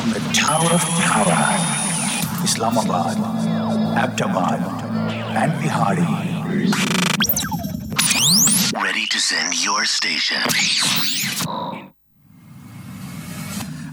from 0.00 0.10
the 0.10 0.20
Tower 0.32 0.70
of 0.78 0.84
Power, 1.10 1.42
Islamabad, 2.44 3.16
Abdabad, 4.04 4.60
and 5.40 5.52
Bihari. 5.60 6.06
Ready 8.86 9.06
to 9.14 9.18
send 9.30 9.50
your 9.64 9.84
station. 9.96 10.44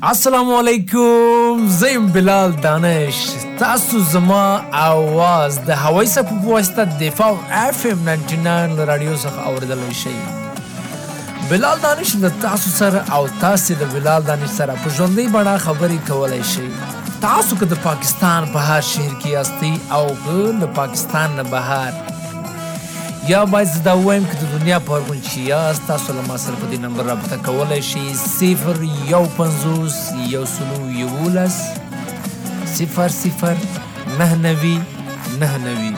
السلام 0.03 0.53
علیکم 0.53 1.67
زیم 1.67 2.07
بلال 2.07 2.51
دانش 2.51 3.15
تاسو 3.59 3.99
زما 3.99 4.61
آواز 4.71 5.59
د 5.59 5.69
هوای 5.69 6.05
سپو 6.05 6.35
بوستا 6.35 6.83
دفاع 6.83 7.35
اف 7.51 7.85
ام 7.91 8.09
99 8.09 8.85
رادیو 8.85 9.15
صف 9.17 9.39
اوردلی 9.39 9.93
شي 9.93 10.44
بلال 11.49 11.79
دانش 11.81 12.11
د 12.21 12.31
تاسو 12.41 12.69
سره 12.75 12.99
او 13.15 13.27
تاسو 13.39 13.75
د 13.79 13.89
بلال 13.95 14.23
دانش 14.27 14.49
سره 14.53 14.75
په 14.83 14.89
ژوندۍ 14.97 15.25
بڼه 15.33 15.57
خبرې 15.65 15.99
کولای 16.07 16.43
شي 16.51 16.69
تاسو 17.25 17.57
که 17.59 17.65
د 17.73 17.81
پاکستان 17.83 18.47
په 18.53 18.63
هر 18.69 18.85
شهر 18.87 19.11
کې 19.19 19.27
یاستئ 19.33 19.73
او 19.97 20.05
که 20.23 20.53
د 20.61 20.71
پاکستان 20.79 21.35
نه 21.39 21.43
بهر 21.51 21.91
یا 23.31 23.41
باید 23.51 23.69
زدا 23.73 23.93
وایم 24.05 24.25
که 24.31 24.39
د 24.39 24.49
دنیا 24.53 24.79
په 24.87 24.97
هر 24.97 25.05
کونج 25.09 25.21
کې 25.27 25.37
یاست، 25.49 25.85
تاسو 25.91 26.15
له 26.17 26.23
ما 26.29 26.37
سره 26.45 26.55
په 26.63 26.71
دې 26.71 26.79
نمبر 26.87 27.03
رابطه 27.11 27.37
کولی 27.49 27.81
شئ. 27.89 28.07
صفر 28.23 28.81
یو 29.11 29.21
پنځوس 29.37 29.99
یو 30.33 30.43
سلو 30.55 30.81
یولس 31.01 31.59
صفر 32.77 33.15
صفر 33.19 33.55
نه 34.17 34.35
نوي 34.47 34.73
نه 35.39 35.57
نوي. 35.67 35.93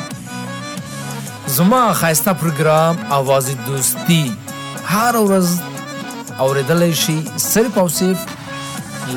زما 1.58 1.82
ښایسته 2.02 2.34
پروګرام 2.44 2.96
اواز 3.20 3.50
دوستی. 3.66 4.22
هر 4.90 5.16
ورځ 5.28 5.48
اوریدلی 6.44 6.94
شي 7.04 7.20
صرف 7.46 7.78
او 7.78 7.88
صرف 7.96 8.20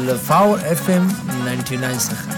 له 0.06 0.14
فاور 0.28 0.58
اف 0.72 0.90
ام 0.90 1.04
99 1.44 1.98
څخه. 2.08 2.28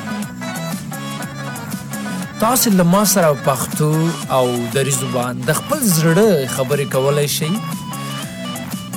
تاسو 2.41 2.71
له 2.71 2.85
ما 2.95 3.05
سره 3.15 3.31
پښتو 3.47 3.91
او 4.39 4.47
دری 4.75 4.95
زبان 4.99 5.41
د 5.49 5.51
خپل 5.61 5.81
زړه 5.81 6.29
خبرې 6.57 6.87
کولای 6.97 7.29
شئ 7.37 7.51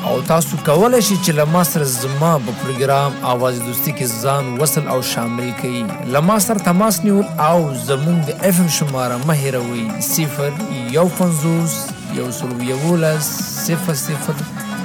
او 0.03 0.21
تاسو 0.33 0.57
کولای 0.65 1.01
شئ 1.01 1.15
چې 1.25 1.31
له 1.39 1.45
ما 1.55 1.63
سره 1.73 1.85
زما 1.95 2.33
په 2.45 2.51
پروګرام 2.61 3.11
اواز 3.33 3.55
دوستی 3.65 3.91
کې 3.97 4.05
ځان 4.23 4.61
وصل 4.61 4.85
او 4.87 5.01
شامل 5.01 5.49
کړئ. 5.61 6.11
له 6.15 6.19
ما 6.29 6.37
سره 6.47 6.59
تماس 6.69 7.03
نیول 7.03 7.27
او 7.49 7.59
زموږ 7.87 8.17
د 8.27 8.31
اف 8.49 8.57
ام 8.65 8.69
شماره 8.79 9.17
مه 9.27 9.35
هیروئ. 9.43 9.85
صفر 10.13 10.51
یو 10.97 11.07
پنځوس 11.19 11.94
یو 12.15 12.31
سلو 12.31 12.63
یولس 12.63 13.27
صفر 13.67 13.93
صفر 13.93 14.33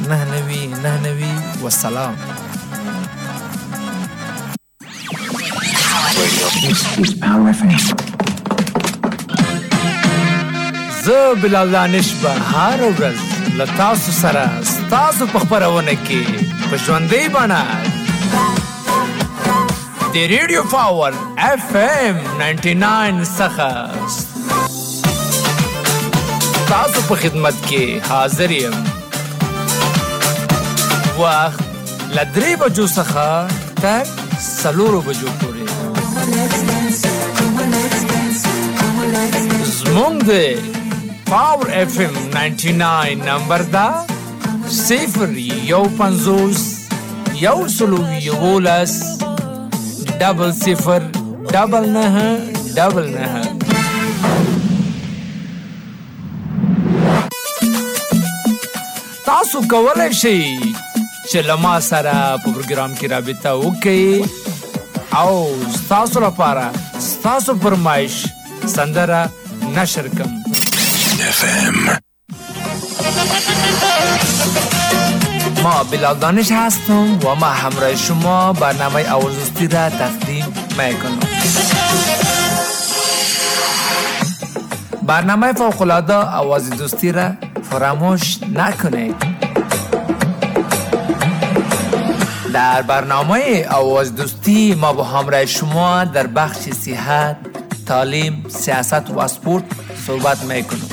نه 0.09 0.25
نوي 0.25 0.67
نه 0.67 1.01
نوي 1.03 1.35
والسلام 1.63 2.17
This 6.61 7.95
زه 11.05 11.35
بلال 11.35 11.71
دانش 11.71 12.15
به 12.23 12.33
هر 12.33 12.79
ورځ 12.97 13.19
له 13.59 13.67
تاسو 13.77 14.13
سره، 14.13 14.63
ستاسو 14.63 15.27
په 15.27 15.39
خپرونه 15.39 15.95
کې 16.07 16.23
په 16.71 16.77
ژوندۍ 16.85 17.29
بڼه 17.35 17.63
د 20.15 20.17
ریډیو 20.33 20.63
پاور 20.71 21.13
اف 21.37 21.77
ام 21.77 22.17
99 22.43 23.25
څخه 23.39 24.30
تاسو 26.71 27.01
په 27.09 27.15
خدمت 27.21 27.57
کې 27.69 27.85
حاضر 28.09 28.51
یم. 28.57 28.75
وخت 31.21 31.63
له 32.17 32.25
درې 32.35 32.53
بجو 32.61 32.87
څخه 32.97 33.25
تر 33.83 34.05
څلورو 34.63 35.01
بجو 35.07 35.31
پورې. 35.41 35.65
زمونږ 39.79 40.17
the 40.31 40.33
power 41.31 41.67
F 41.81 41.99
M 42.07 42.15
99 42.37 43.15
number 43.31 43.61
دا 43.77 43.89
صفر 44.81 45.29
یو 45.73 45.85
پنځوس 45.99 46.61
یو 47.47 47.59
سلو 47.79 48.03
یولس 48.29 48.95
ډبل 50.21 50.53
صفر، 50.65 51.03
ډبل 51.53 51.85
نه 51.97 52.39
ډبل 52.77 53.07
نه 53.17 53.60
تاسو 59.31 59.61
کولای 59.71 60.13
شئ 60.21 60.39
چې 61.31 61.37
له 61.49 61.57
ما 61.65 61.73
سره 61.89 62.13
په 62.45 62.53
پروګرام 62.55 62.95
کې 63.01 63.07
رابطه 63.11 63.51
وکړئ. 63.65 64.29
او 65.21 65.35
ستاسو 65.75 66.23
لپاره 66.25 66.65
ستاسو 67.05 67.55
فرمایش 67.65 68.17
سندره 68.73 69.21
نشر 69.77 70.09
کم. 70.09 70.31
ما 75.67 75.75
بلال 75.91 76.19
دانش 76.25 76.51
هستم 76.53 77.19
و 77.27 77.35
ما 77.45 77.51
همراه 77.61 77.95
شما 78.07 78.53
برنامه 78.53 79.05
آوازوستی 79.19 79.69
را 79.77 79.85
تقدیم 79.91 80.47
میکنم. 80.79 81.21
برنامه 85.03 85.53
فوقلاده 85.63 86.15
آواز 86.15 86.71
دوستی 86.71 87.13
را 87.13 87.31
فراموش 87.71 88.39
نکنید 88.55 89.15
در 92.53 92.83
برنامه 92.83 93.69
آواز 93.69 94.15
دوستی 94.15 94.75
ما 94.75 94.93
با 94.93 95.05
همراه 95.05 95.47
شما 95.47 96.05
در 96.05 96.27
بخش 96.27 96.59
صحت، 96.59 97.37
تعلیم، 97.87 98.45
سیاست 98.49 99.11
و 99.11 99.19
اسپورت 99.19 99.65
صحبت 100.07 100.43
میکنیم. 100.43 100.89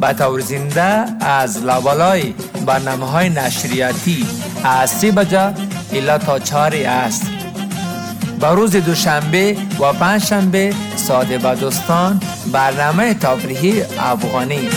به 0.00 0.12
طور 0.12 0.40
زنده 0.40 1.24
از 1.26 1.62
لابالای 1.62 2.34
برنامه 2.66 3.06
های 3.06 3.28
نشریاتی 3.28 4.26
از 4.64 4.90
سی 4.90 5.10
بجه 5.10 5.54
الا 5.92 6.18
تا 6.18 6.38
چهار 6.38 6.74
است. 6.74 7.22
به 8.40 8.48
روز 8.48 8.76
دوشنبه 8.76 9.56
و 9.80 9.92
پنج 9.92 10.24
شنبه 10.24 10.74
ساده 10.96 11.38
بدوستان 11.38 12.20
برنامه 12.52 13.14
تفریحی 13.14 13.82
افغانی. 13.82 14.68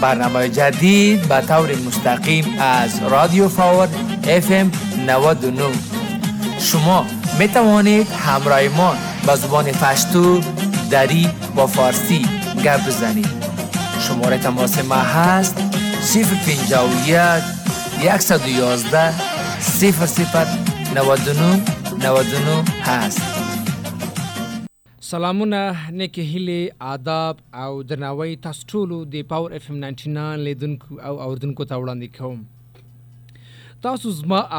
برنامه 0.00 0.48
جدید 0.48 1.28
به 1.28 1.40
طور 1.40 1.70
مستقیم 1.86 2.60
از 2.60 2.90
رادیو 3.10 3.48
فاور 3.48 3.88
اف 4.28 4.46
ام 4.50 4.72
99 5.06 5.62
شما 6.58 7.06
می 7.38 7.48
توانید 7.48 8.06
همراه 8.26 8.68
ما 8.68 8.94
به 9.26 9.36
زبان 9.36 9.64
پشتو، 9.64 10.40
دری 10.90 11.28
و 11.56 11.66
فارسی 11.66 12.26
گپ 12.64 12.86
بزنید. 12.86 13.28
شماره 14.08 14.38
تماس 14.38 14.78
ما 14.78 14.94
هست 14.94 15.56
051 16.14 18.20
111 18.20 19.12
00 19.60 20.46
99 20.94 21.62
99 21.98 22.64
هست. 22.84 23.31
سلامونه 25.12 25.90
نیکه 25.90 26.22
هلی 26.22 26.72
آداب 26.80 27.36
او 27.54 27.82
درناوی 27.82 28.36
تاسو 28.44 28.66
ټول 28.72 28.90
د 29.14 29.16
پاور 29.32 29.50
اف 29.56 29.64
ام 29.72 29.78
99 29.84 30.44
لیدونکو 30.44 30.90
او 31.08 31.14
اوردونکو 31.24 31.64
ته 31.72 31.76
وړاندې 31.82 32.08
کوم 32.18 32.38
تاسو 33.86 34.06
زما 34.20 34.40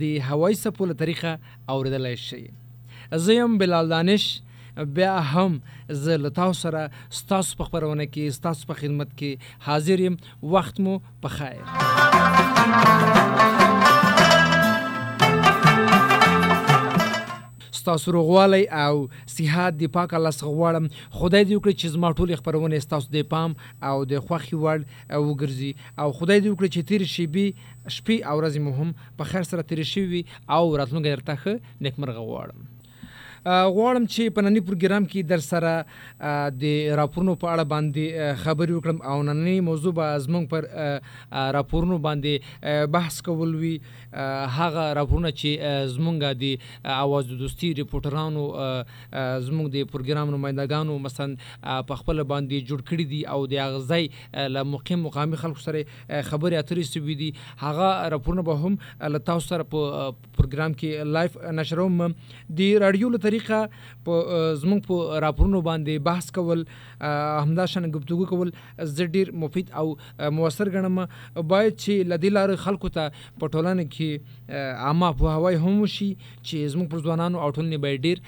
دی 0.00 0.12
هوای 0.30 0.54
سپول 0.62 0.90
طریقه 1.02 1.32
اوریدلای 1.74 2.16
شئ 2.22 2.44
زیم 3.26 3.52
بلال 3.58 3.86
دانش 3.94 4.24
بیا 4.96 5.14
هم 5.34 5.52
ز 5.88 6.06
لتا 6.24 6.48
سره 6.62 6.82
ستاسو 7.20 7.50
په 7.60 7.64
خبرونه 7.70 8.04
کې 8.08 8.24
ستاسو 8.38 8.62
په 8.72 8.76
خدمت 8.82 9.10
کې 9.22 9.30
حاضر 9.68 9.98
یم 10.06 10.16
وخت 10.56 10.76
مو 10.88 10.94
په 11.26 11.32
خیر 11.36 11.62
ستاسو 17.84 18.16
روغوالی 18.16 18.64
او 18.82 18.94
صحت 19.36 19.78
د 19.80 19.92
پاک 19.96 20.16
الله 20.18 20.32
څخه 20.38 20.50
غواړم. 20.58 20.84
خدای 21.18 21.42
دې 21.44 21.54
وکړي 21.56 21.74
چې 21.80 21.86
زما 21.94 22.12
ټول 22.18 22.34
خبرونه 22.40 22.84
ستاسو 22.86 23.12
د 23.16 23.28
پام 23.32 23.56
او 23.88 23.96
د 24.12 24.24
خوخي 24.26 24.56
وړ 24.56 24.78
وګرځي. 25.28 25.72
او 26.00 26.08
خدای 26.18 26.38
دې 26.40 26.48
وکړي 26.50 26.68
چې 26.74 26.80
تیر 26.88 27.02
شي 27.14 27.26
بي 27.34 27.46
شپې 27.96 28.16
او 28.28 28.34
ورځې 28.40 28.60
مو 28.64 28.72
هم 28.78 28.94
په 29.18 29.24
خیر 29.32 29.50
سره 29.50 29.68
تیر 29.72 29.82
شي 29.94 30.24
او 30.56 30.76
راتلونکي 30.80 31.10
درته 31.10 31.34
ښه 31.42 31.84
نیکمرغه 31.84 32.22
غواړم. 32.30 32.73
غواړم 33.44 34.04
چې 34.08 34.34
په 34.36 34.40
نننی 34.44 34.60
پروګرام 34.68 35.04
کې 35.12 35.20
در 35.32 35.40
سره 35.46 35.72
د 36.62 36.64
راپورونو 37.00 37.34
په 37.42 37.46
اړه 37.54 37.64
باندې 37.72 38.38
خبرې 38.44 38.72
وکړم 38.76 38.98
او 39.10 39.22
نننی 39.28 39.60
موضوع 39.68 39.92
به 39.98 40.06
زمونږ 40.26 40.44
پر 40.52 40.62
راپورونو 41.58 41.98
باندې 42.06 42.88
بحث 42.96 43.20
کول 43.26 43.54
وي. 43.62 43.74
هغه 44.58 44.84
راپورونه 45.00 45.30
چې 45.40 45.50
زمونږ 45.96 46.18
د 46.42 46.44
اواز 46.94 47.24
دوستي 47.42 47.72
ریپورټرانو 47.80 48.44
زمونږ 49.48 49.66
د 49.76 49.90
پروګرام 49.92 50.32
نمائندګانو 50.36 50.98
مثلا 51.08 51.82
په 51.90 52.00
خپل 52.02 52.22
باندې 52.32 52.66
جوړ 52.68 52.80
کړی 52.88 53.06
دي 53.12 53.22
او 53.34 53.40
د 53.54 53.62
اغزای 53.66 54.08
له 54.56 54.64
مقیم 54.76 55.04
مقامي 55.08 55.42
خلکو 55.44 55.60
سره 55.66 55.84
خبرې 56.30 56.56
اترې 56.62 56.84
سوي 56.94 57.14
دي. 57.22 57.30
هغه 57.66 58.08
راپورونه 58.16 58.42
به 58.48 58.54
هم 58.64 58.74
له 59.16 59.24
تاسو 59.30 59.48
سره 59.52 59.68
په 59.76 60.14
پروګرام 60.38 60.72
کې 60.80 61.12
لایف 61.18 61.38
نشروم. 61.60 62.02
د 62.48 62.60
رادیو 62.86 63.14
له 63.16 63.33
طریقه 63.34 63.60
په 64.08 64.14
زمونږ 64.62 64.80
په 64.88 65.20
راپورونو 65.26 65.60
باندې 65.68 66.04
بحث 66.08 66.30
کول 66.38 66.64
همدا 67.00 67.66
شان 67.74 67.90
گفتگو 67.98 68.26
کول، 68.32 68.52
زه 68.96 69.06
ډیر 69.18 69.32
مفید 69.44 69.72
او 69.82 69.86
مؤثر 70.38 70.72
غنم 70.76 71.00
باید 71.52 71.72
چې 71.82 72.08
لدیلا 72.14 72.46
خلکو 72.66 72.92
ته 72.98 73.10
پټولانه 73.40 73.84
کې 73.94 74.10
عامه 74.88 75.12
په 75.22 75.36
هوای 75.38 75.60
هم 75.66 75.92
شي 75.96 76.10
چې 76.20 76.56
زموږ 76.74 76.86
پر 76.94 77.04
ځوانانو 77.08 77.44
او 77.44 77.50
ټولنې 77.56 77.78
به 77.86 77.90
ډیر 78.08 78.18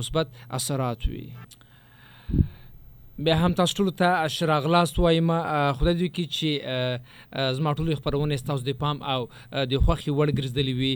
مثبت 0.00 0.26
اثرات 0.60 1.10
وي. 1.12 1.26
بیا 3.26 3.34
هم 3.34 3.52
تاسو 3.58 3.74
ټول 3.76 3.88
ته 4.00 4.08
اشراغلاس 4.24 4.90
وایم 4.98 5.30
خدای 5.78 5.94
دې 6.00 6.08
کی 6.16 6.24
چې 6.34 7.54
زما 7.54 7.70
ټول 7.78 7.88
خبرونه 8.00 8.36
تاسو 8.50 8.66
د 8.66 8.76
پام 8.82 9.00
او 9.12 9.24
د 9.70 9.80
خوخي 9.86 10.12
وړ 10.18 10.34
ګرځدلی 10.38 10.74
وي. 10.80 10.90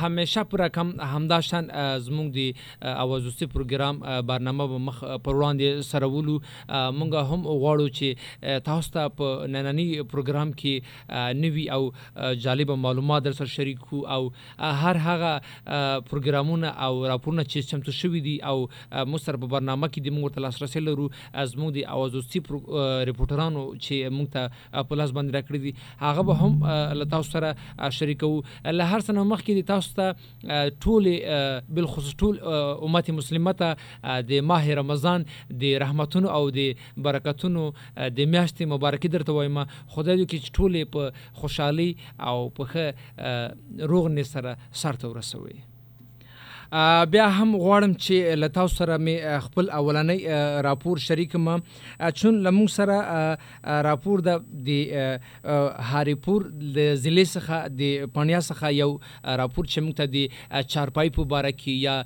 همیشه 0.00 0.44
پر 0.52 0.62
کم 0.76 0.92
همدا 1.12 1.38
شان 1.46 1.70
زموږ 2.04 2.28
د 2.36 2.92
اوازوستي 3.04 3.48
پروګرام 3.54 3.98
برنامه 4.28 4.66
به 4.74 4.82
مخ 4.90 5.00
پر 5.24 5.40
وړاندې 5.40 5.88
سره 5.88 6.10
ولو 6.12 6.36
مونږ 7.00 7.26
هم 7.32 7.42
غواړو 7.48 7.88
چې 7.98 8.62
تاسو 8.70 8.94
ته 8.98 9.08
په 9.22 9.50
نننی 9.56 9.88
پروګرام 10.14 10.54
کې 10.62 11.34
نوي 11.42 11.66
او 11.78 11.82
جالب 12.46 12.72
معلومات 12.84 13.28
در 13.28 13.38
سره 13.40 13.54
شریکو 13.56 14.04
او 14.18 14.20
هر 14.84 15.02
هغه 15.08 15.34
پروګرامونه 16.14 16.72
او 16.88 17.02
راپورونه 17.14 17.48
چې 17.50 17.74
چمتو 17.74 17.98
شوي 18.04 18.24
دي 18.30 18.38
او 18.54 18.56
مو 19.10 19.24
سره 19.26 19.44
په 19.44 19.54
برنامه 19.58 19.92
کې 19.92 20.00
د 20.08 20.18
موږ 20.20 20.38
ته 20.38 20.48
لاسرسي 20.48 20.86
لرو. 20.88 21.10
زموږ 21.54 21.70
د 21.76 21.78
اوازوستي 21.94 22.40
ریپورټرانو 23.10 23.62
چې 23.84 23.94
موږ 24.16 24.28
ته 24.34 24.42
په 24.88 24.94
لاس 25.00 25.10
باندې 25.16 25.30
راکړي 25.36 25.58
دي، 25.64 25.72
هغه 26.04 26.22
به 26.28 26.34
هم 26.40 26.52
له 27.00 27.04
تاسو 27.14 27.28
سره 27.36 27.90
شریکو 27.98 28.30
له 28.78 28.84
هر 28.92 29.00
څه 29.06 29.26
مخکې 29.32 29.52
د 29.58 29.62
تاسو 29.72 29.88
ته 29.98 30.06
ټول 30.86 31.04
بل 31.78 31.86
خصوص 31.94 32.14
ټول 32.24 32.34
امت 32.88 33.10
مسلمه 33.20 33.52
ته 33.62 33.68
د 34.32 34.32
ماه 34.50 34.78
رمضان 34.80 35.26
د 35.62 35.78
رحمتونو 35.84 36.28
او 36.36 36.44
د 36.58 36.60
برکتونو 37.08 37.62
د 38.18 38.20
میاشتې 38.34 38.64
مبارکي 38.74 39.08
درته 39.14 39.32
وایم. 39.32 39.58
خدای 39.94 40.16
دې 40.18 40.26
کې 40.30 40.38
ټول 40.56 40.72
په 40.94 41.02
خوشحالي 41.40 41.90
او 42.28 42.36
په 42.56 42.94
روغ 43.92 44.08
نه 44.16 44.24
سره 44.34 44.56
سرته 44.82 45.08
ورسوي 45.08 45.58
بیا 46.72 47.26
هم 47.34 47.56
غواړم 47.56 47.92
چې 48.04 48.38
له 48.40 48.48
تاسو 48.56 48.76
سره 48.78 48.96
مې 49.04 49.44
خپل 49.44 49.70
اولنۍ 49.76 50.18
راپور 50.66 50.98
شریک 51.04 51.36
ما 51.44 51.54
چون 52.22 52.40
لمو 52.46 52.66
سره 52.74 52.98
راپور 53.86 54.20
د 54.26 54.42
د 54.66 54.70
هاریپور، 55.92 56.44
د 56.78 56.90
ضلع 57.04 57.24
څخه، 57.30 57.70
د 57.78 58.10
پانیا 58.18 58.40
څخه 58.48 58.72
یو 58.80 58.90
راپور 59.42 59.70
چې 59.70 59.78
موږ 59.86 59.94
ته 60.00 60.06
د 60.16 60.66
چارپای 60.74 61.14
په 61.20 61.24
باره 61.32 61.54
کې 61.62 61.72
یا 61.86 61.96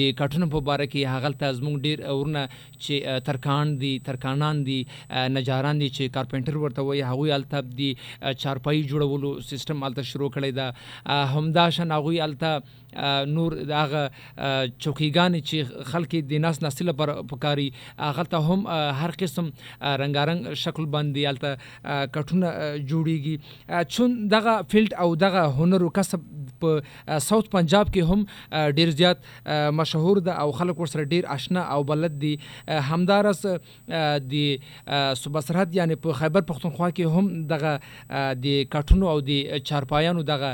د 0.00 0.12
کټونو 0.20 0.50
په 0.56 0.66
باره 0.68 0.86
کې 0.92 1.14
هغه 1.14 1.32
ته 1.44 1.58
زموږ 1.62 1.76
ډیر 1.88 2.04
ورنه 2.20 2.44
چې 2.58 3.24
ترکان 3.30 3.74
دي، 3.84 3.94
ترکانان 4.10 4.62
دي 4.68 4.78
نجاران 5.38 5.82
دي 5.84 5.90
چې 5.96 6.14
کارپنټر 6.18 6.60
ورته 6.66 6.86
وي 6.90 7.02
هغه 7.08 7.40
الته 7.40 7.64
د 7.80 8.36
چارپای 8.44 8.84
جوړولو 8.92 9.48
سیستم 9.54 9.90
الته 9.90 10.12
شروع 10.12 10.30
کړی 10.38 10.50
دا 10.60 11.26
همدا 11.38 11.68
شان 11.80 11.98
هغه 11.98 12.30
الته 12.30 12.81
نور 13.36 13.52
دغه 13.72 14.02
چوکیګان 14.78 15.40
چې 15.48 15.90
خلک 15.92 16.16
د 16.32 16.42
ناس 16.46 16.62
نسل 16.62 16.92
پر 17.02 17.14
پکاري 17.34 17.68
هغه 17.98 18.24
ته 18.34 18.38
هم 18.48 18.60
هر 19.02 19.16
قسم 19.24 19.50
رنگارنګ 19.82 20.54
شکل 20.64 20.86
باندې 20.96 21.26
الته 21.32 21.50
کټونه 22.16 22.48
جوړیږي. 22.90 23.36
چون 23.96 24.16
دغه 24.34 24.54
فیلډ 24.70 24.92
او 25.04 25.14
دغه 25.24 25.42
هنر 25.60 25.86
او 25.88 25.90
کسب 26.00 26.20
په 26.64 27.18
ساوث 27.28 27.48
پنجاب 27.56 27.92
کې 27.94 28.02
هم 28.10 28.20
ډیر 28.80 28.90
زیات 29.02 29.18
مشهور 29.80 30.22
ده 30.28 30.32
او 30.44 30.52
خلک 30.60 30.80
ورسره 30.84 31.04
ډیر 31.14 31.30
آشنا 31.36 31.62
او 31.76 31.82
بلد 31.92 32.18
دي. 32.24 32.34
همدارس 32.90 33.42
د 33.46 34.34
صوبه 35.22 35.40
سرحد 35.48 35.74
یعنی 35.80 35.94
په 36.06 36.20
خیبر 36.20 36.46
پختونخوا 36.52 36.90
کې 36.90 37.04
هم 37.16 37.46
دغه 37.54 37.72
د 38.46 38.46
کټونو 38.76 39.10
او 39.14 39.18
د 39.30 39.60
چارپایانو 39.70 40.22
دغه 40.32 40.50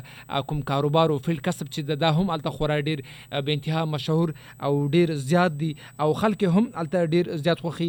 کوم 0.52 0.62
کاروبار 0.72 1.10
او 1.10 1.18
فیلډ 1.18 1.40
کسب 1.50 1.66
چې 1.74 1.80
د 2.04 2.18
هم 2.20 2.27
الته 2.36 2.54
خورا 2.58 2.78
ډیر 2.88 3.02
به 3.32 3.52
انتها 3.56 3.84
مشهور 3.94 4.32
او 4.68 4.72
ډیر 4.96 5.14
زیات 5.30 5.58
دي 5.62 5.70
او 6.06 6.08
خلک 6.22 6.44
هم 6.56 6.64
الته 6.84 7.10
ډیر 7.16 7.30
زیات 7.46 7.64
خوخي 7.66 7.88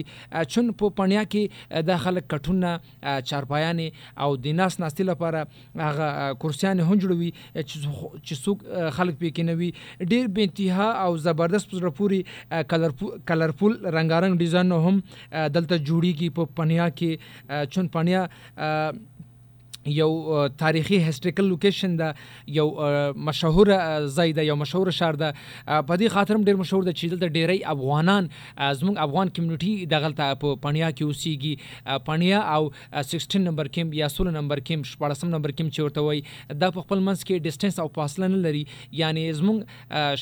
چون 0.56 0.72
په 0.84 0.96
پنیا 1.02 1.24
کې 1.36 1.84
د 1.92 2.02
خلک 2.06 2.30
کټونه 2.36 3.22
چارپایان 3.32 3.84
او 4.28 4.30
د 4.48 4.58
ناس 4.62 4.80
ناستي 4.86 5.08
لپاره 5.12 5.46
هغه 5.86 6.10
کرسیان 6.46 6.84
هم 6.88 7.00
جوړوي 7.06 7.32
چې 7.68 8.36
څوک 8.44 8.66
خلک 9.00 9.20
پې 9.22 9.30
کې 9.36 9.44
نوي 9.52 9.72
ډیر 10.16 10.32
به 10.40 10.50
انتها 10.50 10.90
او 11.06 11.18
زبردست 11.28 11.72
پر 11.76 11.90
پوری 12.02 12.22
کلرفول 12.74 13.74
رنگارنګ 13.98 14.38
ډیزاین 14.46 14.72
هم 14.72 14.96
دلته 15.58 15.78
جوړیږي 15.88 16.30
په 16.40 16.54
پنیا 16.62 16.90
کې. 16.90 17.68
چون 17.76 17.88
پنیا 17.88 18.26
یو 19.86 20.48
تاریخي 20.58 20.98
هیستریکل 21.04 21.46
لوکیشن 21.46 21.96
ده 21.98 22.14
یو 22.48 22.68
مشهور 23.16 23.68
ځای 24.08 24.34
ده 24.34 24.44
یو 24.44 24.56
مشهور 24.56 24.92
شهر 24.92 25.16
ده 25.16 25.34
په 25.68 25.96
دې 25.98 26.08
خاطر 26.16 26.38
ډیر 26.50 26.56
مشهور 26.56 26.84
ده 26.84 26.92
چې 26.92 27.06
دلته 27.14 27.28
ډیری 27.38 27.64
افغانان 27.74 28.30
زموږ 28.80 28.98
افغان 29.08 29.30
کمیونټي 29.38 29.86
دغلته 29.94 30.40
په 30.44 30.56
پنیا 30.66 30.92
کې 30.92 31.04
اوسېږي 31.04 31.54
پنیا 32.10 32.40
او 32.56 32.72
16 33.14 33.44
نمبر 33.46 33.68
کیمپ 33.78 33.94
یا 34.00 34.10
16 34.16 34.36
نمبر 34.40 34.60
کیمپ 34.72 34.86
14 34.92 35.32
نمبر 35.36 35.52
کیمپ 35.52 35.74
چې 35.74 35.82
ورته 35.88 36.02
وای 36.08 36.22
د 36.64 36.76
خپل 36.80 37.00
منځ 37.08 37.24
کې 37.28 37.44
ډیسټنس 37.48 37.80
او 37.80 37.88
فاصله 38.00 38.28
نه 38.36 38.42
لري. 38.48 38.64
یعنی 39.02 39.24
زموږ 39.40 39.58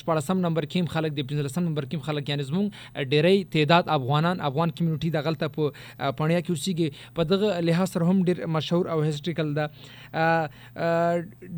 14 0.04 0.42
نمبر 0.46 0.70
کیمپ 0.76 0.90
خلک 0.96 1.18
د 1.18 1.28
15 1.34 1.66
نمبر 1.68 1.90
کیمپ 1.92 2.04
خلک 2.10 2.30
یعنی 2.30 2.44
زموږ 2.52 3.06
ډیری 3.16 3.44
تعداد 3.58 3.94
افغانان، 3.98 4.42
افغان 4.52 4.70
کمیونټي 4.80 5.10
دغلته 5.18 5.48
په 5.58 6.14
پنیا 6.22 6.42
کې 6.42 6.52
اوسېږي 6.52 6.88
په 7.20 7.24
دغه 7.34 7.62
لحاظ 7.70 7.94
سره 7.98 8.12
هم 8.12 8.24
ډیر 8.32 8.46
مشهور 8.58 8.94
او 8.96 9.02
هیستریکل 9.10 9.47
شکل 9.48 9.54
ده 9.54 9.70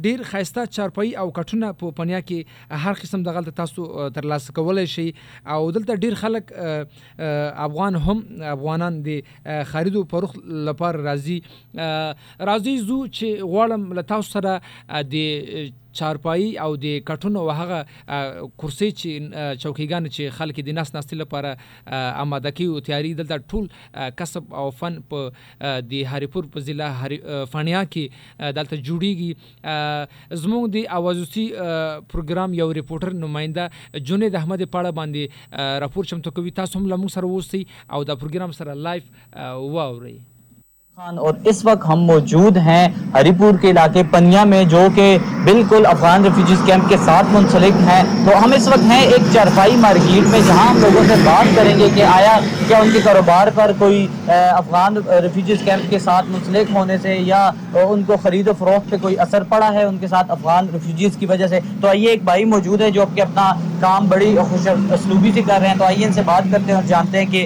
ډیر 0.02 0.24
خاصه 0.24 0.66
چارپای 0.66 1.16
او 1.16 1.32
کټونه 1.32 1.72
په 1.82 1.92
پنیا 2.00 2.22
کې 2.22 2.80
هر 2.86 2.94
قسم 3.02 3.24
د 3.24 3.38
غلط 3.38 3.56
تاسو 3.62 4.10
تر 4.18 4.26
لاس 4.34 4.50
کولای 4.60 4.86
شي 4.94 5.08
او 5.56 5.72
دلته 5.72 5.96
ډیر 6.06 6.14
خلک 6.24 6.54
افغان 6.60 7.96
هم 7.96 8.18
افغانان 8.54 9.02
دي. 9.10 9.18
خریدو 9.72 10.04
پروخ 10.16 10.36
لپاره 10.70 11.04
راضي 11.10 11.42
راضي 12.52 12.78
زو 12.78 13.00
چې 13.08 13.28
غواړم 13.42 13.94
له 14.00 14.04
تاسو 14.14 14.32
سره 14.32 14.62
د 15.16 15.16
چارپای 16.00 16.48
او 16.66 16.70
د 16.86 17.00
کټونو 17.10 17.46
وهغه 17.50 17.80
کرسي 18.64 18.90
چې 19.00 19.12
چوکیګان 19.64 20.10
چې 20.16 20.38
خلک 20.40 20.64
د 20.70 20.78
ناس 20.80 20.94
ناستي 20.98 21.20
لپاره 21.22 21.56
آماده 22.26 22.52
کی 22.60 22.70
او 22.74 22.80
تیاری 22.90 23.14
دلته 23.22 23.38
ټول 23.54 23.66
کسب 24.22 24.54
او 24.64 24.66
فن 24.82 25.00
په 25.14 25.20
د 25.92 25.94
هریپور 26.14 26.50
په 26.56 26.66
ضلع 26.70 26.90
فنیا 27.56 27.84
کې 27.94 28.54
دلته 28.60 28.76
جوړیږي. 28.88 29.32
زموږ 30.44 30.64
د 30.76 30.78
اوازوسی 31.00 31.46
پروګرام 32.14 32.58
یو 32.62 32.70
ریپورټر 32.80 33.12
نماینده 33.26 34.02
جنید 34.12 34.36
احمد 34.42 34.66
پاړه 34.74 34.92
باندې 35.00 35.24
راپور 35.86 36.12
چمتو 36.14 36.36
کوي. 36.40 36.52
تاسو 36.62 36.80
هم 36.80 36.92
لمو 36.96 37.10
سره 37.16 37.28
وسی 37.36 37.62
او 37.94 38.04
دا 38.04 38.16
پروګرام 38.24 38.52
سره 38.60 38.74
لایف 38.90 39.06
واوري 39.78 40.18
اور 41.00 41.34
اس 41.46 41.66
وقت 41.66 41.88
ہم 41.88 42.00
موجود 42.00 42.58
ہیں 42.58 42.88
ہری 43.14 43.32
پور 43.38 43.58
کے 43.58 43.70
علاقے 43.70 44.04
پنیا 44.12 44.44
میں 44.44 44.64
جو 44.64 44.88
کہ 44.96 45.18
بالکل 45.44 45.86
افغان 45.86 46.24
ریفیوجیز 46.24 46.58
کیمپ 46.66 46.90
کے 46.90 46.98
ساتھ 47.06 47.26
منسلک 47.32 47.82
ہیں۔ 47.90 48.04
تو 48.26 48.44
ہم 48.44 48.52
اس 48.52 48.68
وقت 48.68 48.84
ہیں 48.90 49.02
ایک 49.02 49.22
چارپائی 49.34 49.76
مارکیٹ 49.76 50.28
میں 50.28 50.40
جہاں 50.48 50.68
ہم 50.70 50.78
لوگوں 50.82 51.04
سے 51.08 51.14
بات 51.24 51.56
کریں 51.56 51.80
گے 51.80 51.88
کہ 51.96 52.04
آیا 52.04 52.40
کیا 52.68 52.78
ان 52.78 52.90
کے 52.94 53.00
کاروبار 53.04 53.48
پر 53.56 53.72
کوئی 53.78 54.08
افغان 54.28 54.98
ریفیوجیز 54.98 55.58
کیمپ 55.66 55.90
کے 55.90 56.00
ساتھ 56.00 56.26
منسلک 56.30 56.76
ہونے 56.76 56.98
سے 57.02 57.16
یا 57.16 57.52
ان 57.74 58.04
کو 58.04 58.18
خرید 58.24 58.48
و 58.48 58.54
فروخت 58.60 58.90
پہ 58.90 58.96
کوئی 59.02 59.20
اثر 59.20 59.44
پڑا 59.44 59.74
ہے 59.74 59.84
ان 59.84 59.98
کے 59.98 60.08
ساتھ 60.08 60.32
افغان 60.32 60.68
ریفیوجیز 60.74 61.18
کی 61.20 61.26
وجہ 61.26 61.48
سے؟ 61.48 61.60
تو 61.82 61.88
آئیے 61.88 62.10
ایک 62.10 62.24
بھائی 62.24 62.46
موجود 62.46 62.82
ہے 62.82 62.92
جو 62.92 63.06
کہ 63.16 63.22
اپنا 63.22 63.52
کام 63.80 64.08
بڑی 64.08 64.36
خوش 64.50 64.68
اسلوبی 64.68 65.32
سے 65.34 65.42
کر 65.42 65.60
رہے 65.60 65.68
ہیں۔ 65.68 65.78
تو 65.78 65.86
آئیے 65.86 66.06
ان 66.06 66.14
سے 66.14 66.22
بات 66.26 66.52
کرتے 66.52 66.66
ہیں 66.68 66.76
اور 66.76 66.88
جانتے 66.88 67.18
ہیں 67.18 67.32
کہ 67.32 67.46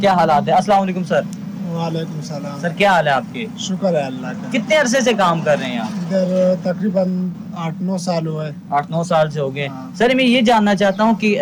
کیا 0.00 0.12
حالات 0.12 0.48
ہیں۔ 0.48 0.54
السلام 0.54 0.82
علیکم، 0.82 1.04
سر۔ 1.04 1.39
وعلیکم 1.70 2.16
السلام۔ 2.16 2.60
سر 2.60 2.68
کیا 2.68 2.92
حال 2.92 3.06
ہے 3.06 3.12
آپ 3.12 3.24
کے؟ 3.32 3.46
شکر 3.58 3.94
ہے 3.94 4.02
اللہ 4.02 4.26
کا۔ 4.26 4.48
کتنے 4.50 4.76
عرصے 4.76 5.00
سے 5.00 5.12
کام 5.12 5.40
کر 5.40 5.58
رہے 5.58 5.66
ہیں 5.66 5.78
آپ؟ 5.78 5.88
ادھر 5.94 6.26
تقریباً 6.62 7.28
آٹھ 7.56 7.82
نو 7.82 7.98
سال 7.98 8.26
ہوئے۔ 8.26 8.50
آٹھ 8.70 8.90
نو 8.90 9.02
سال 9.02 9.30
سے 9.30 9.40
ہو 9.40 9.54
گئے۔ 9.54 9.66
ہاں۔ 9.68 9.90
سر 9.94 10.14
میں 10.14 10.24
یہ 10.24 10.40
جاننا 10.40 10.74
چاہتا 10.74 11.04
ہوں 11.04 11.14
کہ 11.14 11.40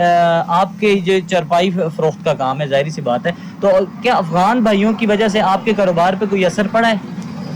آپ 0.49 0.68
کے 0.80 0.94
جو 1.04 1.12
چرپائی 1.28 1.70
فروخت 1.70 2.25
کا 2.25 2.35
کام 2.35 2.61
ہے 2.61 2.66
ظاہری 2.66 2.90
سی 2.90 3.00
بات 3.00 3.26
ہے 3.26 3.32
تو 3.61 3.68
کیا 4.02 4.14
افغان 4.14 4.62
بھائیوں 4.62 4.92
کی 4.92 5.06
وجہ 5.06 5.28
سے 5.28 5.40
آپ 5.40 5.64
کے 5.64 5.73
کاروبار 5.73 6.12
پہ 6.18 6.26
کوئی 6.30 6.44
اثر 6.47 6.66
پڑا 6.73 6.88
ہے؟ 6.88 6.94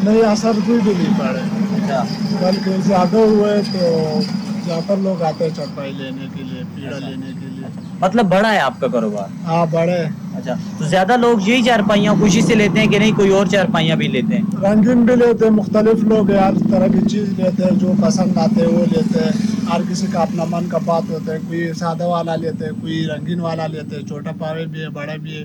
نہیں 0.02 0.22
اثر 0.22 0.52
کوئی 0.66 0.80
بھی 0.84 0.92
نہیں 0.98 1.18
پڑا 1.18 1.28
اچھا۔ 1.28 2.02
بلکہ 2.40 2.80
زیادہ 2.82 3.16
ہوئے 3.16 3.60
تو 3.72 4.94
لوگ 4.96 5.22
آتے 5.22 5.44
ہیں 5.44 5.50
چرپائی 5.56 5.92
لینے 5.92 6.26
کے 6.34 6.42
لیے 6.42 6.62
پیڑا 6.74 6.96
اچھا۔ 6.96 7.08
لینے 7.08 7.26
کے 7.40 7.46
لیے۔ 7.46 7.66
مطلب 8.00 8.26
بڑا 8.26 8.52
ہے 8.52 8.58
آپ 8.58 8.80
کا 8.80 8.86
کاروبار؟ 8.88 9.28
ہاں 9.44 9.66
بڑا 9.70 9.92
ہے۔ 9.92 10.08
اچھا 10.42 10.54
تو 10.78 10.84
زیادہ 10.84 11.16
لوگ 11.16 11.48
یہی 11.48 11.62
چارپائیاں 11.62 12.14
خوشی 12.14 12.40
سے 12.40 12.54
لیتے 12.54 12.80
ہیں 12.80 12.86
کہ 12.86 12.98
نہیں 12.98 13.12
کوئی 13.12 13.30
اور 13.30 13.46
چارپائیاں 13.46 13.96
بھی 13.96 14.08
لیتے 14.08 14.36
ہیں۔ 14.36 14.42
رنگین 14.62 15.04
بھی 15.04 15.16
لیتے 15.16 15.44
ہیں 15.44 15.52
مختلف 15.52 16.04
لوگ 16.04 16.30
ہر 16.30 16.52
طرح 16.70 16.86
کی 16.86 17.08
چیز 17.10 17.28
لیتے 17.28 17.64
ہیں 17.64 17.78
جو 17.78 17.92
پسند 18.00 18.38
آتے 18.38 18.60
ہیں 18.60 18.68
وہ 18.68 18.84
لیتے 18.92 19.24
ہیں۔ 19.24 19.30
ہر 19.72 19.80
کسی 19.90 20.06
کا 20.12 20.20
اپنا 20.20 20.44
من 20.50 20.68
کا 20.68 20.78
بات 20.84 21.10
ہوتا 21.10 21.32
ہے 21.32 21.38
کوئی 21.48 21.72
سادہ 21.72 22.04
والا 22.04 22.36
لیتے 22.36 22.64
ہیں 22.64 22.72
کوئی 22.80 23.06
رنگین 23.06 23.40
والا 23.40 23.66
لیتے 23.66 23.96
ہیں 23.96 24.02
چھوٹا 24.02 24.30
پاوے 24.38 24.66
بھی 24.66 24.80
ہے 24.80 24.88
بڑا 24.88 25.16
بھی 25.16 25.36
ہے 25.36 25.44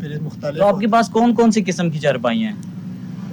پھر 0.00 0.18
مختلف۔ 0.22 0.58
تو 0.58 0.66
آپ 0.66 0.80
کے 0.80 0.86
پاس 0.86 1.08
کون 1.08 1.34
کون 1.34 1.50
سی 1.50 1.62
قسم 1.62 1.90
کی 1.90 1.98
چارپائیاں 1.98 2.50
ہیں؟ 2.50 2.58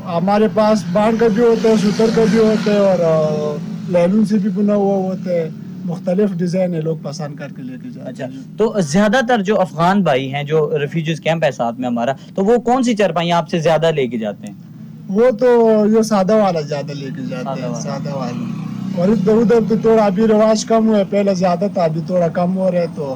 ہمارے 0.05 0.47
پاس 0.53 0.83
بانڈ 0.91 1.19
کا 1.19 1.27
بھی 1.27 1.43
ہوتا 1.43 1.69
ہے 1.69 1.75
سوتر 1.77 2.05
کا 2.15 2.23
بھی 2.31 2.39
ہوتا 2.39 2.71
ہے 2.71 2.77
اور 2.77 3.57
لینن 3.89 4.25
سے 4.25 4.37
بھی 4.37 4.49
بنا 4.49 4.75
ہوا 4.75 4.95
ہوتا 4.95 5.31
ہے۔ 5.31 5.49
مختلف 5.89 6.31
ڈیزائن 6.31 6.73
ہے 6.73 6.81
لوگ 6.81 6.97
پسند 7.03 7.35
کر 7.35 7.47
کے 7.55 7.61
لے 7.61 7.77
کے 7.83 7.89
جاتے 7.89 8.09
اچھا 8.09 8.25
تو 8.57 8.73
زیادہ 8.81 9.19
تر 9.27 9.41
جو 9.41 9.59
افغان 9.61 10.01
بھائی 10.03 10.33
ہیں 10.33 10.43
جو 10.43 10.79
ریفیوجیز 10.79 11.19
کیمپ 11.19 11.43
ہے 11.43 11.51
ساتھ 11.51 11.79
میں 11.79 11.87
ہمارا 11.89 12.13
تو 12.35 12.45
وہ 12.45 12.57
کون 12.61 12.83
سی 12.83 12.95
چرپائیاں 12.95 13.37
آپ 13.37 13.49
سے 13.49 13.59
زیادہ 13.59 13.91
لے 13.91 14.07
کے 14.07 14.17
جاتے 14.17 14.47
ہیں؟ 14.47 14.53
وہ 15.09 15.29
تو 15.39 15.47
یہ 15.97 16.01
سادہ 16.01 16.35
والا 16.35 16.61
زیادہ 16.61 16.91
لے 16.91 17.09
کے 17.15 17.25
جاتے 17.29 17.61
ہیں 17.61 17.73
سادہ 17.73 18.15
والا۔ 18.15 19.01
اور 19.01 19.09
اس 19.09 19.19
ادھر 19.21 19.37
ادھر 19.37 19.59
تو 19.69 19.75
تھوڑا 19.81 20.05
ابھی 20.05 20.27
رواج 20.27 20.65
کم 20.65 20.87
ہوئے 20.87 20.99
ہے 20.99 21.03
پہلے 21.09 21.35
زیادہ 21.35 21.67
تھا 21.73 21.83
ابھی 21.83 22.01
توڑا 22.07 22.27
کم 22.27 22.57
ہو 22.57 22.71
رہے 22.71 22.85
تو 22.95 23.15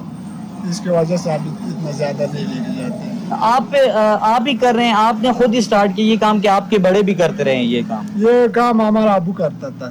اس 0.70 0.80
کے 0.80 0.90
وجہ 0.90 1.18
سے 1.18 1.32
ابھی 1.32 1.50
اتنا 1.50 1.92
زیادہ 1.92 2.24
نہیں 2.34 2.46
لے 2.46 2.64
کے 2.68 2.82
جاتے 2.82 3.04
ہیں۔ 3.04 3.14
آپ 3.30 3.76
آپ 4.22 4.48
ہی 4.48 4.58
کر 4.58 4.74
رہے 4.76 4.86
ہیں 4.86 4.94
آپ 4.98 5.16
نے 5.22 5.32
خود 5.32 5.54
ہی 5.54 5.62
سٹارٹ 5.62 5.96
کی 5.96 6.10
یہ 6.10 6.16
کام 6.20 6.40
کہ 6.40 6.48
آپ 6.48 6.70
کے 6.70 6.78
بڑے 6.78 7.02
بھی 7.02 7.14
کرتے 7.14 7.44
رہے 7.44 7.56
ہیں 7.56 7.64
یہ 7.64 7.82
کام؟ 7.88 8.06
یہ 8.16 8.48
کام 8.54 8.82
ہمارا 8.82 9.14
ابو 9.14 9.32
کرتا 9.32 9.70
تھا۔ 9.70 9.90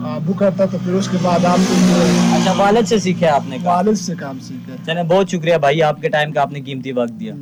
بک 0.00 0.38
کرتا 0.38 0.64
تو 0.64 0.78
پھر 0.84 0.92
اس 0.92 1.08
کے 1.08 1.16
بعد 1.22 1.44
آپ 1.44 1.58
اچھا 2.34 2.52
والد 2.56 2.88
سے 2.88 2.98
سیکھا 2.98 3.34
آپ 3.34 3.42
نے 3.48 3.56
والد 3.64 3.98
سے 3.98 4.14
کام 4.14 4.38
سیکھا 4.38 4.74
چلیں 4.86 5.02
بہت 5.02 5.28
شکریہ 5.28 5.56
بھائی 5.56 5.82
آپ 5.82 6.00
کے 6.00 6.08
ٹائم 6.08 6.32
کا 6.32 6.40
آپ 6.40 6.52
نے 6.52 6.60
قیمتی 6.60 6.92
وقت 6.92 7.20
دیا۔ 7.20 7.34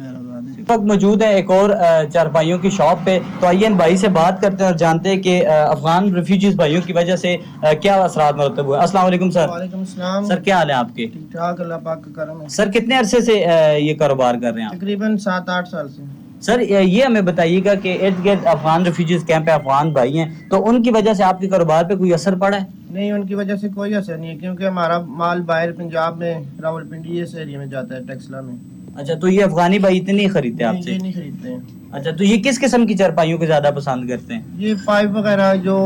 وقت 0.69 0.85
موجود 0.85 1.23
ہے 1.23 1.35
ایک 1.35 1.51
اور 1.51 1.71
چار 2.13 2.27
بھائیوں 2.27 2.59
کی 2.59 2.71
شاپ 2.71 2.99
پہ۔ 3.05 3.19
تو 3.41 3.47
آئیے 3.47 3.69
بھائی 3.69 3.97
سے 3.97 4.09
بات 4.09 4.41
کرتے 4.41 4.65
ہیں 4.65 4.71
اور 4.71 4.79
جانتے 4.79 5.09
ہیں 5.09 5.23
کہ 5.23 5.47
افغان 5.47 6.15
ریفیوجیز 6.15 6.55
بھائیوں 6.55 6.83
کی 6.87 6.93
وجہ 6.93 7.17
سے 7.17 7.37
کیا 7.83 7.95
اثرات 7.95 8.35
مرتب 8.35 8.67
ہوئے۔ 8.67 8.79
السلام 8.81 9.07
علیکم 9.07 9.31
سر۔ 9.31 9.49
وعلیکم 9.49 9.79
السلام۔ 9.79 10.25
سر 10.25 10.41
کیا 10.41 10.59
حال 10.59 10.71
ہے 10.71 10.75
آپ 10.75 10.95
کے؟ 10.97 11.07
ٹھیک 11.07 11.33
ٹھاک 11.33 11.61
اللہ 11.61 11.75
پاک 11.85 12.05
کا 12.05 12.11
کرم 12.17 12.43
ہے۔ 12.43 12.49
سر 12.49 12.71
کتنے 12.71 12.99
عرصے 12.99 13.21
سے 13.21 13.33
یہ 13.79 13.95
کاروبار 13.95 14.35
کر 14.43 14.53
رہے 14.55 14.63
ہیں 14.63 14.69
تقریباً 14.79 15.17
سات 15.17 15.49
آٹھ 15.49 15.69
سال 15.69 15.89
سے۔ 15.89 16.03
سر 16.43 16.61
یہ 16.61 17.03
ہمیں 17.05 17.21
بتائیے 17.23 17.61
گا 17.65 17.75
کہ 17.75 17.97
ارد 18.01 18.25
گرد 18.25 18.47
افغان 18.47 18.83
ریفیوجیز 18.83 19.25
کیمپ 19.27 19.51
افغان 19.51 19.93
بھائی 19.93 20.19
ہیں 20.19 20.27
تو 20.51 20.69
ان 20.69 20.83
کی 20.83 20.91
وجہ 20.91 21.13
سے 21.13 21.25
آپ 21.25 21.41
کے 21.41 21.49
کاروبار 21.49 21.85
پہ 21.85 21.95
کوئی 21.95 22.13
اثر 22.15 22.35
پڑا 22.37 22.57
ہے؟ 22.57 22.65
نہیں 22.91 23.13
ان 23.13 23.27
کی 23.27 23.35
وجہ 23.35 23.57
سے 23.57 23.69
کوئی 23.69 23.95
اثر 23.95 24.17
نہیں 24.17 24.31
ہے 24.31 24.37
کیونکہ 24.37 24.65
ہمارا 24.65 24.99
مال 25.17 25.41
باہر 25.43 25.73
پنجاب 25.73 26.19
میں 26.19 26.35
راول 26.63 26.87
پنڈی 26.89 27.21
اس 27.21 27.35
ایریا 27.35 27.59
میں 27.59 27.67
جاتا 27.67 27.95
ہے 27.97 28.01
ٹیکسلا 28.07 28.41
میں۔ 28.41 28.55
اچھا 28.97 29.15
تو 29.15 29.29
یہ 29.29 29.45
افغانی 29.45 29.79
بھائی 29.79 29.99
اتنے 29.99 30.29
خریدتے 30.29 30.65
آپ 30.65 30.75
سے؟ 30.85 30.97
نہیں 30.99 31.13
خریدتے 31.13 31.55
اچھا 31.93 32.11
تو 32.11 32.25
یہ 32.25 32.43
کس 32.43 32.61
قسم 32.61 32.87
کی 32.87 32.95
چرپائیوں 32.97 33.39
کو 33.39 33.47
زیادہ 33.47 33.71
پسند 33.77 34.09
کرتے 34.09 34.35
ہیں؟ 34.35 34.41
یہ 34.59 34.75
پائپ 34.85 35.17
وغیرہ 35.17 35.55
جو 35.65 35.77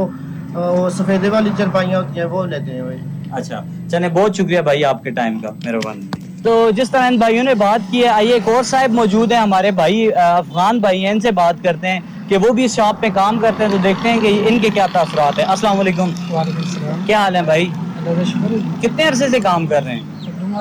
سفیدے 0.92 1.28
والی 1.28 1.50
چرپائیاں 1.58 2.00
ہوتی 2.00 2.20
ہیں 2.20 2.26
وہ 2.26 2.44
لیتے 2.46 2.72
ہیں 2.72 2.96
اچھا 3.32 3.62
چلے 3.90 4.08
بہت 4.10 4.36
شکریہ 4.36 4.60
بھائی 4.60 4.84
آپ 4.84 5.02
کے 5.02 5.10
ٹائم 5.10 5.38
کا 5.38 5.50
مہربانی 5.64 6.06
تو 6.42 6.70
جس 6.76 6.90
طرح 6.90 7.06
ان 7.06 7.16
بھائیوں 7.16 7.44
نے 7.44 7.54
بات 7.54 7.80
کی 7.90 8.02
ہے 8.02 8.08
آئیے 8.08 8.32
ایک 8.32 8.48
اور 8.48 8.62
صاحب 8.62 8.90
موجود 8.90 9.32
ہیں 9.32 9.38
ہمارے 9.38 9.70
بھائی 9.70 10.14
افغان 10.14 10.78
بھائی 10.78 11.04
ہیں 11.04 11.12
ان 11.12 11.20
سے 11.20 11.30
بات 11.30 11.54
کرتے 11.64 11.88
ہیں 11.88 12.00
کہ 12.28 12.36
وہ 12.36 12.52
بھی 12.52 12.64
اس 12.64 12.74
شاپ 12.74 13.00
پہ 13.00 13.08
کام 13.14 13.38
کرتے 13.38 13.64
ہیں 13.64 13.70
تو 13.70 13.76
دیکھتے 13.76 14.08
ہیں 14.08 14.20
کہ 14.20 14.44
ان 14.48 14.58
کے 14.58 14.68
کیا 14.70 14.86
تاثرات 14.92 15.38
ہیں۔ 15.38 15.46
السلام 15.46 15.80
علیکم۔ 15.80 16.10
السلام۔ 16.30 17.00
کیا 17.06 17.18
حال 17.18 17.36
ہے 17.36 17.42
بھائی؟ 17.42 17.68
کتنے 18.80 19.02
عرصے 19.04 19.28
سے 19.28 19.40
کام 19.40 19.66
کر 19.66 19.82
رہے 19.84 19.94
ہیں؟ 19.94 20.60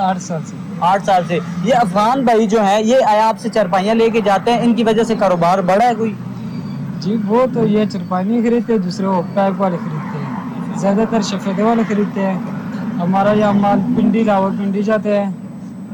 آٹھ 0.79 1.03
سال 1.05 1.23
سے۔ 1.27 1.39
یہ 1.63 1.75
افغان 1.75 2.23
بھائی 2.23 2.47
جو 2.47 2.63
ہیں 2.63 2.81
یہ 2.83 2.95
آپ 3.23 3.39
سے 3.39 3.49
چرپائیاں 3.49 3.95
لے 3.95 4.09
کے 4.09 4.21
جاتے 4.21 4.53
ہیں؟ 4.53 4.61
ان 4.61 4.73
کی 4.73 4.83
وجہ 4.83 5.03
سے 5.03 5.15
کاروبار 5.15 5.59
بڑا 5.59 5.89
ہے 5.89 5.95
کوئی؟ 5.95 6.13
جی 6.99 7.15
وہ 7.27 7.45
تو 7.53 7.67
یہ 7.67 7.85
چرپائیاں 7.85 8.41
خریدتے 8.41 8.73
ہیں 8.73 8.79
دوسرے 8.79 9.07
وہ 9.07 9.21
پیپ 9.33 9.61
والے 9.61 9.77
خریدتے 9.77 10.17
ہیں۔ 10.19 10.79
زیادہ 10.79 11.03
تر 11.09 11.21
شفیدے 11.21 11.63
والے 11.63 11.81
خریدتے 11.87 12.25
ہیں۔ 12.25 12.37
ہمارا 13.01 13.31
یہ 13.31 13.45
مال 13.45 13.79
پنڈی 13.97 14.23
لاہور 14.23 14.51
پنڈی 14.51 14.83
جاتے 14.83 15.19
ہیں۔ 15.19 15.31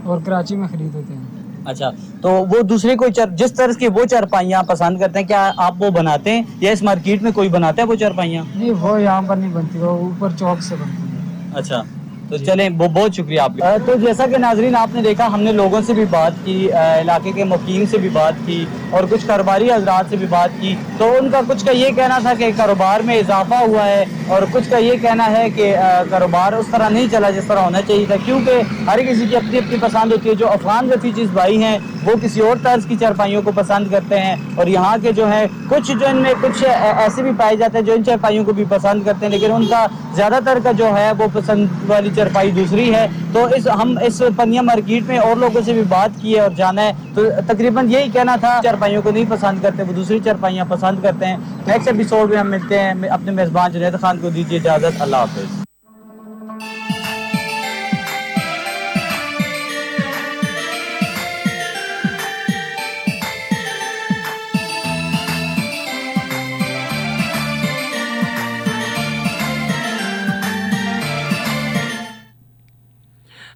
اور 0.07 0.19
کراچی 0.25 0.55
میں 0.55 0.67
خرید 0.67 0.95
ہوتے 0.95 1.13
ہیں۔ 1.13 1.23
اچھا 1.65 1.89
تو 2.21 2.29
وہ 2.29 2.61
دوسری 2.61 2.95
کوئی 2.95 3.11
چار 3.11 3.27
جس 3.27 3.53
طرح 3.53 3.73
کی 3.79 3.87
وہ 3.87 4.05
چارپائیاں 4.05 4.63
پسند 4.63 4.99
کرتے 4.99 5.19
ہیں 5.19 5.27
کیا 5.27 5.51
آپ 5.57 5.73
وہ 5.79 5.89
بناتے 5.89 6.31
ہیں؟ 6.31 6.41
یا 6.61 6.71
اس 6.71 6.83
مارکیٹ 6.83 7.23
میں 7.23 7.31
کوئی 7.31 7.49
بناتا 7.49 7.81
ہے 7.81 7.87
وہ 7.87 7.95
چارپائیاں؟ 7.95 8.43
نہیں 8.55 8.71
وہ 8.71 9.01
یہاں 9.01 9.21
پر 9.27 9.35
نہیں 9.35 9.53
بنتی 9.53 9.79
وہ 9.79 9.89
اوپر 9.89 10.29
چوک 10.39 10.63
سے 10.63 10.75
بنتی 10.75 11.01
ہیں 11.01 11.51
اچھا۔ 11.53 11.83
تو 12.29 12.37
چلیں، 12.37 12.69
بہت 12.69 13.15
شکریہ 13.15 13.39
آپ 13.39 13.51
کا۔ 13.59 13.75
تو 13.85 13.95
جیسا 13.95 14.25
کہ 14.25 14.37
ناظرین 14.37 14.75
آپ 14.75 14.95
نے 14.95 15.01
دیکھا، 15.01 15.27
ہم 15.27 15.41
نے 15.41 15.51
لوگوں 15.51 15.81
سے 15.87 15.93
بھی 15.93 16.05
بات 16.09 16.31
کی 16.43 16.71
علاقے 16.71 17.31
کے 17.31 17.43
مقیم 17.43 17.83
سے 17.91 17.97
بھی 17.97 18.09
بات 18.09 18.33
کی 18.45 18.65
اور 18.89 19.03
کچھ 19.09 19.27
کاروباری 19.27 19.71
حضرات 19.71 20.05
سے 20.09 20.15
بھی 20.15 20.27
بات 20.29 20.49
کی۔ 20.61 20.75
تو 20.97 21.13
ان 21.21 21.29
کا 21.29 21.41
کچھ 21.47 21.65
کا 21.65 21.71
یہ 21.71 21.89
کہنا 21.95 22.19
تھا 22.19 22.33
کہ 22.33 22.51
کاروبار 22.57 22.99
میں 22.99 23.15
اضافہ 23.15 23.55
ہوا 23.55 23.85
ہے 23.85 24.05
اور 24.27 24.41
کچھ 24.51 24.69
کا 24.69 24.77
یہ 24.77 24.93
کہنا 25.01 25.31
ہے 25.31 25.49
کہ 25.49 25.75
کاروبار 26.09 26.53
اس 26.53 26.65
طرح 26.71 26.89
نہیں 26.89 27.07
چلا 27.11 27.29
جس 27.29 27.43
طرح 27.47 27.59
ہونا 27.59 27.81
چاہیے 27.81 28.05
تھا۔ 28.05 28.15
کیونکہ 28.25 28.51
ہر 28.89 28.99
کسی 28.99 29.27
کی 29.29 29.35
اپنی 29.35 29.57
اپنی 29.57 29.77
پسند 29.81 30.11
ہوتی 30.11 30.29
ہے۔ 30.29 30.35
جو 30.35 30.51
افغان 30.51 30.91
رفی 30.91 31.11
چیز 31.15 31.29
بھائی 31.29 31.63
ہیں، 31.63 31.79
وہ 32.05 32.11
کسی 32.21 32.39
اور 32.39 32.57
طرز 32.63 32.85
کی 32.85 32.95
چرپائیوں 32.99 33.41
کو 33.41 33.51
پسند 33.55 33.87
کرتے 33.91 34.19
ہیں 34.19 34.35
اور 34.55 34.67
یہاں 34.67 34.97
کے 35.01 35.11
جو 35.11 35.31
ہیں، 35.31 35.45
کچھ 35.69 35.91
جو 35.99 36.07
ان 36.07 36.17
میں 36.17 36.33
کچھ 36.41 36.63
ایسے 36.97 37.21
بھی 37.21 37.31
پائے 37.37 37.55
جاتے 37.55 37.77
ہیں 37.77 37.85
جو 37.85 37.93
ان 37.93 38.05
چرپائیوں 38.05 38.45
کو 38.45 38.53
بھی 38.53 38.63
پسند 38.69 39.03
کرتے 39.05 39.25
ہیں۔ 39.25 39.33
لیکن 39.33 39.51
ان 39.51 39.65
کا 39.65 39.85
زیادہ 40.15 40.39
تر 40.45 40.57
کا 40.63 40.71
جو 40.71 40.97
ہے، 40.97 41.11
وہ 41.17 41.27
پسند 41.33 41.67
والی 41.87 42.09
چرپائی 42.17 42.51
دوسری 42.51 42.95
ہے۔ 42.95 43.07
تو 43.33 43.45
اس 43.45 43.67
ہم 43.67 43.97
اس 44.01 44.21
پنیا 44.37 44.61
مارکیٹ 44.61 45.03
میں 45.07 45.17
اور 45.17 45.35
لوگوں 45.35 45.61
سے 45.65 45.73
بھی 45.73 45.83
بات 45.89 46.21
کی 46.21 46.35
ہے 46.35 46.39
اور 46.39 46.51
جانا 46.51 46.81
ہے۔ 46.81 46.91
تو 47.13 47.21
تقریباً 47.47 47.91
یہی 47.91 48.09
کہنا 48.13 48.35
تھا 48.35 48.59
چرپائیوں 48.63 49.01
کو 49.01 49.11
نہیں 49.11 49.25
پسند 49.29 49.61
کرتے، 49.61 49.83
وہ 49.83 49.93
دوسری 49.93 50.19
چرپائیاں 50.25 50.65
پسند 50.69 51.03
کرتے 51.03 51.25
ہیں۔ 51.25 51.37
نیکسٹ 51.67 51.87
ایپیسوڈ 51.87 52.29
میں 52.29 52.37
ہم 52.37 52.49
ملتے 52.49 52.79
ہیں۔ 52.79 52.93
اپنے 53.09 53.31
میزبان 53.31 53.71
جنید 53.71 53.99
خان 54.01 54.17
کو 54.17 54.29
دیجیے 54.29 54.59
اجازت۔ 54.59 55.01
اللہ 55.01 55.15
حافظ۔ 55.15 55.66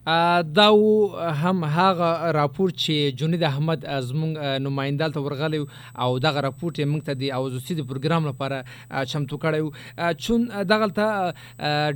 دا 0.06 0.70
هم 1.44 1.64
هغه 1.64 2.32
راپور 2.32 2.70
چې 2.72 3.14
جنید 3.22 3.44
احمد 3.44 3.86
زمونږ 3.86 4.62
نمائندال 4.68 5.12
ته 5.12 5.22
ورغلی 5.22 5.60
او 6.06 6.20
دغه 6.20 6.42
راپور 6.48 6.72
یې 6.74 6.86
موږ 6.94 7.02
ته 7.06 7.14
د 7.14 7.24
اوزوسی 7.40 7.76
د 7.80 7.88
پروګرام 7.92 8.26
لپاره 8.30 9.06
چمتو 9.12 9.38
کړی 9.38 10.18
چون 10.28 10.48
دغه 10.74 10.88
ته 11.00 11.34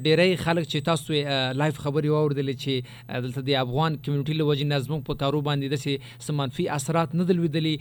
ډیری 0.07 0.35
خلک 0.43 0.67
چې 0.67 0.85
تاسو 0.89 1.13
لایف 1.62 1.79
خبري 1.85 2.09
واوریدلې 2.09 2.55
چې 2.63 3.24
دلته 3.25 3.41
د 3.50 3.57
افغان 3.63 3.97
کمیونټي 3.97 4.33
له 4.41 4.45
وجې 4.50 4.65
نه 4.74 5.01
په 5.09 5.21
کارو 5.24 5.41
باندې 5.50 5.74
داسې 5.75 6.21
څه 6.27 6.38
منفي 6.41 6.69
اثرات 6.77 7.15
نه 7.15 7.24
دي 7.31 7.74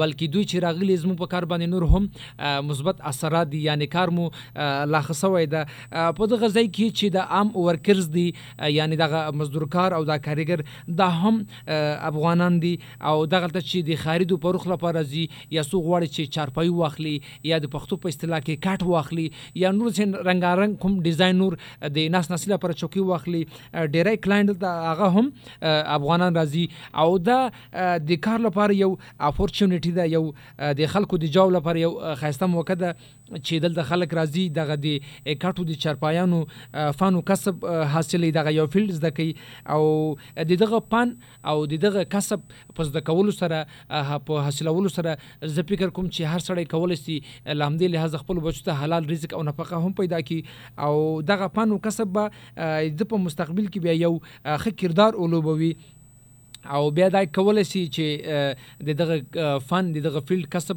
بلکې 0.00 0.26
دوی 0.34 0.44
چې 0.44 0.62
راغلي 0.66 0.96
زموږ 1.04 1.16
په 1.22 1.26
کار 1.36 1.48
باندې 1.52 1.66
نور 1.74 1.84
هم 1.94 2.66
مثبت 2.72 3.00
اثرات 3.12 3.54
دي 3.54 3.62
یعنی 3.68 3.86
کار 3.94 4.14
مو 4.18 4.26
ا، 4.28 4.84
لا 4.94 5.02
ښه 5.02 5.46
ده. 5.54 5.62
په 6.18 6.26
دغه 6.34 6.48
ځای 6.48 6.66
کې 6.66 6.86
چې 6.98 7.06
د 7.16 7.16
عام 7.38 7.56
ورکرز 7.56 8.08
دي 8.18 8.26
یعنی 8.78 8.96
دغه 9.04 9.24
مزدور 9.42 9.67
کار 9.76 9.96
او 9.98 10.02
دا 10.10 10.16
کاریګر 10.26 10.60
دا 11.02 11.08
هم 11.22 11.46
افغانان 12.10 12.58
دي 12.64 12.74
او 13.10 13.16
دغه 13.34 13.48
ته 13.56 13.60
چې 13.60 13.88
د 13.90 14.00
خاریدو 14.04 14.40
پروخ 14.46 14.66
لپاره 14.72 15.02
زی 15.12 15.24
یا 15.56 15.62
سو 15.70 15.80
غواړي 15.86 16.08
چې 16.14 16.32
چارپای 16.36 16.68
واخلي، 16.68 17.14
یا 17.50 17.58
د 17.64 17.72
پښتو 17.74 18.00
په 18.04 18.14
اصطلاح 18.14 18.40
کې 18.46 18.54
کاټ 18.66 18.80
واخلي، 18.92 19.26
یا 19.62 19.70
نور 19.78 19.90
چې 19.96 20.26
رنگارنګ 20.30 20.72
کوم 20.84 21.00
ډیزاین 21.08 21.36
نور 21.42 21.58
د 21.98 22.08
ناس 22.16 22.30
نسل 22.34 22.52
لپاره 22.54 22.80
چوکي 22.82 23.04
واخلي 23.10 23.42
ډیری 23.74 24.16
کلاینټ 24.24 24.58
دا 24.64 24.72
هغه 24.90 25.08
هم 25.16 25.26
افغانان 25.96 26.32
راځي. 26.40 26.64
او 26.94 27.18
دا 27.18 27.38
د 28.10 28.20
کار 28.28 28.38
لپاره 28.48 28.72
یو 28.80 28.90
اپورچونټی 29.18 29.92
ده، 29.98 30.04
یو 30.16 30.24
د 30.82 30.92
خلکو 30.96 31.22
د 31.24 31.32
جوړ 31.36 31.48
لپاره 31.58 31.78
یو 31.86 31.92
خاصه 32.22 32.46
موقع 32.54 32.78
ده. 32.82 32.94
چې 33.36 33.64
دلته 33.66 33.82
خلک 33.92 34.14
راځي، 34.20 34.44
دغه 34.60 34.76
د 34.84 34.86
کاټو 35.42 35.68
د 35.70 35.80
چرپایانو 35.86 36.40
فن 36.98 37.20
او 37.20 37.22
کسب 37.32 37.66
حاصلې 37.66 38.30
دغه 38.38 38.54
یو 38.58 38.66
فیلډ 38.66 38.90
زده 39.00 39.10
کوي. 39.20 39.34
او 39.76 40.16
د 40.52 40.52
دغه 40.64 40.80
پن 40.94 41.14
او 41.52 41.56
د 41.72 41.82
دغه 41.86 42.04
کسب 42.16 42.46
پس 42.80 42.92
د 42.96 43.04
کولو 43.10 43.34
سره 43.38 43.64
په 44.30 44.46
حاصلولو 44.48 44.94
سره 44.96 45.16
زه 45.56 45.66
فکر 45.72 45.94
کوم 45.98 46.08
چې 46.08 46.34
هر 46.34 46.44
سړی 46.48 46.64
کولای 46.74 46.98
شي 47.02 47.18
لامدې 47.60 47.88
له 47.94 48.22
خپل 48.24 48.42
بچو 48.46 48.64
ته 48.70 48.78
حلال 48.82 49.10
رزق 49.12 49.36
او 49.38 49.42
نفقه 49.50 49.82
هم 49.86 49.92
پیدا 50.00 50.20
کی 50.30 50.40
او 50.88 50.94
دغه 51.32 51.50
پن 51.58 51.76
او 51.76 51.78
کسب 51.88 52.16
به 52.18 52.24
د 53.02 53.10
په 53.12 53.24
مستقبل 53.28 53.70
کې 53.70 53.86
بیا 53.86 53.94
یو 54.00 54.12
ښه 54.64 54.76
کردار 54.82 55.20
اولوبوي 55.24 55.72
او 56.64 56.90
بیا 56.90 57.08
دا 57.08 57.24
کول 57.38 57.62
شي 57.62 57.82
چې 57.96 58.84
د 58.90 58.98
دغه 59.00 59.58
فن، 59.68 59.92
د 59.96 60.04
دغه 60.08 60.20
فیلډ 60.30 60.46
کسب 60.56 60.76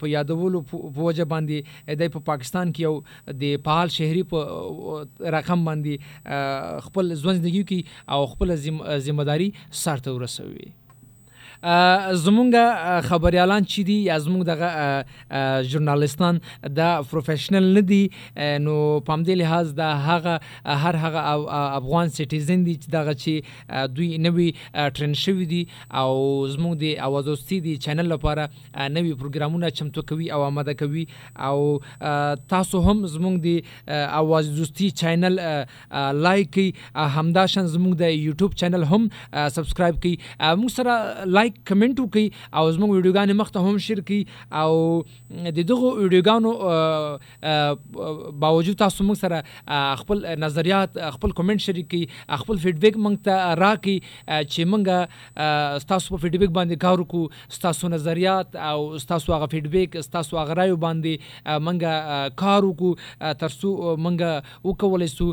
په 0.00 0.10
یادولو، 0.12 0.62
په 0.72 1.06
وجه 1.08 1.24
باندې 1.34 1.96
د 2.02 2.12
په 2.16 2.26
پاکستان 2.32 2.72
کې 2.72 2.82
یو، 2.82 2.94
د 3.44 3.62
پهال 3.68 3.94
شهري 4.00 4.22
په 4.34 5.30
رقم 5.38 5.64
باندې 5.70 5.94
خپل 6.90 7.14
ژوند 7.14 7.46
کې 7.46 7.80
او 8.16 8.26
خپل 8.34 8.56
ذمہ 9.08 9.24
داری 9.32 9.50
سره 9.84 10.18
ورسوي. 10.18 10.79
زمونږ 11.62 12.52
خبريالان 13.08 13.64
چې 13.64 13.80
دي؟ 13.88 13.98
یا 14.08 14.18
زمونږ 14.18 14.42
دغه 14.52 15.04
ژورنالستان 15.72 16.40
د 16.78 17.02
پروفیشنل 17.10 17.66
نه 17.74 17.80
دي؟ 17.80 18.02
نو 18.66 19.00
پام 19.06 19.24
دې 19.24 19.34
لحاظ 19.42 19.74
د 19.80 19.80
هغه 20.08 20.40
هر 20.84 20.96
هغه 21.04 21.20
افغان 21.80 22.08
سټیزن 22.08 22.64
دي 22.68 22.76
چې 22.82 22.88
دغه 22.96 23.14
چې 23.22 23.88
دوی 23.96 24.18
نوی 24.28 24.48
ټرین 24.74 25.14
شوی 25.24 25.46
دي 25.52 25.62
او 26.02 26.14
زمونږ 26.54 26.74
د 26.84 26.98
اوازوستي 27.08 27.60
دي 27.66 27.76
چینل 27.88 28.12
لپاره 28.14 28.48
نوی 28.96 29.12
پروګرامونه 29.22 29.70
چمتو 29.80 30.06
کوي 30.12 30.30
او 30.38 30.42
آماده 30.48 30.74
کوي 30.84 31.04
او 31.50 31.80
تاسو 32.54 32.82
هم 32.88 33.06
زمونږ 33.06 33.36
د 33.46 33.48
اوازوستي 34.22 34.90
چینل 35.02 35.40
لایک 36.28 36.52
کی 36.58 36.66
همداشن 37.18 37.66
زمونږ 37.74 37.94
د 38.04 38.12
یوټیوب 38.16 38.54
چینل 38.64 38.84
هم 38.92 39.02
سبسکرایب 39.58 40.02
کی 40.02 40.14
موږ 40.40 40.70
سره 40.76 41.26
لایک 41.38 41.49
لایک 41.50 41.66
کمنټ 41.66 42.00
وکي 42.00 42.26
او 42.54 42.64
زموږ 42.72 42.90
ویډیوګانې 42.96 43.34
مخته 43.40 43.58
هم 43.66 43.76
شیر 43.86 44.00
کړي 44.08 44.22
او 44.62 44.72
د 45.56 45.58
دغه 45.70 45.88
ویډیوګانو 46.00 46.50
باوجود 48.44 48.76
تاسو 48.82 48.98
موږ 49.08 49.16
سره 49.22 49.38
خپل 50.02 50.18
نظریات، 50.44 50.90
خپل 51.16 51.30
کمنټ 51.40 51.58
شریک 51.66 51.86
کړي 51.90 52.04
خپل 52.44 52.56
فیډبیک 52.64 52.94
موږ 53.06 53.14
ته 53.28 53.34
راکړي 53.62 53.96
چې 54.52 54.60
موږ 54.72 54.84
تاسو 55.92 56.06
په 56.14 56.20
فیډبیک 56.24 56.50
باندې 56.58 56.76
کار 56.86 56.96
وکړو 57.04 57.58
تاسو 57.66 57.92
نظریات 57.96 58.48
او 58.70 58.78
تاسو 59.12 59.28
هغه 59.36 59.46
فیډبیک 59.54 59.90
تاسو 60.18 60.32
هغه 60.42 60.58
رائے 60.60 60.76
باندې 60.86 61.14
موږ 61.68 61.78
کار 62.44 62.62
وکړو 62.70 62.90
ترڅو 63.44 63.68
موږ 64.06 64.18
وکولای 64.70 65.10
شو 65.16 65.28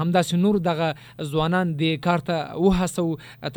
همدا 0.00 0.20
نور 0.44 0.56
دغه 0.68 0.88
ځوانان 1.32 1.66
د 1.82 1.82
کار 2.08 2.20
ته 2.30 2.36
وهڅو 2.64 3.06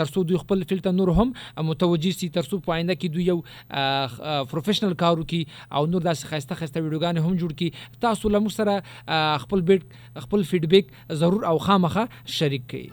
ترڅو 0.02 0.20
دوی 0.30 0.38
خپل 0.44 0.58
فلټر 0.70 0.92
نور 1.00 1.10
هم 1.20 1.28
متوجه 1.70 1.97
متوجي 1.98 2.12
سي 2.12 2.30
ترڅو 2.30 2.60
په 2.66 2.74
آینده 2.78 2.96
کې 2.96 3.08
دوی 3.14 3.26
یو 3.28 4.48
پروفیشنل 4.52 4.94
کار 5.04 5.18
وکي 5.20 5.42
او 5.72 5.86
نور 5.86 6.02
داسې 6.08 6.32
خسته 6.32 6.56
خسته 6.60 6.82
ویډیوګان 6.82 7.18
هم 7.26 7.38
جوړ 7.42 7.52
کړي 7.62 8.00
تاسو 8.06 8.32
له 8.34 8.42
موږ 8.46 8.52
سره 8.60 9.38
خپل 9.46 9.62
بیت 9.70 9.84
خپل 10.26 10.44
فیډبیک 10.52 10.92
ضرور 11.24 11.48
او 11.52 11.58
خامخه 11.68 12.06
شریک 12.38 12.68
کړئ 12.74 12.86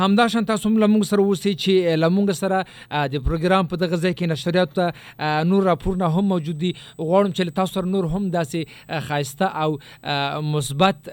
همدا 0.00 0.28
شان 0.34 0.48
تاسو 0.52 0.72
له 0.74 0.90
موږ 0.94 1.10
سره 1.12 1.26
اوسئ 1.26 1.54
چې 1.54 2.02
له 2.04 2.12
موږ 2.16 2.40
سره 2.42 3.08
د 3.14 3.24
پروګرام 3.28 3.70
په 3.72 3.82
دغه 3.84 4.00
ځای 4.04 4.14
کې 4.14 4.32
نشریات 4.34 4.70
ته 4.80 5.44
نور 5.52 5.68
راپورونه 5.70 6.12
هم 6.18 6.26
موجود 6.34 6.60
دي 6.64 6.72
غواړم 6.74 7.32
چې 7.36 7.58
تاسو 7.60 7.80
سره 7.80 7.92
نور 7.96 8.10
هم 8.16 8.30
داسې 8.38 8.60
خاصه 9.08 9.46
او 9.64 9.78
مثبت 10.58 11.12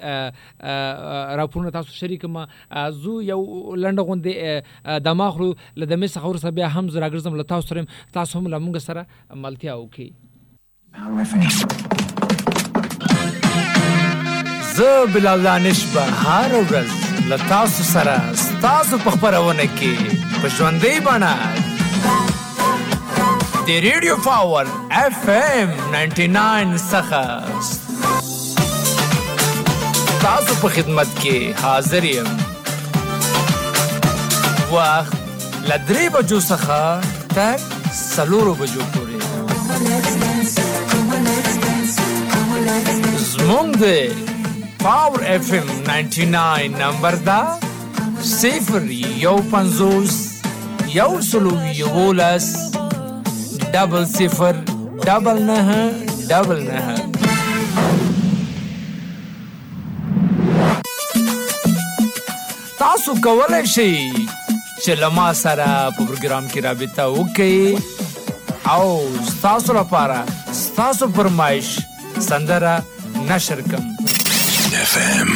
راپورونه 1.44 1.76
تاسو 1.80 1.98
شریک 2.02 2.26
ما 2.38 2.48
زو 3.04 3.22
یو 3.32 3.42
لنډه 3.76 4.02
غونډه 4.12 5.00
دماغ 5.10 5.42
له 5.48 5.86
دمه 5.86 6.08
څخه 6.08 6.26
ورسره 6.26 6.56
بیا 6.62 6.74
هم 6.78 6.90
زه 6.98 7.04
راګرځم 7.06 7.34
له 7.42 7.46
تاسو 7.54 7.66
سره 7.70 7.82
تاسو 8.20 8.40
هم 8.40 8.46
له 8.54 8.58
سره 8.88 9.02
ملتیا 9.46 9.74
وکړي 9.82 10.10
زه 14.78 14.90
بلال 15.14 15.44
دانش 15.44 15.80
به 15.94 16.04
هر 16.24 16.50
ورځ 16.70 16.90
له 17.30 17.38
تاسو 17.52 17.82
سره 17.84 18.16
تاسو 18.66 18.94
په 19.06 19.10
خبرونه 19.18 19.66
کې 19.78 19.94
په 20.42 20.48
ژوندۍ 20.58 20.98
بڼه 21.08 21.34
د 23.68 23.70
ریډیو 23.86 24.16
پاور 24.26 24.66
اف 25.04 25.24
ام 25.36 25.70
99 25.94 26.78
څخه 26.92 27.24
تاسو 30.26 30.52
په 30.62 30.68
خدمت 30.76 31.10
کې 31.22 31.38
حاضر 31.64 32.04
یم 32.12 32.30
وخت 34.76 35.27
لدرې 35.70 36.06
بجو 36.14 36.40
څخه 36.50 36.82
تر 37.36 37.58
سلورو 38.02 38.54
بجو 38.60 38.84
پورې 38.94 39.18
زمونږ 43.32 43.70
the 43.82 43.86
power 44.84 45.20
F 45.34 45.50
M 45.60 45.68
99 45.90 46.78
number 46.84 47.16
دا 47.28 47.42
صفر 48.32 48.88
یو 49.26 49.36
پنځوس 49.52 50.16
یو 50.96 51.12
سلو 51.32 51.54
یولس 51.82 52.48
ډبل 53.74 54.06
صفر 54.16 54.56
ډبل 55.06 55.38
نه 55.52 55.60
ډبل 56.30 56.60
نه 56.72 56.82
تاسو 62.80 63.12
کولای 63.24 63.66
شئ۔ 63.76 64.37
چې 64.88 65.00
لما 65.00 65.24
سره 65.38 65.64
په 65.96 66.04
پروګرام 66.10 66.46
کې 66.52 66.60
رابطه 66.66 67.06
وکړي 67.14 67.64
او 68.74 68.86
تاسو 69.46 69.74
لپاره 69.78 70.20
تاسو 70.78 71.08
فرمایش 71.18 71.72
سندره 72.28 72.76
نشر 73.32 73.64
FM 74.92 75.30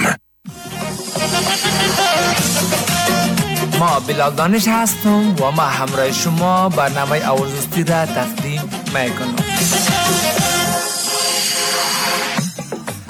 ما 3.79 3.91
بلال 4.07 4.35
دانش 4.39 4.67
هستم 4.67 5.35
و 5.41 5.51
ما 5.59 5.67
همراه 5.79 6.11
شما 6.11 6.69
برنامه 6.69 7.21
آوازوستی 7.35 7.83
را 7.83 8.05
تقدیم 8.05 8.61
میکنم 8.95 9.35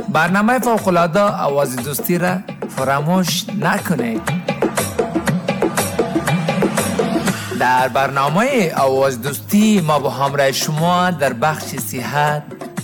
برنامه 0.10 0.60
فوقلاده 0.60 1.22
آواز 1.50 1.76
دوستی 1.76 2.18
را 2.18 2.38
فراموش 2.78 3.46
نکنید 3.60 4.51
در 7.62 7.88
برنامه 7.88 8.74
آواز 8.76 9.22
دوستی 9.22 9.82
ما 9.82 10.00
با 10.00 10.10
همراه 10.10 10.52
شما 10.52 11.12
در 11.12 11.34
بخش 11.34 11.64
صحت، 11.64 12.44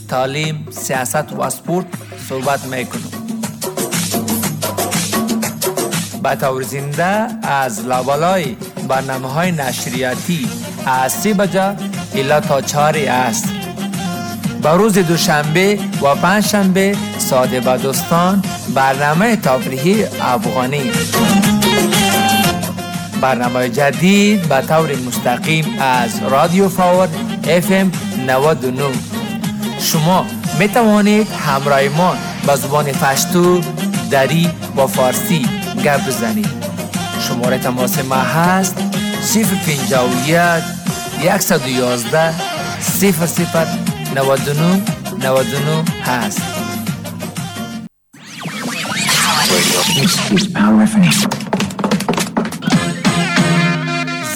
تعلیم، 0.09 0.67
سیاست 0.71 1.33
و 1.33 1.41
اسپورت 1.41 1.85
صحبت 2.29 2.65
میکنیم. 2.65 3.11
به 6.23 6.35
طور 6.35 6.61
زنده 6.61 7.47
از 7.47 7.85
لابالای 7.85 8.57
برنامه 8.87 9.27
های 9.27 9.51
نشریاتی 9.51 10.49
از 10.85 11.13
سی 11.13 11.33
بجه 11.33 11.75
الا 12.15 12.39
تا 12.39 12.61
چهار 12.61 12.97
است 12.97 13.45
با 14.61 14.75
روز 14.75 14.93
دوشنبه 14.93 15.79
و 16.01 16.15
پنج 16.15 16.45
شنبه 16.45 16.95
ساده 17.17 17.59
بدستان 17.59 18.43
برنامه 18.75 19.35
تفریحی 19.35 20.03
افغانی. 20.21 20.91
برنامه 23.21 23.69
جدید 23.69 24.49
به 24.49 24.61
طور 24.61 24.95
مستقیم 24.95 25.65
از 25.79 26.21
رادیو 26.29 26.69
فاور 26.69 27.07
اف 27.47 27.71
ام 27.71 27.91
99 28.27 28.83
شما 29.79 30.25
می 30.59 30.67
توانید 30.67 31.27
همراه 31.47 31.89
ما 31.89 32.15
به 32.47 32.55
زبان 32.55 32.85
پشتو، 32.85 33.61
دری 34.11 34.49
و 34.77 34.87
فارسی 34.87 35.45
گپ 35.83 36.07
بزنید. 36.07 36.49
شماره 37.27 37.57
تماس 37.57 37.99
ما 37.99 38.15
هست 38.15 38.75
051 39.33 40.63
111 41.39 42.33
00 42.81 43.67
99 44.15 44.81
99 45.23 45.85
هست. 46.03 46.41
Power 50.53 50.85
FM. 50.85 51.46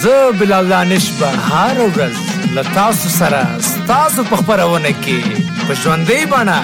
زه 0.01 0.31
بلال 0.39 0.67
دانش 0.67 1.05
به 1.19 1.27
هر 1.27 1.75
ورځ 1.95 2.15
له 2.55 2.63
تاسو 2.63 3.09
سره 3.09 3.47
تاسو 3.87 4.23
په 4.23 4.35
خبرونه 4.35 4.91
کې، 5.03 5.21
په 5.67 5.73
ژوندۍ 5.81 6.25
بڼه. 6.31 6.61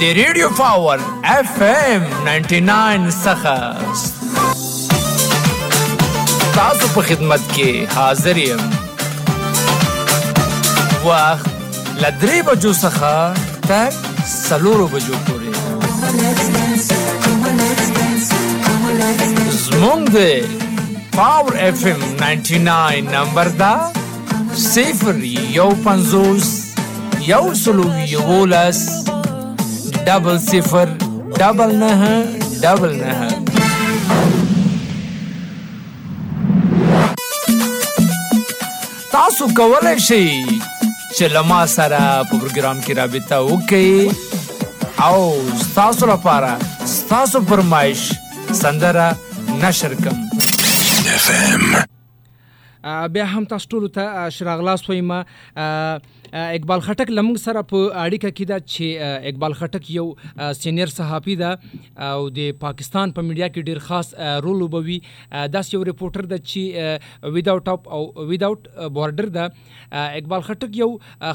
د 0.00 0.02
ریډیو 0.02 0.48
پاور 0.56 0.98
اف 1.24 1.62
ام 1.62 2.02
99 2.26 3.10
څخه. 3.24 3.56
تاسو 6.54 6.84
په 6.94 7.00
خدمت 7.08 7.42
کې 7.54 7.70
حاضر 7.96 8.36
یم. 8.36 8.62
وخت 11.04 11.46
لدرې 12.02 12.42
بجو 12.46 12.72
څخه 12.72 13.14
تر 13.68 13.90
سلورو 14.48 14.86
بجو 14.86 15.16
پورې. 15.26 15.50
زمونږ 19.64 20.02
the 20.16 20.18
power 21.20 21.56
F 21.60 21.84
M 21.86 22.02
99 22.20 23.00
number 23.12 23.48
دا 23.58 23.72
صفر 24.56 25.16
یو 25.24 25.68
پنځوس 25.84 26.46
یو 27.26 27.54
سلو 27.62 27.84
یولس 28.12 28.80
ډبل 30.06 30.38
صفر 30.44 30.94
ډبل 31.38 31.74
نه 31.82 32.08
ډبل 32.62 32.94
نه 33.02 33.28
تاسو 39.10 39.48
کولای 39.60 39.98
شئ 40.06 40.24
چې 41.16 41.22
لما 41.36 41.60
سره 41.74 42.00
په 42.30 42.38
پروګرام 42.40 42.80
کې 42.86 42.92
رابطه 43.02 43.36
وکړئ 43.50 44.14
او 45.10 45.20
تاسو 45.74 46.10
لپاره 46.14 46.58
تاسو 47.14 47.46
فرمایش 47.54 48.10
سندره 48.64 49.08
نشر 49.62 50.00
کم 50.04 50.29
اف 51.20 51.30
ام 51.30 53.12
بیا 53.12 53.24
هم 53.30 53.44
تاسو 53.48 53.68
ټول 53.70 53.88
ته 53.94 54.28
شراغلاس 54.34 54.82
وایم 54.88 55.10
اقبال 55.12 56.80
خټک 56.84 57.10
لمنګ 57.10 57.40
سره 57.42 57.62
په 57.70 57.78
اړیکه 58.02 58.30
کې 58.36 58.44
دا 58.50 58.58
چې 58.72 58.86
اقبال 59.30 59.56
خټک 59.60 59.88
یو 59.94 60.04
سینیر 60.58 60.92
صحافي 60.92 61.34
ده 61.40 61.50
او 62.08 62.28
د 62.36 62.54
پاکستان 62.64 63.12
په 63.16 63.26
میډیا 63.30 63.48
کې 63.54 63.66
ډیر 63.70 63.80
خاص 63.88 64.12
رول 64.46 64.62
وبوي 64.62 64.98
داس 65.56 65.72
یو 65.74 65.80
ریپورټر 65.88 66.30
د 66.32 66.40
چې 66.52 67.32
ویداوت 67.36 67.68
اپ 67.72 67.90
او 67.96 68.02
ویداوت 68.30 68.68
بورډر 68.98 69.28
ده. 69.36 69.44
اقبال 69.92 70.46
خټک 70.48 70.78
یو 70.82 70.90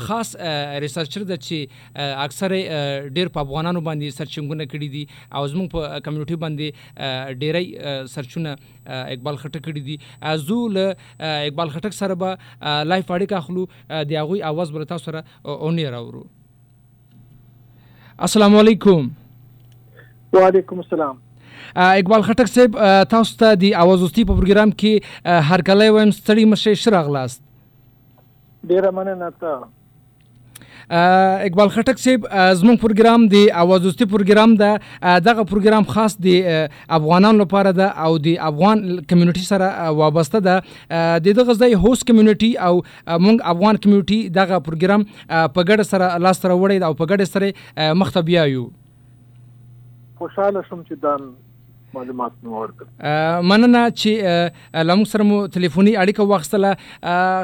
خاص 0.08 0.30
ریسرچر 0.86 1.28
ده 1.34 1.38
چې 1.50 1.58
اکثر 2.26 2.50
ډیر 3.20 3.28
په 3.38 3.40
افغانانو 3.48 3.86
باندې 3.90 4.18
سرچینګونه 4.20 4.66
کړي 4.72 4.90
دي، 4.96 5.04
او 5.36 5.44
زموږ 5.54 5.68
په 5.76 5.82
کمیونټي 6.06 6.38
باندې 6.44 6.68
ډیرای 7.44 7.68
سرچونه 8.16 8.52
اقبال 8.88 9.36
خټک 9.38 9.62
کړي 9.68 9.82
دي. 9.88 9.98
زو 10.48 10.60
له 10.78 10.96
اقبال 11.20 11.70
خټک 11.76 11.94
سره 12.00 12.14
به 12.24 12.30
لایف 12.94 13.12
اړیکه 13.12 13.36
اخلو. 13.38 13.64
د 13.90 14.12
هغه 14.22 14.36
اواز 14.54 14.72
بل 14.72 14.84
تاسو 14.94 15.06
سره 15.12 15.24
اونې 15.44 15.86
راوړو 15.96 16.24
السلام 18.28 18.54
علیکم. 18.64 19.02
وعلیکم 20.34 20.78
السلام. 20.80 21.16
اقبال 21.76 22.22
خټک 22.28 22.48
صاحب 22.56 22.72
تاسو 23.14 23.32
ته 23.40 23.56
د 23.64 23.74
اوازوستي 23.86 24.24
په 24.28 24.34
پروګرام 24.42 24.72
کې 24.82 24.94
هر 25.50 25.62
کله 25.70 25.86
وایم 25.96 26.12
ستړي 26.20 26.46
مشه 26.52 26.74
شراغلاست 26.84 27.42
ډیره 28.72 28.92
مننه 29.00 29.30
ته. 29.42 29.54
اقبال 30.90 31.70
خټک 31.70 31.98
صاحب 32.08 32.28
زموږ 32.62 32.78
پروګرام 32.86 33.28
دی 33.36 33.44
اواز 33.52 33.86
اوازوستي 33.86 34.06
پروګرام 34.12 34.56
ده. 34.58 34.80
دغه 35.20 35.44
پروګرام 35.44 35.86
خاص 35.94 36.18
دی 36.26 36.36
افغانانو 36.98 37.44
لپاره 37.44 37.72
ده 37.80 37.88
او 38.06 38.18
د 38.28 38.38
افغان 38.50 38.84
کمیونټي 39.10 39.44
سره 39.50 39.68
وابسته 40.00 40.40
ده. 40.48 40.56
د 41.26 41.28
دغه 41.40 41.54
ځای 41.54 41.74
هوس 41.86 42.04
کمیونټي 42.12 42.52
او 42.68 42.74
موږ 43.26 43.38
افغان 43.54 43.76
کمیونټي 43.86 44.20
دغه 44.40 44.60
پروګرام 44.70 45.02
په 45.56 45.62
ګډه 45.70 45.84
سره 45.92 46.06
لاس 46.28 46.42
سره 46.46 46.54
وړي 46.62 46.78
او 46.90 46.94
په 47.02 47.06
ګډه 47.12 47.26
سره 47.34 47.48
مخ 48.04 48.14
ته 48.18 48.22
بیایو. 48.30 48.66
خوشاله 50.20 50.62
شوم 50.70 50.82
چې 50.88 50.96
دا 51.08 51.14
معلومات 51.98 52.38
مو 52.48 52.62
ورکړ 52.62 53.48
مننه 53.52 53.84
چې 54.02 54.84
لمو 54.92 55.08
سره 55.14 55.28
مو 55.32 55.40
ټلیفوني 55.58 55.96
اړیکه 56.04 56.28
واخستله 56.32 56.72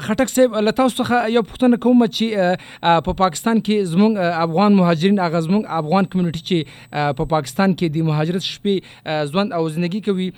خټک 0.08 0.34
صاحب 0.36 0.58
له 0.68 0.76
تاسو 0.82 1.04
څخه 1.04 1.34
یو 1.36 1.44
پوښتنه 1.50 1.82
کوم 1.88 2.06
چې 2.08 3.06
په 3.10 3.18
پاکستان 3.24 3.64
کې 3.66 3.92
زموږ 3.96 4.12
افغان 4.46 4.80
مهاجرین 4.82 5.20
هغه 5.26 5.44
زموږ 5.48 5.64
افغان 5.82 6.12
کمیونټي 6.14 6.42
چې 6.50 7.18
په 7.22 7.32
پاکستان 7.36 7.76
کې 7.76 7.98
د 7.98 8.10
مهاجرت 8.12 8.48
شپې 8.52 9.30
ژوند 9.34 9.60
او 9.60 9.64
ژوندۍ 9.76 10.02
کوي 10.10 10.30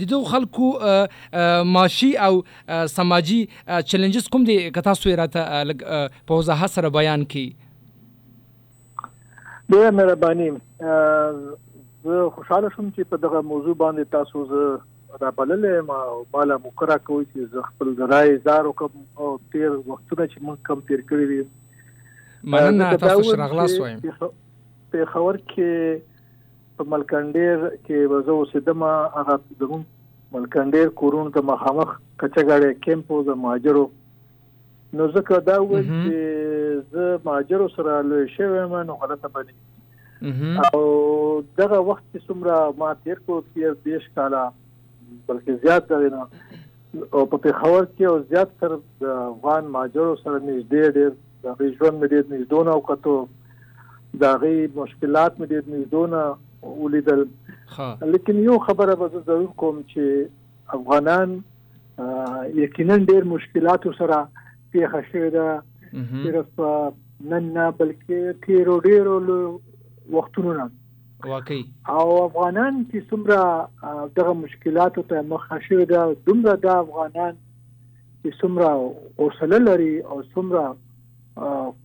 د 0.00 0.08
دغه 0.14 0.24
خلکو 0.32 0.72
معاشي 1.76 2.10
او 2.28 2.32
سماجی 2.96 3.42
چیلنجز 3.92 4.28
کوم 4.36 4.50
دي 4.50 4.58
کتا 4.80 4.98
سو 5.02 5.14
راته 5.22 5.62
په 6.30 6.32
وضاحت 6.42 6.76
سره 6.78 6.88
بیان 6.98 7.28
کړي 7.34 7.48
ډیره 9.74 9.90
مهرباني 10.00 10.48
زه 12.06 12.26
خوشاله 12.38 12.68
شوم 12.74 12.90
چې 12.96 13.10
په 13.12 13.22
دغه 13.26 13.42
موضوع 13.52 13.74
باندې 13.82 14.12
تاسو 14.16 14.44
زه 14.52 14.64
را 15.22 15.30
بللې 15.38 15.86
ما 15.90 15.98
بالا 16.36 16.56
مقرره 16.64 16.98
کوي 17.10 17.24
چې 17.28 17.54
زه 17.54 17.68
خپل 17.68 17.94
درای 18.00 18.34
زار 18.48 18.68
کوم 18.80 18.98
او 19.26 19.30
تیر 19.54 19.70
وختونه 19.70 20.26
چې 20.26 20.38
مونږ 20.48 20.58
کم 20.70 20.84
تیر 20.90 21.04
کړی 21.12 21.26
دي 21.32 21.42
مننه 22.54 22.90
تاسو 23.04 23.28
شرغلاس 23.30 23.76
وایم. 23.84 24.00
په 24.94 25.08
خبر 25.12 25.38
کې 25.52 26.00
په 26.80 26.90
ملکندیر 26.94 27.62
کې 27.68 28.10
وزو 28.14 28.40
سدما 28.54 28.90
هغه 29.20 29.38
دغه 29.62 29.78
ملکندیر 30.36 30.92
کورون 31.02 31.30
ته 31.36 31.46
مخامخ 31.52 31.94
کچګاړي 32.22 32.82
کیمپو 32.88 33.22
د 33.30 33.40
ماجرو 33.46 33.86
نو 34.98 35.06
ځکه 35.14 35.40
دا 35.46 35.56
و 35.62 35.80
چې 35.86 36.92
زه 36.96 37.22
ماجرو 37.30 37.68
سره 37.78 37.96
لوي 38.10 38.28
شوم 38.36 38.76
نو 38.90 38.98
غلطه 39.04 39.32
بني 39.38 39.56
او 40.22 40.82
دغه 41.60 41.78
وخت 41.88 42.04
کې 42.12 42.18
څومره 42.26 42.54
ما 42.82 42.92
تیر 43.06 43.18
کو 43.26 43.40
تیر 43.54 43.72
دیش 43.88 44.08
کاله 44.18 44.44
بلکې 45.28 45.52
زیات 45.64 45.88
دی 45.92 46.10
نه 46.14 46.22
او 47.14 47.24
په 47.32 47.36
پیښور 47.46 47.88
کې 47.96 48.04
او 48.10 48.18
زیات 48.30 48.54
تر 48.60 48.76
د 49.04 49.16
افغان 49.24 49.72
ماجرو 49.76 50.16
سره 50.22 50.38
نږدې 50.38 50.84
ډېر 50.96 51.10
د 51.44 51.74
ژوند 51.78 51.96
مې 52.00 52.06
ډېر 52.12 52.24
نږدې 52.32 52.68
او 52.74 52.80
کتو 52.90 53.16
دا 54.24 54.32
غي 54.44 54.56
مشکلات 54.80 55.38
مې 55.38 55.46
ډېر 55.52 55.62
نږدې 55.74 56.36
ولیدل. 56.82 57.24
لیکن 58.14 58.42
یو 58.48 58.58
خبره 58.68 58.94
به 59.02 59.22
ضرور 59.26 59.50
کوم 59.62 59.82
چې 59.92 60.26
افغانان 60.78 61.38
یقینا 62.62 62.96
ډېر 63.10 63.24
مشکلات 63.34 63.88
سره 63.98 64.18
پیښ 64.72 65.10
شوی 65.12 65.30
دا 65.36 65.46
صرف 66.24 66.62
نن 67.32 67.44
نه 67.56 67.70
بلکې 67.78 68.46
تیرو 68.46 68.80
ډېرو 68.86 69.14
وختونو 70.10 70.52
نه. 70.52 70.70
واقعي. 71.24 71.64
او 71.88 72.26
افغانان 72.26 72.86
چې 72.92 72.98
څومره 73.10 73.38
دغه 74.16 74.32
مشکلاتو 74.40 75.02
ته 75.12 75.22
مخ 75.34 75.46
شوي 75.68 75.86
دا 75.92 76.02
دومره 76.30 76.56
د 76.64 76.66
افغانان 76.66 77.36
چې 78.22 78.28
څومره 78.40 78.68
حوصله 79.20 79.58
لري 79.68 79.94
او 80.00 80.22
څومره 80.22 80.76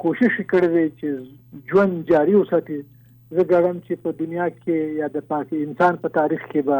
کوشش 0.06 0.42
کړی 0.52 0.70
دی 0.76 0.88
چې 1.00 1.08
ژوند 1.72 2.04
جاری 2.12 2.36
وساتي. 2.36 2.82
زه 3.36 3.44
ګرم 3.52 3.78
چې 3.88 4.04
په 4.04 4.18
دنیا 4.22 4.50
کې 4.50 5.02
یا 5.02 5.08
د 5.16 5.28
پاک 5.34 5.54
انسان 5.58 5.98
په 6.06 6.14
تاریخ 6.20 6.42
کې 6.52 6.62
به 6.70 6.80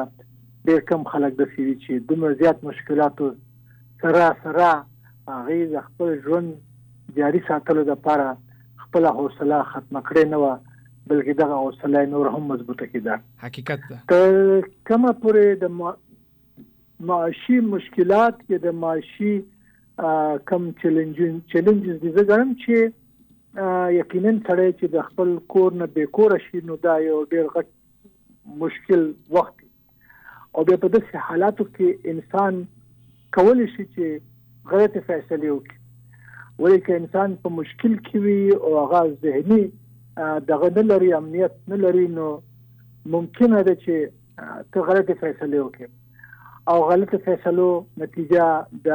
ډېر 0.68 0.82
کم 0.90 1.04
خلک 1.12 1.38
د 1.42 1.52
سوي 1.54 1.76
چې 1.84 2.08
دومره 2.10 2.40
زیات 2.42 2.66
مشکلاتو 2.70 3.30
سره 4.02 4.26
سره 4.44 4.72
هغه 5.36 5.84
خپل 5.88 6.12
ژوند 6.26 6.50
جاری 7.20 7.42
ساتلو 7.48 7.86
لپاره 7.92 8.28
خپل 8.84 9.08
حوصله 9.20 9.62
ختم 9.72 10.02
کړې 10.10 10.26
نه 10.34 10.38
و 10.44 10.52
بلکې 11.12 11.38
دغه 11.44 11.56
حوصله 11.62 12.04
نور 12.16 12.30
هم 12.36 12.44
مضبوطه 12.52 12.88
کیده 12.92 13.16
حقیقت 13.46 13.88
ده. 13.92 13.98
ته 14.14 14.20
کومه 14.92 15.14
پورې 15.24 15.46
د 15.64 15.66
معاشي 17.12 17.60
مشکلات 17.74 18.36
کې 18.42 18.58
د 18.66 18.68
معاشي 18.86 19.34
کم 20.52 20.68
چیلنجز 20.82 21.34
چیلنجز 21.54 21.96
دي. 22.04 22.12
زه 22.18 22.24
ګرم 22.34 22.54
چې 22.64 22.78
یقینا 24.00 24.32
سره 24.48 24.66
چې 24.72 24.86
د 24.96 25.08
خپل 25.10 25.34
کور 25.56 25.74
نه 25.82 25.88
به 25.98 26.12
کور 26.20 26.38
شي 26.44 26.62
نو 26.70 26.78
دا 26.86 26.96
یو 27.06 27.18
ډیر 27.36 27.50
غټ 27.56 27.68
مشکل 28.62 29.02
وخت 29.38 29.58
او 30.56 30.64
په 30.70 30.88
داسې 30.94 31.16
حالاتو 31.28 31.66
کې 31.76 32.14
انسان 32.14 32.64
کول 33.38 33.60
شي 33.76 33.86
چې 33.96 34.06
غلط 34.72 34.96
فیصله 35.10 35.52
وکړي. 35.52 35.78
ولکه 36.64 36.96
انسان 37.02 37.36
په 37.44 37.50
مشکل 37.60 37.94
کې 38.08 38.18
وي 38.24 38.56
او 38.56 38.72
هغه 38.80 39.02
ذهني 39.28 39.62
دغه 40.18 40.70
نه 40.78 40.82
لري، 40.82 41.14
امنیت 41.14 41.52
نه 41.68 41.76
لري، 41.76 42.08
نو 42.08 42.28
ممکنه 43.06 43.62
ده 43.62 43.76
چې 43.76 43.96
ته 44.72 44.80
غلطه 44.90 45.14
فیصله 45.14 45.64
وکړې 45.64 45.90
او 46.68 46.84
غلطه 46.90 47.18
فیصلو 47.28 47.86
نتیجه 47.98 48.66
د 48.88 48.90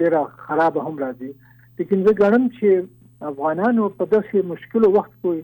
ډیره 0.00 0.24
خراب 0.46 0.78
هم 0.78 0.98
راځي. 1.04 1.32
لیکن 1.78 2.04
زه 2.08 2.12
ګڼم 2.22 2.48
چې 2.58 2.86
افغانانو 3.32 3.88
په 4.00 4.04
داسې 4.14 4.50
مشکل 4.52 4.84
وخت 4.96 5.12
کې 5.22 5.38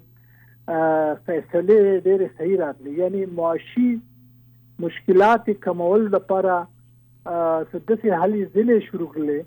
فیصله 1.27 1.79
ډیره 2.05 2.29
صحیح 2.38 2.59
راغلي 2.59 2.92
یعنی 2.98 3.24
معاشي 3.40 3.88
مشکلات 4.85 5.50
کمول 5.66 6.07
لپاره 6.16 6.55
سدسي 7.72 8.11
حل 8.11 8.35
ځلې 8.55 8.79
شروع 8.87 9.09
کړلې 9.14 9.40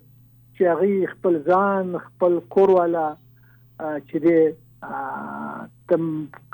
چې 0.56 0.63
هغه 0.71 1.12
خپل 1.13 1.39
ځان، 1.49 1.97
خپل 2.06 2.39
کور 2.56 2.69
والا 2.77 3.08
چې 3.80 4.17
تم 4.82 5.46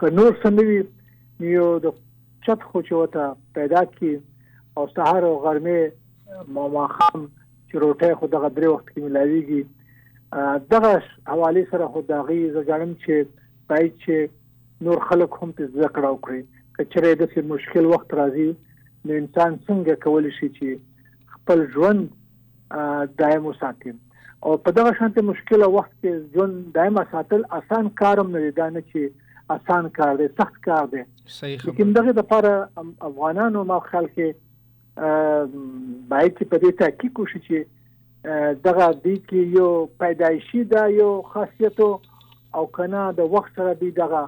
کنور 0.03 0.39
سموي 0.43 0.79
یو 1.51 1.67
د 1.85 1.95
چت 2.47 2.65
خو 2.71 2.81
چوته 2.89 3.27
پیدا 3.59 3.83
کی 3.95 4.13
او 4.77 4.87
سهار 4.95 5.29
او 5.29 5.35
غرمه 5.45 5.79
ما 6.57 6.67
ما 6.75 6.87
خام 6.95 7.21
چې 7.69 7.75
روټه 7.83 8.19
خو 8.21 8.31
دغه 8.35 8.49
درې 8.57 8.67
وخت 8.73 8.87
کې 8.91 8.99
ملاويږي 9.07 9.61
دغه 10.73 10.93
حواله 11.31 11.65
سره 11.71 11.87
خو 11.95 12.01
داغي 12.11 12.39
زګړم 12.57 12.91
چې 13.03 13.15
پای 13.71 13.89
چې 14.03 14.15
نور 14.87 15.03
خلک 15.09 15.39
هم 15.41 15.51
په 15.59 15.71
ذکر 15.81 16.09
او 16.11 16.15
کړی 16.27 16.41
کچره 16.77 17.17
د 17.21 17.29
څه 17.33 17.39
مشکل 17.53 17.89
وخت 17.89 18.15
راځي، 18.19 18.49
نو 19.05 19.11
انسان 19.21 19.57
څنګه 19.67 19.93
کولی 20.05 20.31
شي 20.37 20.49
چې 20.57 20.69
خپل 21.35 21.65
ژوند 21.75 22.01
دائم 23.21 23.45
وساتي. 23.49 23.93
او 24.45 24.55
په 24.67 24.71
دغه 24.77 24.93
شانته 24.99 25.25
مشکل 25.31 25.65
وخت 25.73 25.91
کې 25.91 26.37
ژوند 26.37 26.71
دائم 26.77 26.97
ساتل 27.11 27.43
آسان 27.59 27.89
کارم 28.01 28.31
نه 28.37 28.39
دی. 28.45 28.69
نه 28.77 28.81
چې 28.81 29.01
آسان 29.57 29.89
کار 29.99 30.15
دی 30.21 30.27
سخت 30.39 30.57
کار 30.65 30.89
دی. 30.95 31.03
صحیح 31.35 31.67
لیکن 31.69 31.93
دغه 31.99 32.15
د 32.17 32.19
لپاره 32.23 32.51
افغانانو 33.11 33.63
ما 33.71 33.79
خیال 33.91 34.09
کې 34.15 34.27
باید 36.11 36.35
چې 36.37 36.45
په 36.51 36.57
دې 36.63 36.71
تحقیق 36.81 37.19
وشي 37.23 37.41
چې 37.47 37.57
دغه 38.67 38.89
دی 39.05 39.15
کې 39.27 39.39
یو 39.59 39.69
پیدایشي 40.03 40.63
دا 40.75 40.83
یو 40.97 41.09
خاصیت 41.35 41.81
او 41.87 42.65
کنه 42.77 43.07
د 43.21 43.33
وخت 43.35 43.59
سره 43.61 43.73
دی 43.81 43.91
دغه 44.03 44.23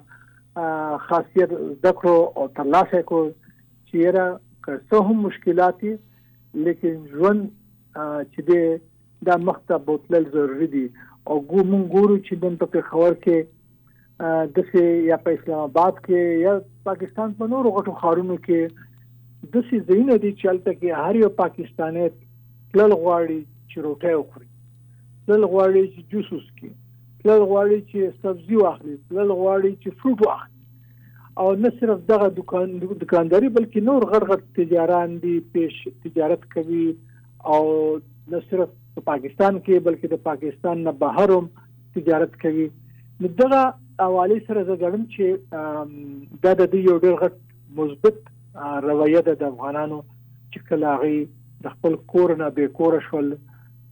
خاصیت 1.12 1.54
ذکر 1.86 2.10
او 2.15 2.47
ترلاسه 2.60 3.01
کو 3.12 3.21
چې 3.30 3.97
را 4.17 4.28
که 4.65 4.80
څه 4.89 4.97
هم 5.10 5.28
مشکلات 5.30 5.88
لیکن 6.67 6.99
ژوند 7.13 7.47
چې 7.95 8.41
دی 8.51 8.62
دا 9.30 9.38
مخته 9.49 9.78
بوتلل 9.89 10.25
ضروری 10.38 10.67
دي. 10.78 10.86
او 11.28 11.36
ګو 11.51 11.60
مونږ 11.71 11.86
ګورو 11.95 12.17
چې 12.25 12.34
د 12.41 12.58
په 12.63 12.82
خبر 12.89 13.13
کې 13.25 13.38
د 14.56 14.67
سه 14.71 14.84
یا 15.12 15.17
په 15.28 15.38
اسلام 15.38 15.62
آباد 15.67 15.95
کې 16.06 16.43
یا 16.45 16.54
پاکستان 16.89 17.34
په 17.39 17.51
نورو 17.54 17.75
غټو 17.78 17.93
خارونو 18.01 18.38
کې 18.45 18.62
د 19.54 19.65
سه 19.69 19.78
زینې 19.88 20.17
دي 20.23 20.32
چې 20.39 20.45
البته 20.51 20.73
کې 20.80 20.89
هر 21.06 21.15
یو 21.23 21.32
پاکستاني 21.43 22.06
تل 22.73 22.91
غواړي 23.01 23.39
چې 23.69 23.78
روټي 23.86 24.15
وخوري. 24.19 24.49
تل 25.28 25.43
غواړي 25.51 25.84
چې 25.93 26.01
جوس 26.12 26.32
وسکي 26.34 26.71
تل 27.25 27.41
غواړي 27.49 27.80
چې 27.89 27.99
سبزي 28.23 28.58
واخلي. 28.62 28.95
تل 29.10 29.32
غواړي 29.41 29.71
چې 29.82 29.89
فروټ 29.99 30.19
واخلي. 30.28 30.54
او 31.43 31.47
نه 31.62 31.69
صرف 31.80 32.04
دغه 32.10 32.28
دکان 32.39 32.73
دکانداري، 32.82 33.49
بلکې 33.56 33.80
نور 33.88 34.01
غړ 34.12 34.41
تجاران 34.60 35.15
دي، 35.23 35.36
پیش 35.56 35.80
تجارت 36.04 36.45
کوي، 36.56 36.86
او 37.54 37.63
نه 38.34 38.41
صرف 38.51 38.69
په 38.95 39.05
پاکستان 39.12 39.60
کې 39.65 39.86
بلکې 39.88 40.13
د 40.13 40.21
پاکستان 40.27 40.84
نه 40.88 40.93
بهر 41.03 41.38
هم 41.38 41.45
تجارت 41.97 42.38
کوي 42.43 42.67
نو 43.23 43.34
دغه 43.41 43.63
حواله 44.03 44.39
سره 44.47 44.63
زه 44.69 44.75
ګڼم 44.84 45.03
چې 45.15 45.25
دا 46.45 46.53
د 46.62 46.77
یو 46.88 46.97
ډېر 47.03 47.15
غټ 47.23 47.34
مثبت 47.81 48.21
رویه 48.88 49.21
ده 49.29 49.34
د 49.41 49.43
افغانانو 49.53 49.99
چې 50.51 50.60
کله 50.71 50.95
غي 51.03 51.17
د 51.67 51.75
خپل 51.75 51.95
کور 52.13 52.36
نه 52.41 52.49
به 52.60 52.73
کور 52.79 52.99
شول 53.10 53.31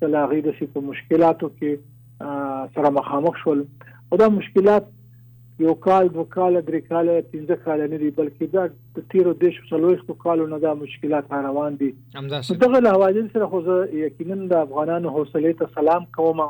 کله 0.04 0.26
غي 0.34 0.42
د 0.48 0.58
سي 0.60 0.68
په 0.76 0.86
مشکلاتو 0.90 1.50
کې 1.58 1.72
سره 2.78 2.94
مخامخ 3.00 3.40
شول۔ 3.44 3.64
او 4.10 4.20
دا 4.24 4.28
مشکلات 4.40 4.92
یو 5.60 5.74
کال 5.86 6.08
دو 6.14 6.24
کال 6.36 6.56
درې 6.68 6.82
کال 6.90 7.10
پنځه 7.32 7.56
کال 7.66 7.82
نه 7.90 7.98
دي 8.04 8.10
بلکې 8.20 8.54
دا 8.54 8.64
د 9.00 9.04
تیرو 9.14 9.34
دیش 9.42 9.58
څلويختو 9.72 10.14
کالو 10.24 10.48
نه 10.54 10.60
دا 10.64 10.74
مشکلات 10.80 11.32
روان 11.48 11.76
دي. 11.82 11.90
دغه 12.64 12.80
له 12.86 12.94
حواله 12.96 13.26
سره 13.34 13.50
خو 13.52 13.62
زه 13.68 13.76
یقینا 14.04 14.38
د 14.54 14.64
افغانانو 14.68 15.14
حوصله 15.18 15.52
ته 15.60 15.70
سلام 15.76 16.08
کوم. 16.18 16.42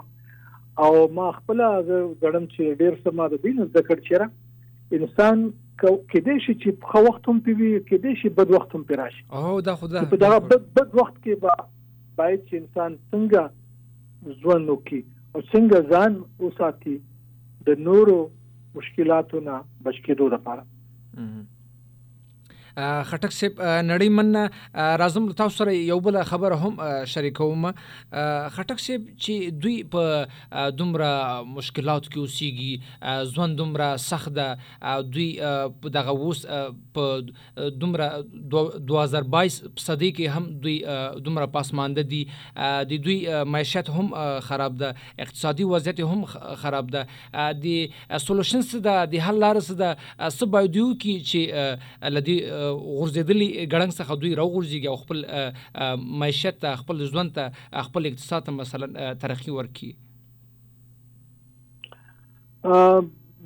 او 0.84 0.94
ما 1.18 1.32
خپل 1.40 1.60
غړم 2.22 2.46
چې 2.54 2.64
ډیر 2.84 2.94
سم 3.04 3.20
د 3.34 3.42
دین 3.48 3.58
د 3.64 3.86
کړ 3.90 3.98
چیرې. 4.08 4.28
انسان 5.00 5.44
کېدې 5.82 6.36
شي 6.46 6.54
چې 6.62 6.70
په 6.86 7.02
وخت 7.08 7.28
هم 7.30 7.40
پیوي 7.48 7.70
کېدې 7.90 8.22
شي 8.22 8.30
بد 8.40 8.52
وخت 8.56 8.76
هم 8.78 8.84
پیراشي 8.92 9.24
او 9.40 9.62
دا 9.68 9.76
خدا 9.82 10.04
په 10.14 10.22
دا 10.24 10.30
بد, 10.40 10.64
بد 10.80 10.96
وخت 11.00 11.16
کې 11.24 11.34
با 11.44 11.56
باید 12.22 12.40
چې 12.48 12.54
انسان 12.62 12.98
څنګه 13.12 13.42
ژوند 14.44 14.70
وکړي 14.70 15.02
او 15.34 15.42
څنګه 15.42 15.78
ځان 15.92 16.12
وساتي. 16.46 16.96
د 17.68 17.84
نورو 17.90 18.18
مشکلاتو 18.76 19.40
نه 19.40 19.64
بچ 19.84 20.00
کېدو 20.06 20.28
لپاره. 20.28 20.64
خټک 22.78 23.32
سپ 23.40 23.60
نړۍ 23.62 24.10
من 24.10 24.36
رازم 25.02 25.32
تاسو 25.42 25.58
سره 25.58 25.74
یو 25.76 26.00
بل 26.08 26.22
خبر 26.30 26.56
هم 26.64 26.90
شریکوم 27.14 27.68
خټک 27.72 28.80
سپ 28.86 29.10
چې 29.24 29.52
دوی 29.66 29.76
په 29.96 30.72
دومره 30.82 31.10
مشکلات 31.58 32.08
کې 32.08 32.20
اوسېږي 32.24 33.34
ځوان 33.36 33.56
دومره 33.60 33.90
سخت 34.06 34.34
ده 34.40 34.48
دوی 35.18 35.28
دغه 35.98 36.16
ووس 36.22 36.42
په 36.98 37.22
دومره 37.84 38.10
2022 38.56 39.60
صدې 39.88 40.10
کې 40.18 40.28
هم 40.38 40.50
دوی 40.66 40.78
دومره 41.30 41.48
پاسمانده 41.58 42.08
دي 42.16 42.24
د 42.94 43.04
دوی 43.10 43.18
معیشت 43.58 43.94
هم 44.00 44.40
خراب 44.50 44.82
ده 44.84 44.96
اقتصادي 45.28 45.70
وضعیت 45.76 46.04
هم 46.14 46.26
خراب 46.66 46.92
ده 46.98 47.06
د 47.68 48.20
سولوشنز 48.28 48.76
ده 48.90 49.06
د 49.16 49.26
حل 49.28 49.42
لارې 49.46 49.80
ده 49.84 49.96
څه 50.38 50.46
باید 50.58 50.82
یو 50.82 50.90
کې 51.02 51.16
چې 51.30 52.12
لدی 52.18 52.38
غورځېدلی 52.72 53.50
ګړنګ 53.74 53.92
څخه 54.00 54.14
دوی 54.22 54.34
راوغورځيږي 54.42 54.88
او 54.88 54.98
خپل 55.04 55.18
معیشت 56.24 56.56
ته 56.66 56.70
خپل 56.82 56.96
ژوند 57.12 57.30
ته 57.38 57.44
خپل 57.90 58.02
اقتصاد 58.12 58.42
ته 58.50 58.52
مثلا 58.62 58.88
ترقی 59.26 59.52
ورکړي 59.60 59.92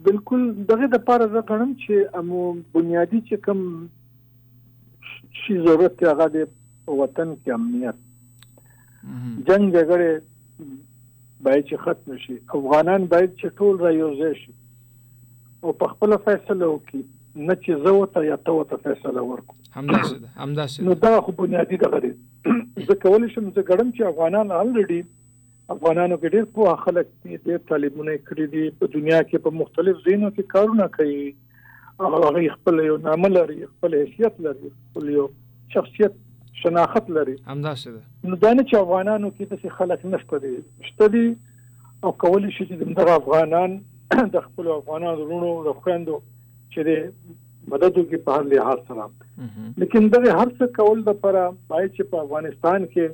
بالکل 0.08 0.42
دغه 0.72 0.88
د 0.96 0.98
پاره 1.06 1.28
زه 1.36 1.42
غواړم 1.48 1.72
چې 1.84 1.94
امو 2.20 2.42
بنیادی 2.74 3.22
چې 3.30 3.36
کوم 3.46 3.62
شي 5.40 5.56
ضرورت 5.68 6.04
هغه 6.10 6.28
د 6.36 6.38
وطن 7.02 7.30
کې 7.42 7.50
امنیت. 7.58 7.98
جنگ 9.50 9.64
جګړه 9.76 10.10
باید 11.48 11.64
چې 11.70 11.76
ختم 11.84 12.18
شي. 12.24 12.36
افغانان 12.60 13.06
باید 13.14 13.36
چې 13.40 13.48
ټول 13.58 13.74
را 13.86 13.92
یوځای 13.98 14.34
شي. 14.42 14.54
او 15.64 15.70
په 15.82 15.94
خپل 15.94 16.18
فیصله 16.26 16.66
وکړي. 16.72 17.04
نه 17.38 17.56
چې 17.56 17.84
زه 17.86 17.94
وته 17.98 18.24
یا 18.30 18.38
ته 18.50 18.56
وته 18.58 18.80
فیصله 18.86 19.24
ورکو 19.30 19.56
همداسې 19.76 20.16
ده 20.24 20.30
همداسې 20.44 20.88
نو 20.90 20.98
دا 21.06 21.14
خو 21.28 21.36
بنیادی 21.42 21.80
دغه 21.86 22.00
دی. 22.06 22.12
زه 22.90 22.96
کولای 23.06 23.30
شم 23.36 23.50
زه 23.58 23.62
ګړم 23.70 23.90
چې 23.98 24.02
افغانان 24.12 24.54
الریډي 24.60 25.02
افغانانو 25.76 26.18
کې 26.22 26.28
ډېر 26.36 26.46
په 26.58 26.76
خلک 26.86 27.10
دي 27.24 27.40
ډېر 27.48 27.66
طالبونه 27.72 28.16
کړی 28.30 28.46
دي 28.54 28.64
په 28.82 28.94
دنیا 28.96 29.20
کې 29.24 29.44
په 29.48 29.60
مختلف 29.64 30.06
ځینو 30.08 30.32
کې 30.36 30.44
کارونه 30.56 30.88
کوي. 31.00 31.26
هغه 32.06 32.46
خپل 32.56 32.80
یو 32.86 32.96
نام 33.10 33.28
لري 33.36 33.60
خپل 33.74 33.98
حیثیت 34.00 34.40
لري 34.48 34.72
خپل 34.78 35.12
یو 35.18 35.28
شخصیت 35.76 36.18
شناخت 36.62 37.10
لري. 37.18 37.36
همداسې 37.52 37.88
ده. 37.96 38.32
نو 38.32 38.40
دا 38.46 38.54
نه 38.54 38.64
چې 38.70 38.76
افغانانو 38.86 39.32
کې 39.36 39.44
د 39.68 39.78
خلک 39.82 40.08
نشته 40.16 40.42
دي 40.46 40.56
شته 40.90 41.14
دي. 41.18 41.28
او 42.04 42.12
کولای 42.24 42.52
شي 42.58 42.66
چې 42.66 42.98
دغه 43.02 43.14
افغانان 43.22 43.78
د 44.34 44.44
خپل 44.48 44.68
افغانانو 44.74 45.24
ورونو 45.24 45.52
د 45.68 45.80
خويندو 45.84 46.20
چې 46.74 46.82
مدد 47.74 47.98
وکړي 48.00 48.20
په 48.26 48.36
هر 48.36 48.44
لحاظ 48.52 48.84
سره 48.90 49.06
لیکن 49.84 50.12
دغه 50.16 50.36
هر 50.42 50.50
څه 50.58 50.66
کول 50.78 51.02
د 51.06 51.10
لپاره 51.10 51.42
باید 51.72 51.96
چې 51.96 52.12
په 52.12 52.26
افغانستان 52.26 52.86
کې 52.94 53.06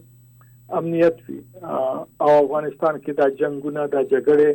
امنیت 0.82 1.24
وي 1.30 1.40
او 1.70 2.30
افغانستان 2.44 3.00
کې 3.04 3.12
دا 3.22 3.28
جنگونه 3.42 3.88
دا 3.96 4.04
جګړې 4.12 4.52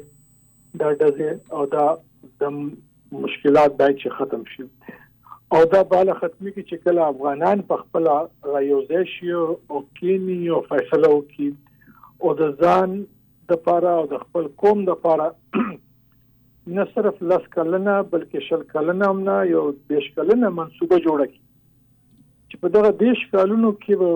دا 0.82 0.92
دغه 1.02 1.30
او 1.58 1.66
دا 1.74 1.86
د 2.44 2.54
مشکلات 3.24 3.76
باید 3.82 4.00
چې 4.02 4.08
ختم 4.20 4.46
شي 4.54 4.66
او 5.56 5.60
دا 5.74 5.82
بالا 5.90 6.14
ختمي 6.20 6.50
کې 6.54 6.62
چې 6.70 6.76
کله 6.86 7.10
افغانان 7.12 7.66
په 7.68 7.82
خپل 7.82 8.08
غيوځي 8.54 9.04
شي 9.12 9.30
او 9.36 9.84
کینی 10.00 10.40
او 10.56 10.60
فیصله 10.72 11.12
وکړي 11.12 11.50
او 12.22 12.34
د 12.40 12.50
ځان 12.64 12.96
د 13.02 13.52
لپاره 13.56 13.92
او 14.00 14.08
د 14.14 14.24
خپل 14.24 14.48
قوم 14.64 14.82
د 14.88 14.90
لپاره 14.96 15.26
نه 16.76 16.84
صرف 16.94 17.20
لس 17.32 17.44
کلنه، 17.52 17.92
بلکې 18.14 18.48
شل 18.48 18.62
کلنه 18.72 19.10
هم 19.10 19.20
نه، 19.28 19.36
یو 19.50 19.62
دیش 19.92 20.08
کلنه 20.16 20.48
منسوبه 20.56 20.98
جوړه 21.06 21.26
کی 21.32 21.40
چې 22.48 22.56
په 22.64 22.74
دغه 22.76 22.90
دیش 23.02 23.22
کالونو 23.36 23.70
کې 23.82 23.94
به 24.02 24.10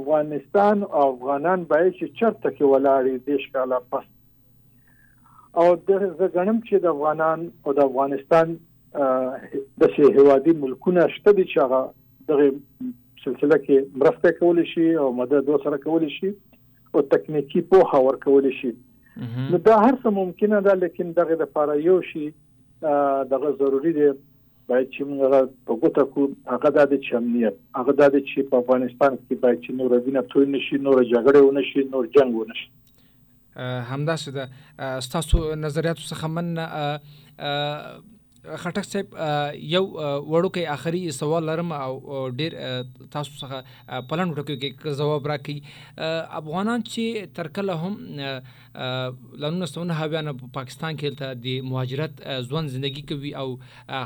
افغانستان 0.00 0.82
او 0.82 1.02
افغانان 1.08 1.64
باید 1.72 1.90
چې 1.98 2.06
چرته 2.20 2.50
کې 2.56 2.64
ولاړې 2.72 3.14
دیش 3.30 3.48
کاله 3.56 3.80
پس. 3.90 4.06
او 5.62 5.66
د 5.88 6.30
غنم 6.36 6.60
چې 6.68 6.76
د 6.84 6.94
افغانان 6.94 7.44
او 7.66 7.76
د 7.80 7.84
افغانستان 7.88 8.56
د 9.82 9.92
شي 9.96 10.08
هوادي 10.16 10.56
ملکونه 10.62 11.04
شته 11.18 11.36
دي 11.38 11.44
چې 11.50 11.58
هغه 11.64 11.80
دغه 12.32 12.48
سلسله 13.26 13.58
کې 13.66 14.02
مرسته 14.02 14.32
کول 14.40 14.64
شي 14.72 14.88
او 15.04 15.06
مدد 15.20 15.52
وسره 15.54 15.78
کول 15.84 16.08
شي 16.16 16.32
او 16.94 17.02
تکنیکی 17.14 17.62
په 17.74 17.88
خبر 17.92 18.20
شي. 18.58 18.72
نو 19.16 19.56
دا 19.58 19.74
هر 19.86 19.94
څه 20.02 20.08
ممکنه 20.20 20.60
ده 20.68 20.74
لیکن 20.84 21.06
دغه 21.18 21.34
د 21.34 21.42
لپاره 21.42 21.72
یو 21.88 21.98
شی 22.12 22.26
دغه 23.32 23.48
ضروری 23.64 23.92
دی. 23.98 24.08
باید 24.68 24.86
چې 24.90 25.02
موږ 25.08 25.20
په 25.68 25.72
ګوته 25.80 26.04
کو 26.12 26.22
هغه 26.50 26.84
د 26.92 26.94
چمنیت 27.06 27.56
هغه 27.78 27.92
د 27.98 28.14
چې 28.28 28.38
په 28.52 28.56
افغانستان 28.62 29.12
کې 29.16 29.34
باید 29.42 29.58
چې 29.64 29.70
نور 29.80 29.90
وینه 30.06 30.22
توی 30.34 30.46
نشي 30.52 30.78
نور 30.86 30.98
جګړه 31.02 31.40
ونه 31.48 31.62
شي 31.70 31.80
نور 31.96 32.04
جنگ 32.14 32.30
ونه 32.38 32.54
شي. 32.60 32.68
همداسې 33.90 34.30
ده. 34.36 34.44
ستاسو 35.08 35.36
نظریاتو 35.64 36.08
څخه 36.10 36.26
من 36.36 36.48
خټک 38.44 38.84
صاحب 38.84 39.14
یو 39.74 39.82
وړوکی 39.90 40.64
آخري 40.72 41.00
سوال 41.18 41.46
لرم 41.50 41.72
او 41.76 41.92
ډیر 42.40 42.56
تاسو 43.14 43.32
څخه 43.42 44.02
پلان 44.10 44.32
وټکو 44.32 44.56
کې 44.64 44.98
جواب 44.98 45.28
راکړي. 45.32 45.58
افغانان 46.40 46.84
چې 46.88 47.32
تر 47.38 47.48
کله 47.58 47.78
هم 47.84 47.94
لنونه 49.44 49.70
سونه 49.72 49.96
هاویان 50.00 50.32
په 50.42 50.52
پاکستان 50.58 51.00
کې 51.00 51.10
ته 51.22 51.40
د 51.46 51.70
مهاجرت 51.70 52.22
ځوان 52.50 52.68
زندگی 52.76 53.06
کوي 53.12 53.32
او 53.44 53.48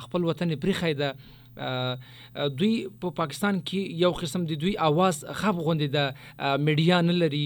خپل 0.07 0.31
وطن 0.31 0.55
پرې 0.55 0.73
خیده 0.83 1.11
دوی 1.59 2.73
په 3.01 3.11
پاکستان 3.21 3.61
کې 3.61 4.01
یو 4.03 4.11
قسم 4.21 4.45
دی 4.51 4.57
دوی 4.65 4.75
اواز 4.89 5.17
خپ 5.41 5.63
غوندي 5.69 5.89
د 5.97 6.11
میډیا 6.67 6.99
نه 7.07 7.15
لري. 7.23 7.45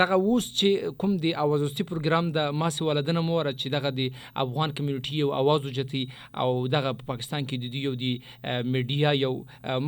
دغه 0.00 0.16
اوس 0.20 0.44
چې 0.58 0.94
کوم 1.02 1.16
دی 1.24 1.32
اوازوستي 1.44 1.88
پروګرام 1.90 2.30
د 2.38 2.54
ماس 2.62 2.80
ولدنه 2.82 3.24
مور 3.30 3.52
چې 3.52 3.66
دغه 3.76 3.90
دی 3.98 4.08
افغان 4.44 4.70
کمیونټي 4.78 5.14
یو 5.24 5.34
اواز 5.40 5.68
جتی 5.80 6.04
او 6.44 6.48
دغه 6.76 6.94
په 7.02 7.10
پاکستان 7.12 7.42
کې 7.48 7.56
دی 7.64 7.68
دی 7.74 7.80
یو 7.88 7.94
دی 8.04 8.14
میډیا 8.72 9.10
یو 9.24 9.34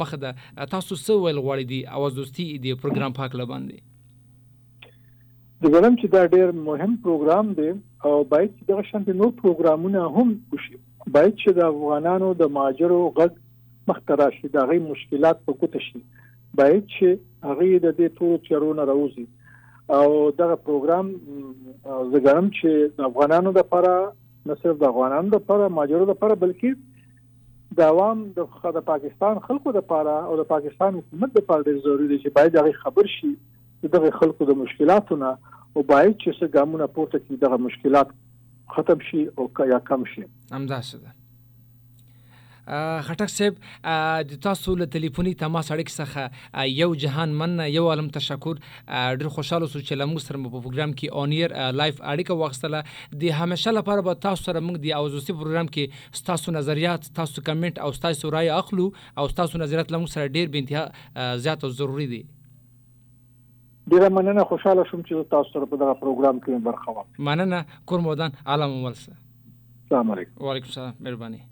مخ 0.03 0.15
ده، 0.27 0.31
تاسو 0.75 0.97
څه 0.97 1.13
ویل 1.23 1.39
غواړي 1.47 1.65
دی 1.73 1.81
اوازوستي 2.01 2.47
دی 2.67 2.77
پروګرام 2.85 3.13
پاک 3.23 3.41
لباندې 3.43 3.79
د 5.63 5.73
ګرم 5.75 5.95
چې 6.01 6.07
دا 6.13 6.23
ډیر 6.37 6.49
مهم 6.69 6.93
پروګرام 7.03 7.47
دی 7.59 7.71
او 8.07 8.15
باید 8.31 8.51
چې 8.55 8.63
دغه 8.71 8.83
شان 8.91 9.03
نو 9.19 9.27
پروګرامونه 9.43 10.01
هم 10.17 10.29
وشي. 10.55 10.79
باید 11.07 11.35
چې 11.43 11.51
د 11.59 11.61
افغانانو 11.73 12.33
د 12.41 12.51
ماجرو 12.57 13.01
غږ 13.19 13.39
مخترا 13.91 14.29
شي 14.39 14.49
د 14.57 14.67
غي 14.71 14.79
مشکلات 14.89 15.45
په 15.47 15.53
کوته 15.61 15.85
شي. 15.87 16.01
باید 16.61 16.83
چې 16.95 17.09
هغه 17.51 17.79
د 17.85 17.95
دې 17.99 18.09
ټول 18.19 18.35
چرونه 18.49 18.85
راوځي 18.91 19.27
او 19.99 20.31
دغه 20.41 20.57
پروګرام 20.67 21.07
زګرم 22.13 22.51
چې 22.59 22.71
د 22.99 23.09
افغانانو 23.11 23.53
لپاره 23.59 23.93
نه 24.51 24.55
صرف 24.63 24.79
د 24.83 24.91
افغانانو 24.93 25.35
لپاره 25.37 25.75
ماجرو 25.79 26.11
لپاره 26.13 26.41
بلکې 26.45 26.71
د 27.81 27.91
عوام، 27.93 28.23
د 28.37 28.85
پاکستان 28.91 29.39
خلکو 29.49 29.75
لپاره 29.79 30.15
او 30.31 30.37
د 30.41 30.49
پاکستان 30.53 31.01
حکومت 31.01 31.41
لپاره 31.41 31.67
ډېر 31.69 31.83
ضروری 31.87 32.09
دی 32.13 32.19
چې 32.23 32.39
باید 32.39 32.61
هغه 32.61 32.85
خبر 32.87 33.11
شي 33.17 33.33
دغه 33.97 34.11
خلکو 34.19 34.49
د 34.51 34.59
مشکلاتونو 34.65 35.31
او 35.31 35.83
باید 35.93 36.15
چې 36.23 36.31
څه 36.39 36.47
ګامونه 36.57 36.89
پورته 36.99 37.19
کړي 37.23 37.37
دغه 37.45 37.61
مشکلات 37.69 38.13
ختم 38.77 39.09
شي 39.11 39.25
او 39.39 39.51
یا 39.73 39.83
کم 39.91 40.09
شي 40.15 40.25
همداسې 40.53 40.97
ده 41.03 41.19
خټک 42.67 43.31
صاحب 43.35 43.55
د 44.31 44.39
تاسو 44.43 44.75
له 44.81 44.87
ټلیفوني 44.97 45.33
تماس 45.39 45.71
اړیک 45.77 45.89
څخه 45.95 46.67
یو 46.73 46.89
جهان 47.05 47.33
من 47.41 47.63
یو 47.77 47.89
عالم 47.95 48.11
تشکر 48.17 48.61
ډیر 48.91 49.29
خوشاله 49.39 49.71
سو 49.73 49.81
چې 49.81 49.99
لمو 50.03 50.23
سره 50.27 50.43
په 50.43 50.61
پروګرام 50.67 50.93
کې 51.01 51.17
اونیر 51.23 51.55
لایف 51.81 51.99
اړیکه 52.13 52.39
واغستله 52.43 52.83
د 53.25 53.41
همیشه 53.41 53.75
لپاره 53.79 54.07
به 54.11 54.21
تاسو 54.27 54.49
سره 54.51 54.65
موږ 54.67 54.85
د 54.85 55.01
اوزوسی 55.01 55.37
پروګرام 55.41 55.73
کې 55.79 56.23
تاسو 56.31 56.55
نظریات 56.59 57.11
تاسو 57.19 57.45
کمنټ 57.51 57.89
او 57.89 57.91
تاسو 58.07 58.31
رائے 58.37 58.53
اخلو 58.61 58.87
او 59.23 59.27
تاسو 59.43 59.65
نظریات 59.65 59.97
لمو 59.97 60.13
سره 60.15 60.35
ډیر 60.39 60.55
بنتها 60.59 61.35
زیات 61.49 61.69
او 61.69 61.73
ضروری 61.83 62.09
دي 62.15 62.23
ډیره 63.91 64.09
مننه 64.09 64.45
خوشاله 64.45 64.85
شوم 64.91 65.01
چې 65.03 65.31
تاسو 65.31 65.53
سره 65.53 65.67
په 65.67 65.77
دغه 65.77 65.95
پروګرام 66.03 66.37
کې 66.45 66.63
برخه 66.69 66.93
واخلم. 66.93 67.25
مننه 67.31 67.65
کورمودان 67.87 68.31
عالم 68.47 68.85
ولسه 68.85 69.13
السلام 69.85 70.11
علیکم. 70.11 70.45
وعلیکم 70.45 70.67
السلام 70.67 70.95
مهرباني. 71.01 71.52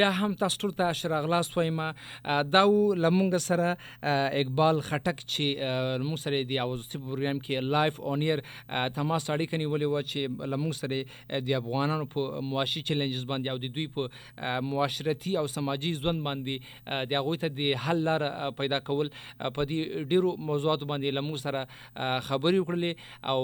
بیا 0.00 0.10
هم 0.18 0.34
تاسو 0.40 0.60
ټول 0.64 0.70
ته 0.80 0.92
شراغلاس 0.98 1.48
وایم 1.56 1.80
دا 2.52 2.60
لمونګ 3.04 3.42
سره 3.46 3.72
اقبال 4.42 4.78
خټک 4.88 5.18
چې 5.32 5.72
لمونګ 6.02 6.20
سره 6.22 6.46
دی 6.52 6.58
اوازتي 6.64 7.00
پروګرام 7.02 7.40
کې 7.46 7.72
لایف 7.74 8.00
اونیر 8.12 8.42
تماس 8.98 9.28
اړیکه 9.34 9.60
نیولې 9.62 9.86
و 9.92 10.02
چې 10.10 10.48
لمونګ 10.54 10.74
سره 10.78 11.42
د 11.48 11.58
افغانانو 11.58 12.06
په 12.14 12.44
معاشي 12.52 12.82
چیلنجز 12.90 13.26
باندې 13.32 13.48
او 13.54 13.58
د 13.64 13.74
دوی 13.74 13.86
په 13.96 14.62
معاشرتي 14.70 15.34
او 15.42 15.44
سماجی 15.56 15.92
ژوند 15.98 16.24
باندې 16.28 17.04
د 17.12 17.20
هغه 17.20 17.42
ته 17.44 17.52
د 17.58 17.84
حل 17.88 18.02
لار 18.08 18.26
پیدا 18.62 18.80
کول 18.88 19.12
په 19.18 19.68
دې 19.72 20.08
ډیرو 20.14 20.34
موضوعات 20.52 20.86
باندې 20.92 21.18
لمونګ 21.18 21.38
سره 21.44 21.60
خبرې 22.30 22.58
وکړلې 22.64 22.92
او 23.34 23.40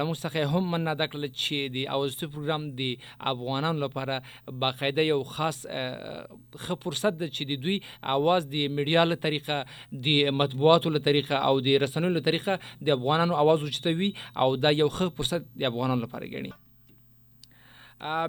لمونګ 0.00 0.18
څخه 0.24 0.56
هم 0.56 0.74
من 0.74 0.86
نه 0.90 0.98
دکل 1.04 1.30
چې 1.30 1.72
د 1.78 1.88
اوازتي 1.98 2.32
پروګرام 2.34 2.68
د 2.82 3.08
افغانانو 3.36 3.86
لپاره 3.86 4.20
باقاعده 4.66 5.08
یو 5.12 5.22
خاص 5.38 5.64
خ 5.68 6.78
فرصت 6.84 7.18
ده 7.22 7.28
چې 7.28 7.42
د 7.50 7.62
دوی 7.64 7.76
اواز 8.14 8.48
دی 8.54 8.62
میډیا 8.76 9.04
له 9.12 9.16
طریقه 9.26 9.58
دی 10.06 10.16
مطبوعاتو 10.42 10.94
له 10.96 11.04
طریقه 11.10 11.42
او 11.50 11.60
دی 11.66 11.78
رسنیو 11.86 12.14
له 12.14 12.24
طریقه 12.30 12.58
د 12.88 12.96
افغانانو 12.98 13.42
اواز 13.42 13.68
وچتوي 13.68 14.10
او 14.44 14.48
دا 14.56 14.70
یو 14.78 14.88
خ 15.00 15.12
فرصت 15.20 15.52
دی 15.58 15.70
افغانانو 15.72 16.02
لپاره 16.06 16.26
ګڼي. 16.36 16.52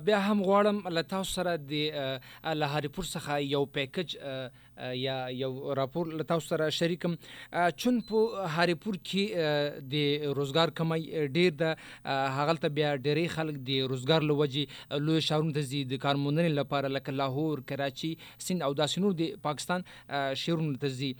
بیا 0.06 0.20
هم 0.28 0.44
غواړم 0.44 0.78
له 0.98 1.02
تاسو 1.10 1.32
سره 1.32 1.52
د 1.72 1.74
له 2.62 2.70
هری 2.76 2.90
پور 2.94 3.06
څخه 3.10 3.36
یو 3.56 3.66
پیکج 3.78 4.16
یا 5.02 5.18
یو 5.42 5.74
راپور 5.82 6.14
له 6.14 6.24
تاسو 6.32 6.48
سره 6.54 6.70
شریکم. 6.80 7.16
چون 7.84 8.02
په 8.10 8.48
هاري 8.56 8.76
پور 8.86 9.00
کې 9.12 9.24
د 9.94 10.36
روزګار 10.40 10.76
کمای 10.82 11.28
ډیر 11.38 11.52
د 11.62 11.76
هغلته 12.40 12.70
بیا 12.80 12.94
ډېری 12.96 13.28
خلک 13.36 13.60
د 13.72 13.90
روزګار 13.94 14.28
لوجي 14.32 14.66
لوی 15.08 15.22
شهرونو 15.30 15.56
ته 15.60 15.68
زی 15.72 15.84
د 15.94 16.02
کارموندنې 16.06 16.58
لپاره 16.60 16.94
لکه 16.96 17.18
لاهور، 17.22 17.64
کراچي 17.74 18.12
سند 18.48 18.68
او 18.68 18.74
داسې 18.74 18.98
نور 19.06 19.14
د 19.22 19.42
پاکستان 19.50 19.88
شهرونو 20.44 20.78
ته 20.86 20.94
زی 21.00 21.12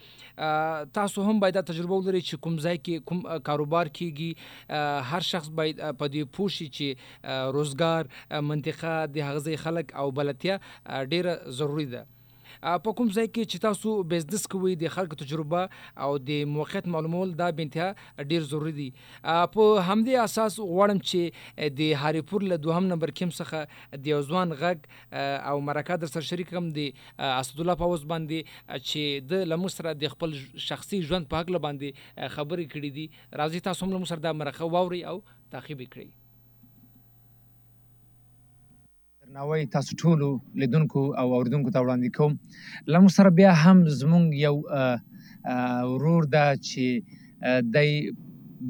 تاسو 1.00 1.28
هم 1.30 1.40
باید 1.46 1.62
تجربه 1.72 1.96
ولرئ 1.96 2.22
چې 2.22 2.36
کوم 2.48 2.58
ځای 2.66 2.78
کې، 2.78 2.96
کوم 3.12 3.20
کاروبار 3.50 3.92
کیږي. 3.98 4.32
هر 5.14 5.28
شخص 5.32 5.50
باید 5.62 5.82
په 6.00 6.06
دې 6.14 6.24
پوښي 6.38 6.68
چې 6.76 6.88
روزګار 7.58 8.42
منطقه، 8.52 8.94
د 9.18 9.18
هغه 9.32 9.58
خلک 9.66 9.94
او 10.04 10.08
بلتیا 10.22 10.56
ډیره 11.12 11.34
ضروری 11.60 11.88
ده. 11.96 12.06
په 12.62 12.92
کوم 13.00 13.10
ځای 13.16 13.28
کې 13.28 13.44
چې 13.52 13.62
تاسو 13.66 14.04
بزنس 14.14 14.48
کوئ 14.54 14.76
د 14.80 14.92
خلکو 14.96 15.20
تجربه 15.22 15.62
او 16.06 16.18
د 16.30 16.44
موقعیت 16.56 16.88
معلومول، 16.96 17.34
دا 17.42 17.50
بنتیا 17.60 17.88
ډیر 18.32 18.48
ضروری 18.52 18.74
دي 18.80 18.90
په 19.24 19.86
همدې 19.90 20.14
اساس 20.24 20.60
غواړم 20.60 21.00
چې 21.10 21.72
د 21.80 21.94
هاریپور 22.04 22.48
له 22.52 22.62
دوهم 22.68 22.92
نمبر 22.94 23.16
کیم 23.22 23.34
څخه 23.40 23.98
د 24.08 24.24
ځوان 24.30 24.56
غږ 24.64 24.78
او 25.52 25.60
مرکه 25.72 26.00
در 26.04 26.14
سره 26.16 26.30
شریک 26.32 26.54
کوم 26.54 26.72
د 26.80 26.92
اسد 27.30 27.60
الله 27.66 27.82
پاوز 27.84 28.08
باندې 28.14 28.40
چې 28.90 29.28
د 29.34 29.52
لمسره 29.54 29.98
د 30.04 30.16
خپل 30.16 30.40
شخصي 30.70 31.04
ژوند 31.12 31.32
په 31.34 31.44
حق 31.44 31.56
باندې 31.68 31.90
خبرې 32.36 32.66
کړې 32.74 32.92
دي. 32.98 33.06
راځي 33.42 33.60
تاسو 33.70 33.86
هم 33.86 33.94
لمسره 33.98 34.26
د 34.26 34.42
مرکه 34.42 34.74
واوري 34.76 35.06
او 35.12 35.22
تعقیب 35.56 35.86
کړئ. 35.94 36.10
درناوی 39.30 39.66
تاسو 39.74 39.96
ټول 40.02 40.22
لیدونکو 40.62 41.02
او 41.22 41.34
اوریدونکو 41.38 41.72
ته 41.74 41.82
وړاندې 41.82 42.10
کوم. 42.18 42.32
لم 42.94 43.10
سره 43.16 43.32
بیا 43.40 43.52
هم 43.64 43.92
زمونږ 43.98 44.26
یو 44.44 44.56
ورور 45.90 46.24
دا 46.36 46.46
چې 46.70 46.86
د 47.76 47.78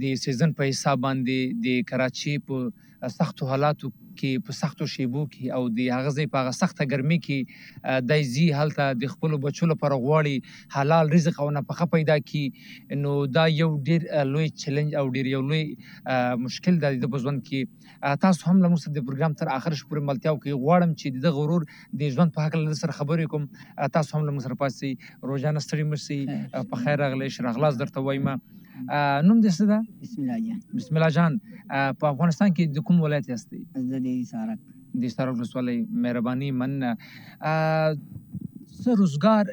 د 0.01 0.19
سیزن 0.23 0.55
په 0.57 0.69
حساب 0.71 0.97
باندې 1.05 1.37
د 1.67 1.85
کراچي 1.91 2.33
په 2.49 3.11
سختو 3.15 3.49
حالاتو 3.51 3.91
کې 4.21 4.45
په 4.49 4.57
سختو 4.59 4.89
شیبو 4.93 5.23
کې 5.33 5.55
او 5.57 5.61
د 5.79 5.89
هغه 5.97 6.15
ځای 6.17 6.27
په 6.35 6.43
هغه 6.43 6.57
سخته 6.59 6.89
ګرمي 6.93 7.19
کې 7.27 8.01
د 8.11 8.25
زی 8.35 8.47
هلته 8.59 8.89
د 9.03 9.13
خپل 9.15 9.37
بچو 9.47 9.71
لپاره 9.73 10.01
غواړي 10.05 10.75
حلال 10.77 11.13
رزق 11.17 11.41
او 11.45 11.49
نفقه 11.59 11.89
پیدا 11.95 12.17
کی 12.31 12.43
نو 13.03 13.15
دا 13.37 13.45
یو 13.53 13.69
ډیر 13.91 14.07
لوی 14.33 14.49
چیلنج 14.63 14.99
او 15.01 15.05
ډیر 15.17 15.31
یو 15.33 15.41
لوی 15.51 15.63
مشکل 16.45 16.81
د 16.85 16.99
د 17.05 17.17
ژوند 17.25 17.45
کې. 17.47 17.61
تاسو 18.25 18.49
هم 18.49 18.61
لمر 18.65 18.85
د 18.97 19.05
پروګرام 19.07 19.37
تر 19.41 19.51
اخر 19.55 19.77
شپه 19.81 20.05
ملتیاو 20.11 20.37
کې 20.43 20.61
غواړم 20.63 20.93
چې 20.99 21.25
د 21.25 21.35
غرور 21.39 21.67
د 22.03 22.15
ژوند 22.17 22.35
په 22.37 22.47
حق 22.47 22.61
له 22.61 22.79
سره 22.83 22.97
خبرې 22.99 23.25
کوم 23.33 23.43
تاسو 23.97 24.17
هم 24.17 24.29
لمر 24.29 24.47
سره 24.47 24.61
پاسي 24.63 24.93
روزانه 25.31 25.65
ستړي 25.67 25.85
مرسي 25.91 26.19
په 26.73 26.85
خیر 26.85 27.03
راغلی 27.05 27.29
شرغلاس 27.37 27.83
درته 27.83 28.07
وایم. 28.07 28.33
نوم 29.27 29.39
دې 29.43 29.51
څه 29.57 29.65
ده؟ 29.71 29.79
بسم 30.01 30.21
الله 30.21 30.39
جان. 30.47 30.59
بسم 30.79 30.93
الله 30.95 31.09
جان 31.17 31.33
په 31.99 32.05
افغانستان 32.13 32.49
کې 32.55 32.63
د 32.75 32.85
کوم 32.89 33.01
ولایت 33.05 33.25
یاستئ 33.29 33.61
د 33.75 33.93
دې 34.05 34.13
سارک. 34.31 34.59
د 35.01 35.03
سارک 35.15 35.33
ولسوالۍ 35.39 35.79
مهرباني 36.03 36.51
من. 36.59 36.71
سر 38.83 38.95
روزګار 39.01 39.45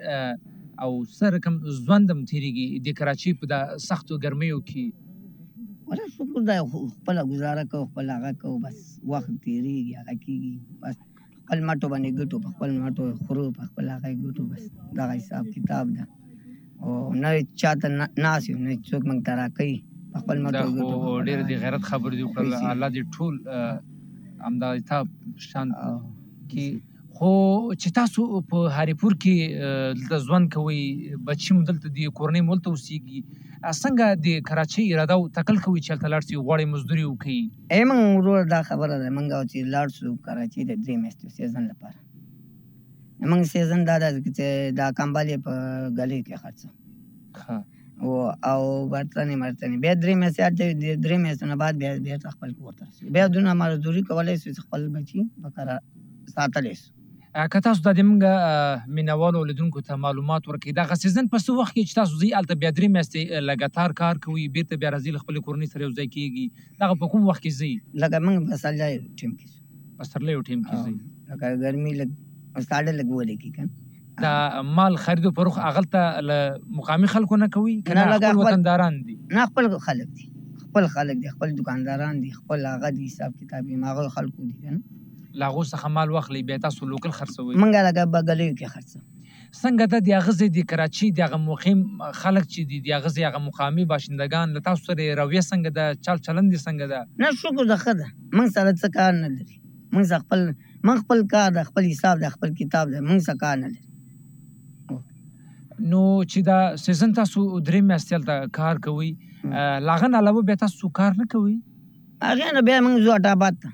او 0.84 0.90
سر 1.18 1.38
کم 1.44 1.54
ژوندم 1.80 2.18
تیریږي 2.30 2.66
د 2.86 2.96
کراچي 2.98 3.32
په 3.40 3.44
د 3.52 3.54
سختو 3.88 4.14
ګرمیو 4.24 4.58
کې؟ 4.68 4.86
ولا 5.90 6.06
شکر 6.14 6.40
دا 6.46 6.56
خپل 6.94 7.16
گزاره 7.32 7.64
کو 7.72 7.78
خپل 7.90 8.10
هغه 8.14 8.32
کو 8.42 8.50
بس 8.64 8.78
وخت 9.12 9.32
تیریږي 9.44 9.94
هغه 10.00 10.14
کیږي. 10.24 10.54
بس 10.82 10.96
خپل 11.42 11.58
ماټو 11.68 11.86
باندې 11.92 12.10
ګټو 12.18 12.36
خپل 12.54 12.70
ماټو 12.84 13.04
خورو 13.26 13.44
خپل 13.70 13.90
هغه 13.94 14.10
ګټو 14.24 14.42
بس 14.52 14.64
دا 15.00 15.04
حساب 15.12 15.44
کتاب 15.56 15.92
ده. 15.96 16.04
او 16.84 17.14
نه 17.22 17.30
چاته 17.60 17.88
ناس 18.24 18.48
یو 18.50 18.58
نه 18.64 18.76
څوک 18.88 19.02
مونږ 19.08 19.20
ترا 19.28 19.46
کوي 19.60 19.76
خپل 20.20 20.42
مټو 20.44 20.66
ګټو 20.76 21.14
ډېر 21.28 21.40
دی 21.48 21.56
غیرت 21.62 21.88
خبر 21.92 22.18
دی 22.18 22.26
کړل 22.34 22.52
الله 22.72 22.88
دې 22.94 23.02
ټول 23.14 23.34
امدا 24.50 24.68
تا 24.90 24.98
شان 25.48 25.72
کې 26.50 26.66
خو 27.18 27.32
چې 27.80 27.88
تاسو 27.98 28.40
په 28.52 28.72
هریپور 28.76 29.14
کې 29.24 29.36
د 30.12 30.24
ځوان 30.26 30.48
کوي 30.54 30.80
بچی 31.28 31.58
مدلته 31.60 31.92
دی 31.98 32.08
کورنۍ 32.18 32.42
مولته 32.48 32.72
اوسېږي 32.72 33.20
څنګه 33.82 34.06
د 34.24 34.42
کراچۍ 34.48 34.84
اراده 34.88 35.14
او 35.18 35.22
تکل 35.38 35.62
کوي 35.66 35.80
چې 35.84 35.90
هلته 35.92 36.12
لاړ 36.14 36.22
شي 36.28 36.36
غواړي 36.46 36.72
مزدوري 36.72 37.06
وکړي 37.06 37.40
ای 37.76 37.82
موږ 37.90 38.02
ورور 38.18 38.50
دا 38.54 38.60
خبره 38.70 38.98
ده 39.02 39.14
موږ 39.16 39.28
چې 39.50 39.58
لاړ 39.74 39.86
شو 39.96 40.16
کراچۍ 40.26 40.62
د 40.70 40.72
درې 40.82 41.32
سیزن 41.38 41.70
لپاره. 41.70 41.96
موږ 43.20 43.42
سیزن 43.52 43.84
دا 43.88 43.96
ده 44.02 44.08
چې 44.36 44.76
دا 44.80 44.86
کمبالې 44.98 45.36
په 45.46 45.54
ګلې 45.98 46.20
کې 46.26 46.36
خرڅو 46.42 46.68
او 48.02 48.10
او 48.50 48.88
برتنې 48.92 49.36
مرتنې 49.42 49.76
بیا 49.84 49.94
درې 50.02 50.14
میاشتې 50.22 50.40
اته 50.48 50.64
درې 51.04 51.16
میاشتو 51.24 51.56
بعد 51.62 51.78
بیا 51.82 51.92
بیا 52.08 52.18
خپل 52.34 52.52
کور 52.58 52.72
ته. 52.80 52.84
بیا 53.16 53.26
دونه 53.36 53.54
مزدوري 53.62 54.02
کولای 54.10 54.36
شو 54.42 54.50
چې 54.50 54.60
خپل 54.66 54.88
بچي 54.96 55.20
کرا 55.56 55.76
ساتلی 56.34 56.74
شو. 56.80 56.92
که 57.52 57.60
تاسو 57.64 57.82
د 57.86 57.96
دمږه 57.96 58.92
مینوالو 58.98 59.40
لیدونکو 59.48 59.80
ته 59.88 59.96
معلومات 60.04 60.46
ورکړي 60.48 60.76
دا 60.76 60.84
غسیزن 60.92 61.26
په 61.32 61.40
څه 61.44 61.56
وخت 61.56 61.74
کې 61.74 61.82
چې 61.88 61.94
تاسو 62.00 62.20
زی 62.20 62.30
الته 62.38 62.54
بیا 62.62 62.70
درې 62.76 62.88
میاشتې 62.94 63.48
لګاتار 63.48 63.96
کار 63.98 64.20
کوي 64.26 64.46
بیرته 64.54 64.82
بیا 64.84 64.92
راځي 64.94 65.16
له 65.16 65.24
خپل 65.24 65.40
کورنۍ 65.48 65.68
سره 65.72 65.82
یو 65.86 65.92
ځای 65.98 66.08
کیږي 66.14 66.46
دا 66.84 66.94
په 67.02 67.12
کوم 67.14 67.26
وخت 67.32 67.42
کې 67.42 67.52
زی 67.58 67.72
لکه 68.04 68.22
موږ 68.28 68.36
په 68.52 68.62
سالای 68.62 68.94
ټیم 69.20 69.32
کې 69.40 69.48
په 69.98 70.04
ټیم 70.48 70.64
کې 70.68 70.76
زی 70.84 70.94
لکه 71.32 71.46
ګرمي 71.64 71.92
لګ 72.56 72.64
ساړه 72.70 72.92
لګ 73.00 73.08
ولې 73.18 73.36
کې 73.42 73.50
کنه 73.56 73.70
دا 74.24 74.62
مال 74.76 74.96
خرید 74.96 75.26
او 75.28 75.32
فروخت 75.38 75.58
اغلته 75.70 76.20
له 76.28 76.60
مقامی 76.78 77.12
خلکو 77.14 77.36
نه 77.42 77.48
کوي؟ 77.56 77.76
نه 77.88 78.04
کنه 78.04 78.18
خپل 78.18 78.36
وطنداران 78.42 79.02
دي. 79.08 79.16
نه 79.38 79.46
خپل 79.46 79.78
خلک 79.88 80.12
دي. 80.20 80.30
خپل 80.76 80.86
خلک 80.94 81.16
دي 81.24 81.28
خپل 81.34 81.52
دکانداران 81.58 82.20
دي 82.20 82.30
خپل 82.38 82.66
هغه 82.66 82.88
دي 82.96 83.10
حساب 83.10 83.34
کتاب 83.42 83.68
یې 83.68 83.76
هغه 83.90 84.08
خلکو 84.16 84.46
دي 84.46 84.54
کنه 84.62 84.80
لاغو 85.42 85.64
څخه 85.64 85.92
مال 85.98 86.10
واخلي 86.16 86.42
بیا 86.50 86.58
تاسو 86.64 86.88
لوکل 86.94 87.14
خرڅوي 87.18 87.56
منګه 87.62 87.80
لګا 87.88 88.04
بغلې 88.16 88.48
کې 88.58 88.66
خرڅ 88.74 88.90
څنګه 89.62 89.84
د 89.92 90.04
د 90.08 90.24
غزې 90.26 90.48
د 90.56 90.66
کراچي 90.72 91.10
د 91.20 91.36
مقیم 91.44 91.82
خلک 92.22 92.48
چې 92.52 92.60
دي 92.72 92.80
د 92.88 93.04
غزې 93.04 93.22
هغه 93.28 93.40
مقامي 93.48 93.84
باشندگان 93.92 94.56
له 94.56 94.64
تاسو 94.68 94.88
سره 94.90 95.18
رویه 95.20 95.44
څنګه 95.50 95.70
د 95.78 96.02
چال 96.08 96.24
چلند 96.26 96.56
څنګه 96.66 96.86
ده؟ 96.92 97.00
نه 97.24 97.30
شکر 97.44 97.70
د 97.72 97.80
خده 97.84 98.10
من 98.40 98.52
سره 98.58 98.76
څه 98.80 98.88
کار 98.98 99.12
نه 99.22 99.28
لري. 99.36 99.56
سره 99.94 100.18
خپل 100.18 100.40
من 100.90 100.96
خپل 101.02 101.26
کار 101.34 101.48
د 101.58 101.60
خپل 101.68 101.82
حساب 101.90 102.24
د 102.24 102.28
خپل 102.36 102.54
کتاب 102.62 102.84
د 102.94 102.96
من 103.10 103.20
سره 103.28 103.36
کار 103.44 103.56
نه 103.62 103.68
لري. 103.68 103.84
نو 105.92 106.02
چې 106.30 106.38
دا 106.50 106.58
سیزن 106.82 107.10
تاسو 107.20 107.40
درې 107.60 107.80
میاشتې 107.88 108.16
ته 108.26 108.36
کار 108.60 108.76
کوي 108.88 109.10
لاغن 109.88 110.12
علاوه 110.20 110.42
بیا 110.50 110.56
تاسو 110.66 110.88
کار 111.00 111.12
نه 111.22 111.26
کوي 111.36 111.56
هغه 112.28 112.52
نه 112.58 112.62
بیا 112.68 112.76
موږ 112.86 112.96
زو 113.08 113.12
اټاباد 113.16 113.54
ته. 113.62 113.70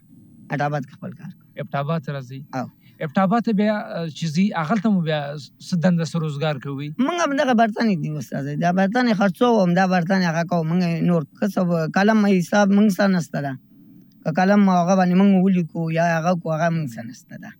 اټاباد 0.54 0.82
کې 0.86 0.94
خپل 0.98 1.12
کار 1.18 1.32
ابتابات 1.64 2.08
راځي 2.08 2.40
او 2.60 2.66
ابتابات 3.06 3.48
بیا 3.60 3.74
چې 4.16 4.26
زی 4.34 4.44
اغلته 4.62 4.90
مو 4.94 5.00
بیا 5.08 5.20
سدند 5.68 6.04
سر 6.10 6.18
روزګار 6.24 6.56
کوي 6.66 6.88
موږ 7.06 7.16
هم 7.24 7.32
دغه 7.40 7.54
برتن 7.60 7.92
دي 8.02 8.10
استاد 8.22 8.50
دا 8.64 8.72
برتن 8.78 9.12
خرڅو 9.20 9.50
هم 9.64 9.74
دا 9.80 9.86
برتن 9.92 10.20
هغه 10.28 10.44
کو 10.52 10.62
موږ 10.70 10.80
نور 11.10 11.22
کسب 11.40 11.72
کلم 11.98 12.24
حساب 12.26 12.66
موږ 12.76 12.88
سره 12.98 13.12
نسته 13.16 13.38
ده. 13.46 13.52
که 14.24 14.30
کلم 14.38 14.68
هغه 14.68 14.94
باندې 14.98 15.14
موږ 15.20 15.30
ولیکو 15.44 15.80
یا 15.98 16.06
هغه 16.16 16.32
کو 16.42 16.54
هغه 16.54 16.68
موږ 16.76 16.86
سره 16.94 17.06
نسته 17.10 17.36
ده 17.42 17.50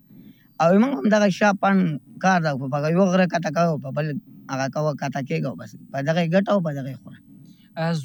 او 0.61 0.69
موږ 0.83 0.91
هم 0.99 1.07
دغه 1.15 1.27
شاپان 1.39 1.77
کار 2.23 2.39
دا 2.45 2.51
په 2.61 2.65
هغه 2.77 2.89
یو 2.95 3.05
غره 3.13 3.27
کته 3.33 3.49
کاو 3.57 3.77
په 3.85 3.89
بل 3.97 4.07
هغه 4.51 4.67
کو 4.73 4.93
کته 5.01 5.21
کېګو 5.27 5.51
بس 5.59 5.71
په 5.91 5.99
دغه 6.09 6.21
ګټو 6.35 6.55
په 6.65 6.71
دغه 6.77 6.93
خوره 7.01 7.19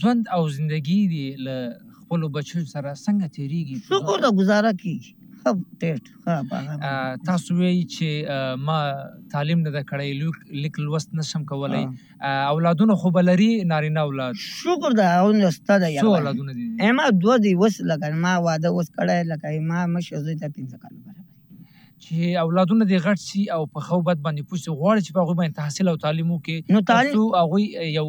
ژوند 0.01 0.23
او 0.35 0.43
زندگی 0.57 1.01
دی 1.13 1.27
له 1.47 1.57
خپل 1.99 2.21
بچو 2.35 2.61
سره 2.75 2.91
څنګه 3.07 3.27
تیریږي 3.37 3.77
شکر 3.89 4.17
د 4.25 4.29
گزاره 4.39 4.73
کیږي 4.83 5.13
خب 5.43 5.59
ټیټ 5.83 6.03
خراب 6.25 6.53
هغه 6.57 7.01
تاسو 7.29 7.57
وی 7.59 7.75
چې 7.95 8.09
ما 8.69 8.79
تعلیم 9.35 9.61
نه 9.67 9.83
کړی 9.91 10.63
لیک 10.65 10.81
لوست 10.87 11.15
نشم 11.21 11.45
کولای 11.53 11.83
اولادونه 12.53 12.97
خو 13.03 13.13
بلري 13.19 13.51
نارینه 13.73 14.05
اولاد. 14.09 14.41
شکر 14.47 14.97
دا 15.03 15.09
او 15.21 15.29
استاد 15.51 15.87
یا 15.89 16.03
څو 16.03 16.15
اولادونه 16.21 16.57
دي؟ 16.59 16.67
اما 16.91 17.09
دوه 17.27 17.39
دی 17.47 17.55
وس 17.65 17.81
لکه 17.93 18.13
ما 18.27 18.35
واده 18.49 18.73
وس 18.79 18.91
کړه 18.99 19.17
لکه 19.33 19.55
ما 19.73 19.87
مشه 19.97 20.23
زوی 20.27 20.37
ته 20.43 20.49
پنځه 20.57 20.77
کال 20.83 20.95
چې 22.03 22.41
اولادونه 22.47 22.85
د 22.91 23.05
غټ 23.07 23.19
سي 23.29 23.45
او 23.55 23.61
په 23.77 23.87
خو 23.87 24.01
بد 24.09 24.19
باندې 24.27 24.43
پوښي 24.51 24.71
غواړي 24.81 25.01
چې 25.07 25.13
په 25.17 25.21
هغه 25.25 25.35
باندې 25.39 25.55
تحصیل 25.63 25.89
او 25.93 25.97
تعلیم 26.05 26.29
وکړي. 26.35 26.77
نو 26.77 26.81
تعلیم- 26.81 27.17
هغه 27.41 27.89
یو 27.99 28.07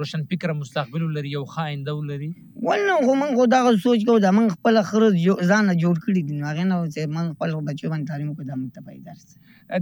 روشن 0.00 0.24
فکر 0.30 0.52
مستقبل 0.60 1.02
لري 1.16 1.30
یو 1.36 1.44
خاینده 1.54 1.94
ولري. 1.94 2.28
ولنه 2.68 2.94
خو 3.06 3.14
موږ 3.22 3.32
خو 3.40 3.46
دغه 3.54 3.72
سوچ 3.86 4.04
کوو 4.10 4.18
دا 4.26 4.30
موږ 4.38 4.48
خپل 4.56 4.82
خره 4.90 5.10
جو- 5.24 5.40
ځان 5.50 5.72
جوړ 5.82 5.94
کړي 6.04 6.22
دي. 6.28 6.34
نو 6.40 6.46
هغه 6.50 6.64
نه 6.70 6.76
چې 6.94 7.00
موږ 7.16 7.26
خپل 7.34 7.50
بچو 7.68 7.90
باندې 7.92 8.06
تعلیم 8.12 8.30
وکړو 8.30 8.46
دا 8.52 8.54
موږ 8.60 8.70
ته 8.74 8.80
پیدا 8.88 9.12
درس. 9.12 9.36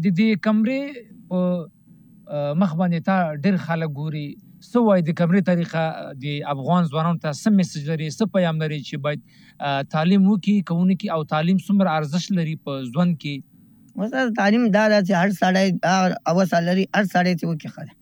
د 0.04 0.06
دې 0.18 0.28
کمرې 0.46 0.82
په 1.28 1.38
مخ 2.62 2.74
باندې 2.80 3.00
تا 3.10 3.16
ډېر 3.44 3.56
خلک 3.68 3.94
ګوري. 4.00 4.26
سو 4.70 4.82
وای 4.88 5.02
د 5.06 5.14
کمرې 5.20 5.42
طریقه؟ 5.46 6.12
د 6.24 6.26
افغان 6.56 6.84
ځوانانو 6.90 7.22
ته 7.22 7.32
سم 7.38 7.56
میسج 7.60 7.88
لري؟ 7.92 8.10
څه 8.10 8.34
پیغام 8.34 8.60
لري 8.64 8.78
چې 8.82 8.96
باید 9.06 9.88
تعلیم 9.94 10.28
وکړي 10.28 10.68
کوونکی 10.72 11.08
او 11.16 11.24
تعلیم 11.32 11.58
څومره 11.66 11.88
ارزښت 12.02 12.38
لري 12.42 12.54
په 12.68 12.84
ژوند 12.92 13.18
کې؟ 13.22 13.34
وسه 14.02 14.30
تعلیم 14.36 14.68
دا 14.76 14.84
چې 15.06 15.12
هر 15.22 15.30
سړی 15.40 15.66
او 16.28 16.44
سالري 16.52 16.86
هر 16.94 17.04
سړی 17.14 17.34
چې 17.40 17.44
وکړي 17.50 18.01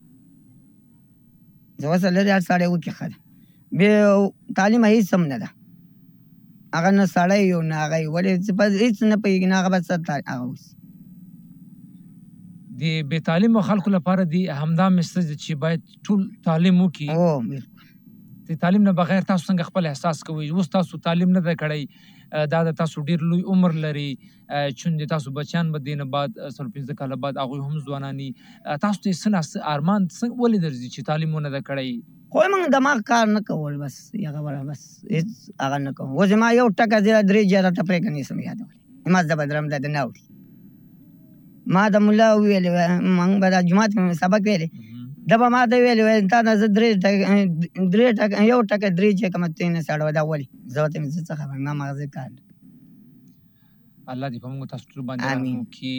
زه 1.81 1.87
هر 2.37 2.43
سړی 2.51 2.66
وکړي 2.70 2.93
خره 2.99 3.16
به 3.78 3.91
تعلیم 4.59 4.85
هیڅ 4.85 5.07
سم 5.14 5.22
نه 5.33 5.39
ده. 5.43 5.49
هغه 6.74 6.91
نه 6.99 7.07
سړی 7.14 7.41
یو 7.53 7.61
نه 7.70 7.76
هغه 7.83 7.99
ولې 8.14 8.33
په 8.59 8.64
هیڅ 8.83 8.97
نه 9.11 9.16
پیږي 9.24 9.47
نه 9.53 9.57
هغه 9.61 9.68
بس 9.74 9.91
هغه 9.91 10.43
اوس. 10.45 10.64
د 12.81 12.83
بې 13.09 13.18
تعلیم 13.28 13.61
خلکو 13.68 13.91
لپاره 13.97 14.22
دی 14.35 14.43
همدا 14.61 14.89
میسج 14.97 15.33
چې 15.45 15.53
باید 15.64 15.81
ټول 16.05 16.20
تعلیم 16.49 16.76
وکړي. 16.83 17.09
او 17.14 17.43
د 18.51 18.57
تعلیم 18.62 18.86
نه 18.86 18.92
بغیر 18.98 19.26
تاسو 19.26 19.44
څنګه 19.48 19.66
خپل 19.70 19.86
احساس 19.88 20.20
کوئ؟ 20.28 20.46
اوس 20.61 20.68
تاسو 20.76 20.98
تعلیم 21.03 21.34
نه 21.34 21.42
ده 21.48 21.53
کړی 21.59 22.46
دا 22.55 22.62
د 22.68 22.74
تاسو 22.80 23.03
ډیر 23.11 23.20
لوی 23.32 23.42
عمر 23.55 23.76
لري 23.84 24.07
چون 24.80 24.96
د 25.03 25.11
تاسو 25.12 25.34
بچیان 25.36 25.70
به 25.74 25.82
دینه 25.88 26.07
بعد 26.14 26.38
سر 26.38 26.64
پنځه 26.64 26.96
کاله 27.03 27.18
بعد 27.26 27.38
هغه 27.42 27.68
هم 27.68 27.82
ځوانانی 27.84 28.26
تاسو 28.86 29.05
ته 29.05 29.18
سنا 29.20 29.42
ارمان 29.74 30.09
څنګه 30.09 30.34
ولې 30.42 30.59
درځي 30.64 30.88
چې 30.94 31.01
تعلیم 31.12 31.38
نه 31.46 31.55
ده 31.55 31.62
کړی؟ 31.68 32.18
خو 32.34 32.44
موږ 32.57 32.74
دماغ 32.74 33.05
کار 33.12 33.30
نه 33.36 33.44
کول 33.53 33.78
بس 33.84 34.03
هغه 34.16 34.44
ولا 34.48 34.66
بس، 34.72 34.82
هیڅ 35.14 35.30
هغه 35.66 35.78
نه 35.86 35.94
کوم. 36.01 36.18
و 36.18 36.28
زما 36.34 36.51
یو 36.59 36.68
ټکه 36.68 37.03
زیات 37.07 37.30
درې 37.30 37.42
جره 37.55 37.70
ته 37.78 37.88
پرې 37.88 37.98
کني 38.09 38.28
سم 38.32 38.44
یادول 38.48 39.14
ما 39.16 39.24
د 39.30 39.42
بدرم 39.44 39.72
د 39.72 39.90
نه 39.96 40.05
ما 41.76 41.88
د 41.94 41.96
مولا 42.05 42.28
ویل 42.34 42.70
موږ 43.16 43.32
به 43.42 43.48
د 43.55 43.66
جمعات 43.72 43.92
کې 43.96 44.22
سبق 44.22 44.42
ویل 44.51 44.64
دا 45.31 45.37
به 45.43 45.49
ما 45.55 45.62
ته 45.72 45.76
ویل 45.85 46.01
ویل 46.07 46.28
تا 46.35 46.43
د 46.49 46.51
درې 46.76 46.91
درې 47.95 48.07
ټکه 48.18 48.47
یو 48.53 48.61
ټکه 48.70 48.89
درې 48.99 49.11
چې 49.18 49.26
کوم 49.33 49.47
تین 49.61 49.81
ساړه 49.87 50.05
ودا 50.09 50.22
ولي 50.31 50.47
زه 50.74 50.89
ته 50.93 50.99
مې 51.01 51.09
څه 51.28 51.35
خبر 51.41 51.57
ما 51.66 51.72
مغزه 51.81 52.07
کار 52.16 52.31
الله 54.12 54.28
دې 54.33 54.39
په 54.45 54.49
موږ 54.53 54.66
تاسو 54.72 54.85
ټول 54.93 55.03
باندې 55.09 55.26
وکړي. 55.61 55.99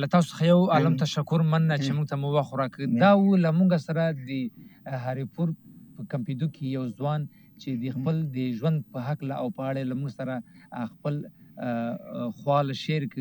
له 0.00 0.06
تاسو 0.14 0.38
خو 0.38 0.44
یو 0.46 0.58
عالم 0.76 0.96
تشکر 1.02 1.42
من 1.52 1.68
چې 1.74 1.90
موږ 1.98 2.06
ته 2.08 2.16
مو 2.22 2.32
وخت 2.38 2.56
راکړ 2.60 2.98
دا 3.04 3.12
و 3.20 3.36
لمونږ 3.44 3.70
سره 3.84 4.04
د 4.16 4.98
هریپور 5.04 5.54
په 5.96 6.08
کمپیدو 6.14 6.48
کې 6.54 6.64
یو 6.76 6.84
ځوان 6.98 7.24
چې 7.60 7.70
د 7.84 7.94
خپل 7.96 8.18
د 8.34 8.50
ژوند 8.58 8.82
په 8.96 9.06
حق 9.06 9.24
له 9.30 9.38
او 9.44 9.46
په 9.60 9.70
اړه 9.70 9.82
لمونږ 9.92 10.10
سره 10.18 10.34
خپل 10.92 11.14
خوال 12.42 12.74
شیر 12.82 13.08
ک 13.14 13.16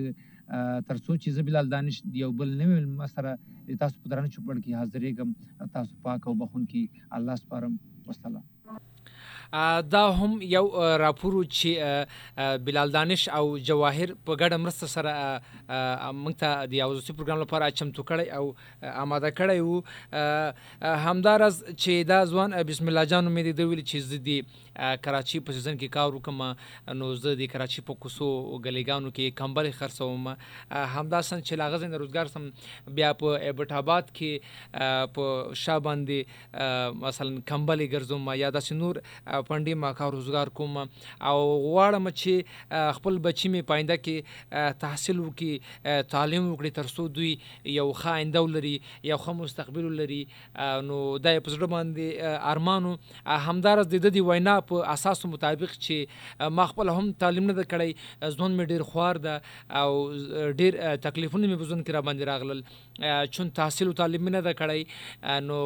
ترڅو 0.52 1.14
چې 1.22 1.30
زبیلال 1.38 1.68
دانش 1.76 2.02
یو 2.22 2.32
بل 2.40 2.50
نوې 2.62 2.78
مسره 3.04 3.32
تاسو 3.84 3.96
په 4.04 4.08
درنه 4.12 4.30
چوپړ 4.34 4.56
کې 4.64 4.72
حاضرې 4.80 5.12
کوم 5.18 5.30
تاسو 5.78 5.92
پاک 6.08 6.28
او 6.28 6.34
بخون 6.44 6.64
کې 6.72 6.82
الله 7.20 7.36
سپارم. 7.44 7.78
والسلام 8.08 8.44
دا 9.92 10.02
هم 10.18 10.36
یو 10.50 10.66
راپور 11.04 11.34
چې 11.46 11.72
بلال 12.68 12.92
دانش 12.92 13.24
او 13.40 13.46
جواهر 13.70 14.14
په 14.26 14.36
ګډه 14.42 14.58
مرسته 14.66 14.88
سره 14.94 15.12
موږ 16.24 16.34
ته 16.42 16.50
د 16.72 16.74
یوځي 16.82 17.12
پروګرام 17.18 17.44
لپاره 17.44 17.76
چمتو 17.82 18.08
کړی 18.10 18.28
او 18.38 18.56
آماده 19.04 19.30
کړی 19.40 19.60
وو 19.60 19.78
همدارز 21.06 21.56
چې 21.64 21.94
دا 22.14 22.20
ځوان 22.32 22.50
بسم 22.74 22.88
الله 22.88 23.06
جان 23.14 23.26
مې 23.36 23.60
دی 23.60 23.64
ویل 23.64 23.84
چې 23.84 23.98
زه 24.10 24.22
زدي 24.22 24.38
کراچي 25.06 25.40
په 25.46 25.54
سیزن 25.58 25.78
کې 25.78 25.88
کار 25.96 26.16
وکم 26.16 26.42
نو 27.00 27.08
زه 27.24 27.36
د 27.40 27.50
کراچي 27.54 27.82
په 27.90 27.94
کوسو 28.04 28.28
غلیګانو 28.66 29.10
کې 29.16 29.36
کمبل 29.42 29.70
خرڅوم. 29.80 30.28
همدا 30.96 31.22
سن 31.30 31.42
چې 31.42 31.54
لاغز 31.62 31.84
نه 31.84 31.98
روزګار 32.02 32.28
سم، 32.34 32.44
بیا 33.00 33.10
په 33.22 33.40
ایبټ 33.48 33.72
آباد 33.82 34.12
کې 34.18 34.32
په 35.18 35.56
شاباندې 35.64 36.20
مثلا 37.06 37.44
کمبل 37.54 37.86
ګرځوم، 37.94 38.30
یا 38.44 38.50
د 38.58 38.66
سنور 38.68 39.02
پنډي 39.50 39.76
ما 39.84 39.92
کار 40.00 40.12
روزګار 40.18 40.54
کوم. 40.60 40.78
او 40.78 41.40
غواړم 41.68 42.06
چې 42.22 42.34
خپل 43.00 43.20
بچی 43.28 43.54
می 43.56 43.62
پاینده 43.74 43.98
کې 44.06 44.78
تحصیل 44.86 45.20
وکړي. 45.20 45.61
تعلیم 45.84 46.44
وکړي 46.54 46.72
ترڅو 46.80 47.08
دوی 47.18 47.32
یو 47.78 47.88
ښه 47.94 48.10
آینده 48.18 48.42
ولري، 48.48 48.76
یو 49.12 49.18
ښه 49.18 49.32
مستقبل 49.42 49.86
ولري. 49.86 50.22
نو 50.90 51.18
دا 51.18 51.36
په 51.40 51.50
زړه 51.56 51.68
باندې 51.76 52.06
ارمانو. 52.54 52.92
همدارس 53.48 53.88
د 53.94 53.96
دې 54.06 54.22
وینا 54.32 54.56
په 54.72 54.76
اساس 54.96 55.26
مطابق 55.26 55.72
چې 55.86 56.50
ما 56.60 56.66
خپل 56.74 56.94
هم 56.96 57.12
تعلیم 57.26 57.52
نه 57.52 57.64
کړی 57.74 57.92
ځون 58.38 58.52
می 58.60 58.66
ډیر 58.74 58.84
خوار 58.92 59.22
ده 59.26 59.36
او 59.82 59.92
ډیر 60.62 60.80
تکلیفونه 61.08 61.48
می 61.52 61.58
بزون 61.64 61.84
کې 61.84 61.92
را 61.98 62.02
باندې 62.08 62.24
راغلل 62.32 62.62
چون 63.38 63.50
تحصیل 63.60 63.88
او 63.92 63.94
تعلیم 64.02 64.30
نه 64.30 64.42
ده 64.48 64.54
کړی 64.62 64.82
نو 65.50 65.60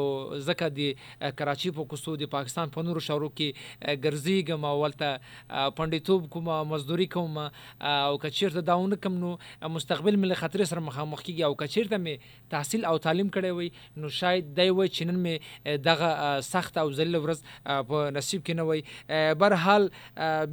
زکه 0.49 0.69
د 0.79 1.31
کراچي 1.41 1.71
په 1.79 1.89
کوسو 1.93 2.15
د 2.23 2.31
پاکستان 2.35 2.73
په 2.77 2.87
نورو 2.89 3.05
شهرو 3.07 3.29
کې 3.37 3.97
ګرځیږم 4.05 4.61
او 4.71 4.75
ولته 4.83 5.71
پندیتوب 5.79 6.29
کوم، 6.35 6.49
مزدوري 6.73 7.07
کوم 7.15 7.37
او 7.41 8.17
کچیرته 8.25 8.65
داونه 8.71 8.99
کم 9.07 9.13
نو 9.23 9.31
مستقبل 9.85 10.15
مل 10.17 10.33
خطر 10.33 10.63
سره 10.63 10.79
مخامخ 10.79 11.21
کیږي. 11.21 11.43
او 11.43 11.55
کچیرته 11.55 11.97
می 11.97 12.17
تحصیل 12.49 12.85
او 12.85 12.97
تعلیم 12.97 13.27
کړی 13.29 13.51
وي 13.57 13.69
نو 13.97 14.09
شاید 14.09 14.45
دی 14.59 14.69
وای 14.69 14.89
چنن 14.89 15.15
می 15.25 15.39
دغه 15.87 16.41
سخت 16.47 16.77
او 16.77 16.91
ذلیل 16.91 17.15
ورځ 17.15 17.39
په 17.89 18.09
نصیب 18.15 18.41
کې 18.45 18.53
نه 18.59 18.63
وي 18.63 18.81
بهر 19.43 19.53
حال 19.65 19.89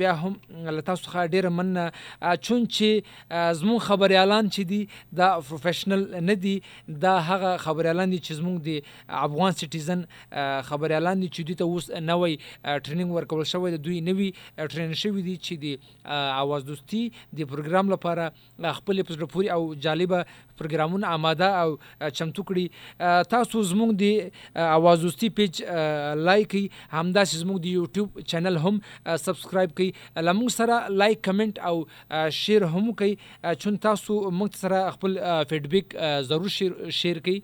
بیا 0.00 0.12
هم 0.22 0.36
لتا 0.78 0.96
څخه 0.96 1.32
ډیر 1.36 1.48
من 1.60 1.70
چون 2.48 2.66
چې 2.66 3.56
زمون 3.60 3.78
خبري 3.86 4.16
اعلان 4.16 4.50
چې 4.50 4.62
دی 4.72 4.88
دا 5.22 5.30
پروفیشنل 5.48 6.04
نه 6.26 6.34
دی 6.44 6.54
دا 7.06 7.14
هغه 7.30 7.56
خبري 7.64 7.92
اعلان 7.94 8.14
دي 8.16 8.18
چې 8.18 8.32
زمون 8.42 8.60
دی 8.68 8.76
افغان 9.08 9.58
سټیزن 9.62 10.04
خبري 10.72 10.98
اعلان 10.98 11.24
دي 11.24 11.28
چې 11.28 11.40
دوی 11.48 11.54
ته 11.54 11.64
اوس 11.64 11.90
نوې 11.90 12.36
ټریننګ 12.84 13.10
ورکول 13.16 13.44
شوی 13.54 13.74
د 13.78 13.82
دوی 13.88 13.98
نوې 14.12 14.68
ټرین 14.76 14.94
شوی 15.06 15.26
دي 15.30 15.36
چې 15.46 15.54
دی 15.64 15.74
اواز 16.44 16.70
دوستي 16.70 17.02
د 17.40 17.52
پروګرام 17.56 17.96
لپاره 17.96 18.72
خپل 18.82 19.02
په 19.20 19.26
پوری 19.34 19.48
او 19.56 19.74
جالبه 19.86 20.24
پروګرامونه 20.58 21.06
آماده 21.16 21.48
او 21.62 21.70
چمتو 22.18 22.42
کړي. 22.48 22.66
تاسو 23.34 23.62
زموږ 23.70 23.90
د 24.02 24.04
اواز 24.78 25.06
پیج 25.36 25.62
لایک 26.28 26.56
همدا 26.92 27.22
زموږ 27.32 27.58
د 27.64 27.66
یوټیوب 27.76 28.08
چینل 28.32 28.56
هم 28.66 28.80
سبسکرایب 29.06 29.70
کړئ. 29.78 30.22
لمو 30.28 30.48
سره 30.58 30.76
لایک، 30.88 31.24
کمنټ 31.28 31.54
او 31.70 31.76
شیر 32.42 32.62
هم 32.74 32.86
کړئ. 32.92 33.12
چون 33.64 33.78
تاسو 33.88 34.20
موږ 34.30 34.60
سره 34.66 34.90
خپل 34.98 35.18
فیډبیک 35.48 35.96
ضرور 36.28 36.54
شیر 36.58 36.72
شیر 37.00 37.18
کړئ. 37.26 37.40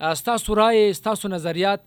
ستاسو 0.00 0.54
رائے، 0.56 0.92
ستاسو 0.92 1.28
نظریات 1.28 1.80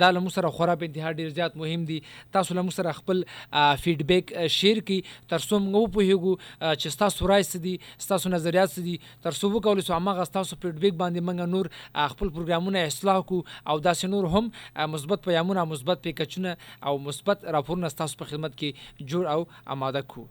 دا 0.00 0.10
له 0.10 0.28
سره 0.36 0.50
خورا 0.58 0.74
په 0.74 0.84
انتها 0.88 1.12
ډیر 1.12 1.28
زیات 1.40 1.56
مهم 1.56 1.84
دي. 1.90 2.00
تاسو 2.32 2.54
له 2.54 2.70
سره 2.78 2.92
خپل 3.00 3.22
فیډبیک 3.52 4.32
شیر 4.58 4.80
کی 4.90 5.00
تر 5.28 5.38
څو 5.38 5.58
موږ 5.64 5.86
په 5.96 6.00
هیګو 6.08 6.32
چې 6.80 6.98
تاسو 7.04 7.28
رائے 7.32 7.42
سدي 7.50 7.74
تاسو 8.08 8.34
نظریات 8.36 8.70
سدي 8.76 8.96
تر 9.26 9.32
څو 9.40 9.52
وکول 9.56 9.82
سو 9.88 9.96
هغه 9.98 10.28
تاسو 10.38 10.56
فیډبیک 10.62 10.94
باندې 11.02 11.20
موږ 11.28 11.38
نور 11.56 11.66
خپل 12.14 12.28
پروګرامونه 12.36 12.86
اصلاح 12.92 13.20
کو 13.32 13.42
او 13.42 13.78
داسې 13.78 14.04
نور 14.14 14.24
هم 14.36 14.94
مثبت 14.96 15.28
پیغامونه 15.28 15.68
مثبت 15.74 16.02
پیکچونه 16.08 16.56
او 16.90 16.98
مثبت 17.10 17.44
راپورونه 17.58 17.94
تاسو 18.02 18.24
په 18.24 18.32
خدمت 18.32 18.58
کې 18.60 19.08
جوړ 19.14 19.24
او 19.36 19.46
آماده 19.76 20.02
کو 20.14 20.26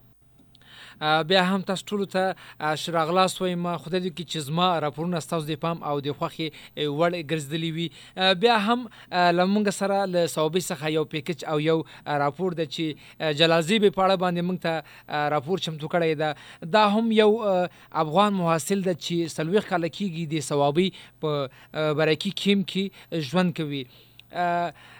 بیا 1.01 1.43
هم 1.49 1.61
تاسو 1.61 1.85
ټول 1.91 2.05
ته 2.15 2.75
شراغلاس 2.83 3.41
وایم 3.41 3.65
خدای 3.77 4.01
دې 4.01 4.11
کې 4.15 4.23
چې 4.31 4.37
زما 4.49 4.67
راپورونه 4.85 5.19
تاسو 5.19 5.45
د 5.47 5.59
پام 5.65 5.83
او 5.83 5.99
د 5.99 6.17
خوخي 6.19 6.49
وړ 6.77 7.11
ګرځدلی 7.31 7.71
وي. 7.75 7.87
بیا 8.43 8.57
هم 8.67 8.87
لمونګ 9.11 9.69
سره، 9.79 10.05
له 10.13 10.27
صوبې 10.35 10.61
څخه 10.69 10.93
یو 10.97 11.05
پیکج 11.15 11.45
او 11.51 11.59
یو 11.59 11.77
راپور 12.05 12.57
د 12.59 12.71
چې 12.73 13.33
جلازي 13.41 13.79
به 13.79 13.89
پاړه 13.97 14.15
باندې 14.23 14.41
موږ 14.47 14.57
ته 14.65 14.73
راپور 15.35 15.57
چمتو 15.67 15.87
کړی 15.93 16.15
دا 16.23 16.33
دا 16.77 16.83
هم 16.95 17.11
یو 17.11 17.31
افغان 17.91 18.33
محاصل 18.41 18.81
د 18.87 18.97
چې 19.03 19.35
سلويخ 19.37 19.69
کال 19.69 19.87
کېږي 19.89 20.23
د 20.33 20.35
ثوابي 20.49 20.89
په 21.21 21.93
برکی 22.01 22.31
کیم 22.43 22.63
کې 22.71 23.23
ژوند 23.29 23.55
کوي. 23.57 23.83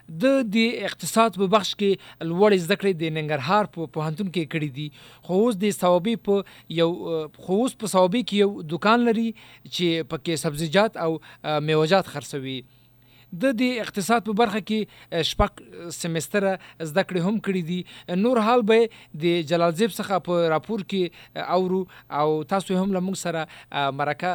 د 0.08 0.46
د 0.54 0.58
اقتصاد 0.88 1.38
په 1.42 1.50
بخش 1.54 1.74
کې 1.82 2.28
لوړ 2.30 2.58
زده 2.66 2.76
کړې 2.82 2.94
د 3.02 3.14
ننګرهار 3.18 3.70
په 3.76 3.90
پوهنتون 3.98 4.28
کې 4.30 4.46
کړې 4.54 4.70
دي. 4.78 4.88
خو 5.26 5.34
اوس 5.44 5.56
د 5.62 5.72
ثوابي 5.78 6.16
په 6.28 6.44
یو، 6.80 6.90
خو 7.46 7.60
اوس 7.62 7.74
په 7.84 7.94
ثوابي 7.94 8.22
کې 8.24 8.36
یو 8.46 8.62
دکان 8.74 9.06
لري 9.10 9.28
چې 9.36 10.10
پکې 10.12 10.42
سبزیجات 10.46 10.98
او 11.06 11.12
میوجات 11.70 12.12
خرڅوي. 12.16 12.60
د 13.44 13.56
د 13.60 13.80
اقتصاد 13.84 14.28
په 14.28 14.38
برخه 14.42 14.62
کې 14.68 15.24
شپږ 15.30 15.92
سمستر 15.96 16.46
زده 16.90 17.04
کړې 17.08 17.22
هم 17.28 17.40
کړې 17.48 17.64
دي. 17.70 17.80
نور 18.26 18.42
حال 18.48 18.66
به 18.72 18.86
د 19.24 19.48
جلال 19.54 19.74
زیب 19.80 19.96
څخه 19.96 20.20
په 20.28 20.52
راپور 20.54 20.84
کې 20.94 21.48
اورو 21.56 21.80
او 22.20 22.44
تاسو 22.54 22.78
هم 22.82 22.94
لمغ 22.98 23.18
سره 23.24 23.48
مرکه 24.02 24.32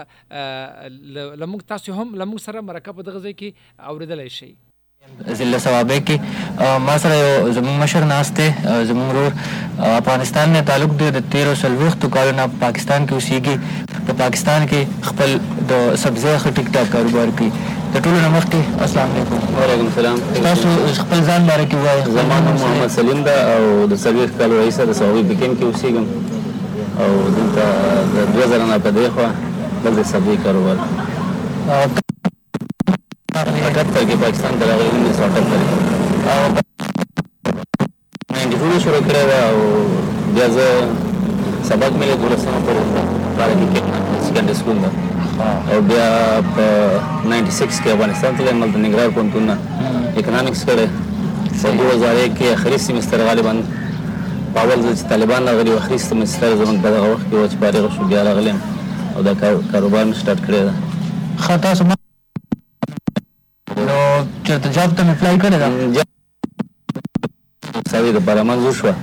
لمغ 1.45 1.63
تاسو 1.75 1.97
هم 2.01 2.21
لمغ 2.25 2.43
سره 2.49 2.67
مرکه 2.73 2.97
په 2.99 3.09
دغه 3.11 3.25
ځای 3.29 3.39
کې 3.45 3.89
اوریدلای 3.95 4.35
شئ. 4.41 4.53
سره 7.03 7.15
یو 7.17 7.53
زموږ 7.57 7.75
مشر 7.83 8.05
ناست 8.13 8.37
دی 8.37 8.49
زموږ 8.89 9.09
ورور 9.11 9.33
افغانستان 9.99 10.53
نه 10.53 10.61
تعلق 10.71 10.91
دی 11.01 11.11
د 11.17 11.23
تیرو 11.35 11.55
څلوېښتو 11.63 12.07
کالو 12.17 12.33
نه 12.39 12.45
پاکستان 12.65 13.07
کې 13.07 13.13
اوسېږي 13.15 13.57
په 14.07 14.13
پاکستان 14.23 14.67
کې 14.71 14.81
خپل 15.09 15.31
د 15.71 15.97
سبزی 16.03 16.35
ښه 16.43 16.51
ټیک 16.57 16.69
ټاک 16.75 16.93
کاروبار 16.97 17.33
کوي 17.39 17.51
د 17.95 17.97
ټولو 18.05 18.19
نه 18.25 18.29
مخکې 18.37 18.61
السلام 18.89 19.15
علیکم۔ 19.15 19.39
وعلیکم 19.61 19.87
السلام۔ 19.93 20.19
تاسو 20.49 20.69
خپل 21.01 21.25
ځان 21.29 21.49
باره 21.49 21.65
کې 21.71 21.77
وایئ 21.87 22.03
زما 22.19 22.41
نوم 22.49 22.61
محمد 22.65 22.95
سلیم 22.99 23.25
ده 23.31 23.37
او 23.55 23.87
د 23.87 23.95
څلوېښت 24.05 24.39
کالو 24.43 24.61
رئیسه 24.61 24.83
د 24.93 25.01
ثوابي 25.01 25.23
بکیم 25.33 25.57
کې 25.59 25.65
اوسېږم 25.65 26.07
او 27.01 27.11
دلته 27.39 27.65
د 28.15 28.31
دوه 28.37 28.47
زره 28.53 28.71
نه 28.75 28.79
په 28.85 28.91
دې 29.01 29.07
خوا 29.15 29.29
دلته 29.85 30.03
سبزي 30.13 30.37
کاروبار 30.45 30.77
اٹھہتر 33.71 34.05
کے 34.09 34.15
پاکستان 34.21 34.53
ته 34.61 34.67
راغلی 34.67 34.89
انیس 34.99 35.17
سو 35.17 35.25
اٹھہتر 35.25 35.59
او 36.31 36.41
نائنټي 38.33 38.57
ټو 38.61 38.79
شروع 38.85 39.03
کړی 39.09 39.23
وه 39.29 39.41
او 39.51 39.59
بیا 40.35 40.47
زه 40.57 40.67
سبق 41.69 41.93
مې 41.99 42.07
دولسمه 42.23 42.59
پورې 42.67 42.83
پاره 43.39 43.55
کې 43.59 43.67
کېږم 43.75 43.95
سیکنډري 44.27 44.57
سکول 44.61 44.79
ده 44.85 44.91
او 45.75 45.79
بیا 45.91 46.09
په 46.57 46.67
نائنټي 47.29 47.53
سکس 47.59 47.77
کې 47.83 47.89
افغانستان 47.97 48.31
تللی 48.41 48.51
یم 48.55 48.63
هلته 48.65 48.79
ننګرهار 48.85 49.11
پوهنتون 49.15 49.45
نه 49.51 49.57
اکنامکس 50.25 50.65
کړی 50.73 50.87
په 51.63 51.69
دو 51.79 51.89
هزار 51.93 52.15
ایک 52.25 52.37
کې 52.39 52.47
آخري 52.57 52.79
سیمستر 52.89 53.25
غالبا 53.31 53.55
په 54.55 54.61
اول 54.65 54.79
ځل 54.83 54.95
چې 54.99 55.05
طالبان 55.15 55.49
راغلي 55.53 55.71
وو 55.77 55.81
آخري 55.85 56.03
سیمستر 56.09 56.59
زموږ 56.65 56.77
په 56.85 56.91
دغه 56.99 57.09
وخت 57.15 57.27
کې 57.31 57.35
و 57.37 57.49
چې 57.51 57.57
فارغ 57.65 57.85
شو 57.97 58.11
بیا 58.13 58.27
راغلی 58.31 58.55
او 59.17 59.23
دا 59.31 59.35
کاروبار 59.73 60.05
مې 60.05 60.15
سټارټ 60.21 60.41
کړی 60.47 60.61
ده 60.67 60.73
ښه 61.47 61.55
تاسو 61.69 62.00
نو 64.51 64.57
چېرته 64.57 64.71
جاب 64.75 64.91
ته 64.97 65.03
اپلای 65.11 65.37
کړې 65.39 65.59
ده 65.63 65.69
ساوي 67.91 68.13
د 68.13 68.17
لپاره 68.17 68.43
منظور 68.43 68.73
شوه 68.79 68.95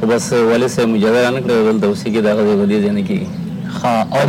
خو 0.00 0.06
بس 0.12 0.32
والد 0.32 0.70
صاحب 0.74 0.88
مجازه 0.88 1.24
رانه 1.24 1.40
کړې 1.40 1.54
دلته 1.68 1.86
اوسېږي 1.86 2.20
د 2.22 2.26
هغه 2.32 2.42
ځای 2.46 2.56
په 2.60 2.66
دې 2.70 2.78
ځای 2.84 2.92
نه 2.98 3.02
کېږي 3.08 3.28
ښه 3.76 3.92
او 4.14 4.22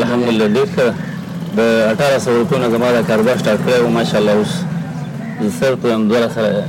الحمدلله 0.00 0.46
ډېر 0.56 0.68
د 1.56 1.60
اټاره 1.92 2.18
سوه 2.24 2.36
روپیو 2.40 2.58
نه 2.64 2.68
زما 2.74 2.88
دا 2.96 3.02
کاروبار 3.10 3.36
سټارټ 3.40 3.60
کړی 3.66 3.80
و 3.80 3.88
ماشاءالله 3.98 4.32
اوس 4.32 4.52
زه 5.40 5.50
صرف 5.60 5.80
یم 5.92 6.02
دوه 6.08 6.28
سره 6.36 6.64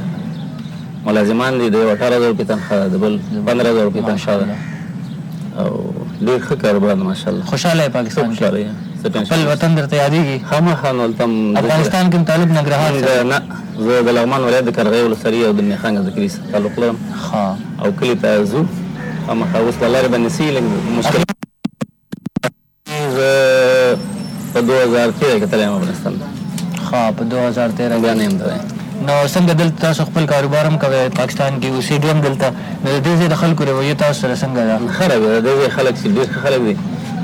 ملازمان 1.09 1.59
دي 1.59 1.67
د 1.69 1.75
یو 1.83 1.89
اټاره 1.95 2.17
زره 2.21 2.29
روپۍ 2.31 2.45
تنخواه 2.51 2.87
ده 2.93 2.97
بل 3.03 3.13
پندره 3.47 3.71
زره 3.75 3.85
روپۍ 3.89 4.01
تنخواه 4.09 4.37
ده 4.39 4.55
او 5.59 5.69
ډېر 6.25 6.39
ښه 6.47 6.55
کاروبار 6.63 6.95
ماشاءالله 6.95 7.45
خوشحاله 7.45 7.81
یې 7.85 7.89
پاکستان 7.97 8.25
کې 8.25 8.33
خوشحاله 8.33 8.59
یم 8.59 8.75
خپل 9.29 9.47
وطن 9.47 9.75
درته 9.75 9.95
یادېږي 10.03 10.35
خامخا 10.49 10.91
نو 10.91 11.03
هلته 11.03 11.23
افغانستان 11.61 12.09
کې 12.11 12.17
طالب 12.29 12.49
ننګرهار 12.57 12.91
نه 13.31 13.39
زه 13.85 14.01
د 14.07 14.09
لغمان 14.17 14.41
ولایت 14.47 14.65
د 14.67 14.71
کرغۍ 14.77 15.01
ولسوالي 15.03 15.41
او 15.47 15.51
د 15.59 15.61
میخان 15.69 15.99
ذکري 16.07 16.29
تعلق 16.51 16.79
لرم 16.83 16.97
او 17.83 17.91
کلي 17.99 18.15
ته 18.23 18.45
ځو 18.51 18.61
خامخا 19.27 19.57
اوس 19.59 19.75
په 19.81 19.87
لارې 19.93 20.07
باندې 20.13 20.29
سي 20.37 20.45
لږ 20.55 20.63
مشکل۔ 20.97 21.21
زه 23.17 23.29
په 24.53 24.59
دوه 24.67 24.79
هزار 24.85 25.09
تېره 25.19 25.37
کې 25.41 25.47
تللی 25.51 25.63
یم 25.63 25.73
افغانستان۔ 25.79 26.13
ښه 26.87 27.01
په 27.17 27.23
دوه 27.31 27.47
هزار 27.49 27.69
تېره 27.77 27.95
بیا 28.03 28.13
نه 28.13 28.23
نو 29.07 29.13
څنګه 29.35 29.53
دلته 29.59 29.77
تاسو 29.81 30.05
خپل 30.09 30.25
کاروبار 30.31 30.65
هم 30.69 30.77
کوئ؟ 30.83 31.09
پاکستان 31.19 31.51
کې 31.61 31.67
اوسېږئ 31.71 32.09
هم 32.13 32.19
دلته. 32.27 32.47
نو 32.83 32.87
د 32.95 32.97
دې 33.05 33.27
د 33.33 33.35
خلکو 33.41 33.65
رویه 33.69 33.95
تاسو 34.03 34.21
سره 34.21 34.35
څنګه 34.43 34.61
ده؟ 34.67 34.75
ښه 34.95 35.05
رویه 35.11 35.39
د 35.45 35.49
دې 35.59 35.69
خلک 35.75 35.93
چې 36.01 36.07
ډېر 36.15 36.27
خلک 36.43 36.61
دي. 36.67 36.75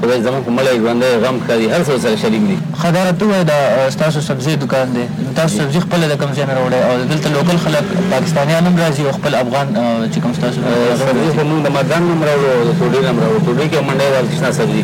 خدای 0.04 0.20
زموږ 0.28 0.42
په 0.48 0.52
مړی 0.58 0.76
ژوندی 0.84 1.12
غم 1.24 1.36
ښکاري 1.44 1.68
هر 1.74 1.82
څه 1.88 1.94
سره 2.06 2.16
شریک 2.24 2.44
دي. 2.50 2.58
دا 2.96 3.02
راته 3.08 3.26
ووایه 3.26 3.44
دا 3.52 3.90
ستاسو 3.96 4.22
سبزي 4.30 4.56
دکان 4.64 4.88
دی. 4.96 5.06
تاسو 5.38 5.54
سبزي 5.62 5.80
خپله 5.86 6.06
د 6.12 6.16
کوم 6.22 6.32
ځای 6.38 6.46
نه 6.50 6.54
راوړئ 6.58 6.82
او 6.88 6.94
دلته 7.12 7.28
لوکل 7.36 7.58
خلک 7.66 7.86
پاکستانیان 8.16 8.64
هم 8.68 8.76
راځي 8.84 9.04
او 9.08 9.14
خپل 9.18 9.36
افغان 9.44 9.68
چې 10.12 10.20
کوم 10.24 10.34
ستاسو 10.40 10.60
سبزي 11.06 11.30
خو 11.36 11.44
موږ 11.50 11.60
د 11.68 11.70
مردان 11.78 12.04
هم 12.12 12.22
راوړو 12.30 12.50
او 12.58 12.90
د 12.94 12.96
نه 13.04 13.10
هم 13.12 13.20
راوړو. 13.24 13.46
توډۍ 13.48 13.68
کې 13.72 13.80
منډۍ 13.88 14.10
ده 14.14 14.20
شنه 14.38 14.52
سبزي 14.60 14.84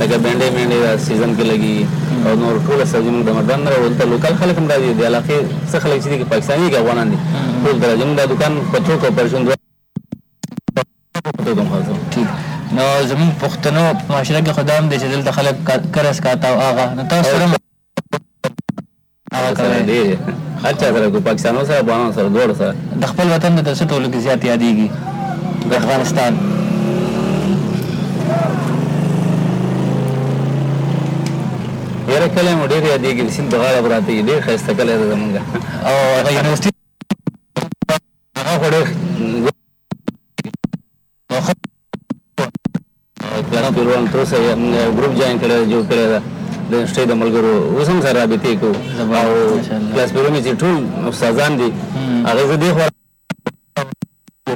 لکه 0.00 0.16
بینډۍ 0.24 0.48
مینډۍ 0.56 0.78
ده 0.84 0.90
سیزن 1.06 1.30
کې 1.36 1.44
لګي. 1.50 1.86
او 2.26 2.32
نور 2.42 2.54
ټول 2.66 2.80
سره 2.92 3.00
د 3.28 3.30
مردان 3.36 3.60
نه 3.66 3.70
ولته 3.84 4.04
لوکل 4.12 4.34
خلک 4.40 4.56
هم 4.58 4.66
راځي 4.72 4.90
د 5.00 5.02
علاقې 5.10 5.38
څخه 5.72 5.82
خلک 5.84 5.98
چې 6.02 6.08
دي 6.10 6.24
پاکستاني 6.32 6.66
کې 6.70 6.76
افغانان 6.82 7.06
دي 7.12 7.18
ټول 7.64 7.76
درځي 7.82 8.04
موږ 8.08 8.16
د 8.20 8.22
دکان 8.32 8.52
په 8.72 8.78
ټوک 8.86 9.00
او 9.04 9.12
پرشون 9.18 9.42
دوه 9.44 9.56
نو 12.76 12.84
زمون 13.10 13.30
پښتنو 13.42 13.84
معاشره 14.10 14.40
کې 14.44 14.52
خدام 14.58 14.90
چې 14.90 15.06
دلته 15.14 15.30
خلک 15.38 15.56
کرس 15.94 16.18
کاته 16.20 16.48
او 16.48 16.58
هغه 16.60 16.84
نو 16.94 17.02
تاسو 17.10 17.30
سره 17.30 17.46
هغه 19.34 19.50
سره 20.80 21.08
کو 21.14 21.20
پاکستانو 21.28 21.64
سره 21.64 21.78
افغانانو 21.80 22.12
سره 22.12 22.54
سره. 22.60 22.74
د 23.02 23.04
خپل 23.12 23.26
وطن 23.34 23.56
د 23.56 23.74
څه 23.78 23.84
ټولو 23.90 24.06
کې 24.12 24.18
زیات 24.26 24.44
یادېږي 24.44 24.88
د 25.70 25.72
افغانستان. 25.80 26.32
ډیره 32.08 32.26
کله 32.34 32.50
مو 32.58 32.66
ډیر 32.72 32.82
یادېږي 32.92 33.30
سیند 33.36 33.48
په 33.52 33.56
غاړه 33.62 33.80
پراته 33.84 34.06
دي 34.06 34.22
ډېر 34.28 34.38
ښایسته 34.46 34.72
کلی 34.78 34.94
ده 35.00 35.06
زمونږ 35.12 35.32
او 35.88 35.94
هغه 36.18 36.30
یونیورسيټي 36.36 36.70
هغه 38.38 38.54
خو 38.60 38.68
ډېر 38.74 38.86
کلاس 43.50 43.74
پیروان 43.76 44.04
تر 44.12 44.18
اوسه 44.18 44.36
ګروپ 44.96 45.12
جوین 45.18 45.38
کړی 45.42 45.56
جوړ 45.72 45.82
کړی 45.90 46.06
ده 46.12 46.18
د 46.70 46.72
یونیورسټۍ 46.74 47.04
د 47.08 47.12
ملګرو 47.22 47.54
اوس 47.74 47.88
هم 47.88 47.98
سره 48.04 48.14
رابطې 48.20 48.52
کوو 48.60 48.74
او 49.20 49.30
کلاس 49.92 50.10
پیرو 50.14 50.30
مې 50.34 50.40
چې 50.46 50.52
ټول 50.60 50.76
استادان 51.10 51.52
دي 51.60 51.68
هغې 52.28 52.44
زه 52.50 52.56
دې 52.62 52.70
خوا 52.74 52.86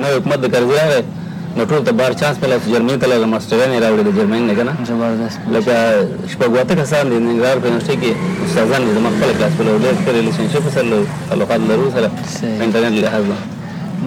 نوی 0.02 0.14
حکومت 0.16 0.38
د 0.42 0.46
کرزي 0.52 0.74
راغی 0.80 1.02
نو 1.56 1.64
ټول 1.70 1.80
ته 1.86 1.92
بار 2.00 2.12
چانس 2.20 2.40
پیلا 2.40 2.56
جرمني 2.64 2.96
ته 3.02 3.06
لاړم 3.12 3.30
ماسټریان 3.34 3.70
یې 3.74 3.80
راوړي 3.84 4.02
د 4.08 4.10
جرمني 4.18 4.40
نه 4.48 4.54
که 4.58 4.64
نه 4.68 4.72
زبردست 4.90 5.38
لکه 5.54 5.74
شپږ 6.32 6.58
اته 6.62 6.74
کسان 6.82 7.10
دي 7.10 7.18
ننګرهار 7.18 7.56
په 7.62 7.66
یونیورسټۍ 7.68 7.96
کې 8.02 8.10
استادان 8.48 8.86
دي 8.88 8.92
زما 8.98 9.10
خپله 9.14 9.32
کلاس 9.38 9.56
پیلو 9.58 9.78
ډېر 9.84 9.94
ښه 10.02 10.10
ریلیشنشپ 10.18 10.68
سره 10.74 10.86
لرو 10.92 11.06
تعلقات 11.30 11.66
لرو 11.70 11.90
سره 11.96 12.12
په 12.18 12.64
انټرنیټ 12.64 13.04
لحاظ 13.06 13.24
نه 13.32 13.36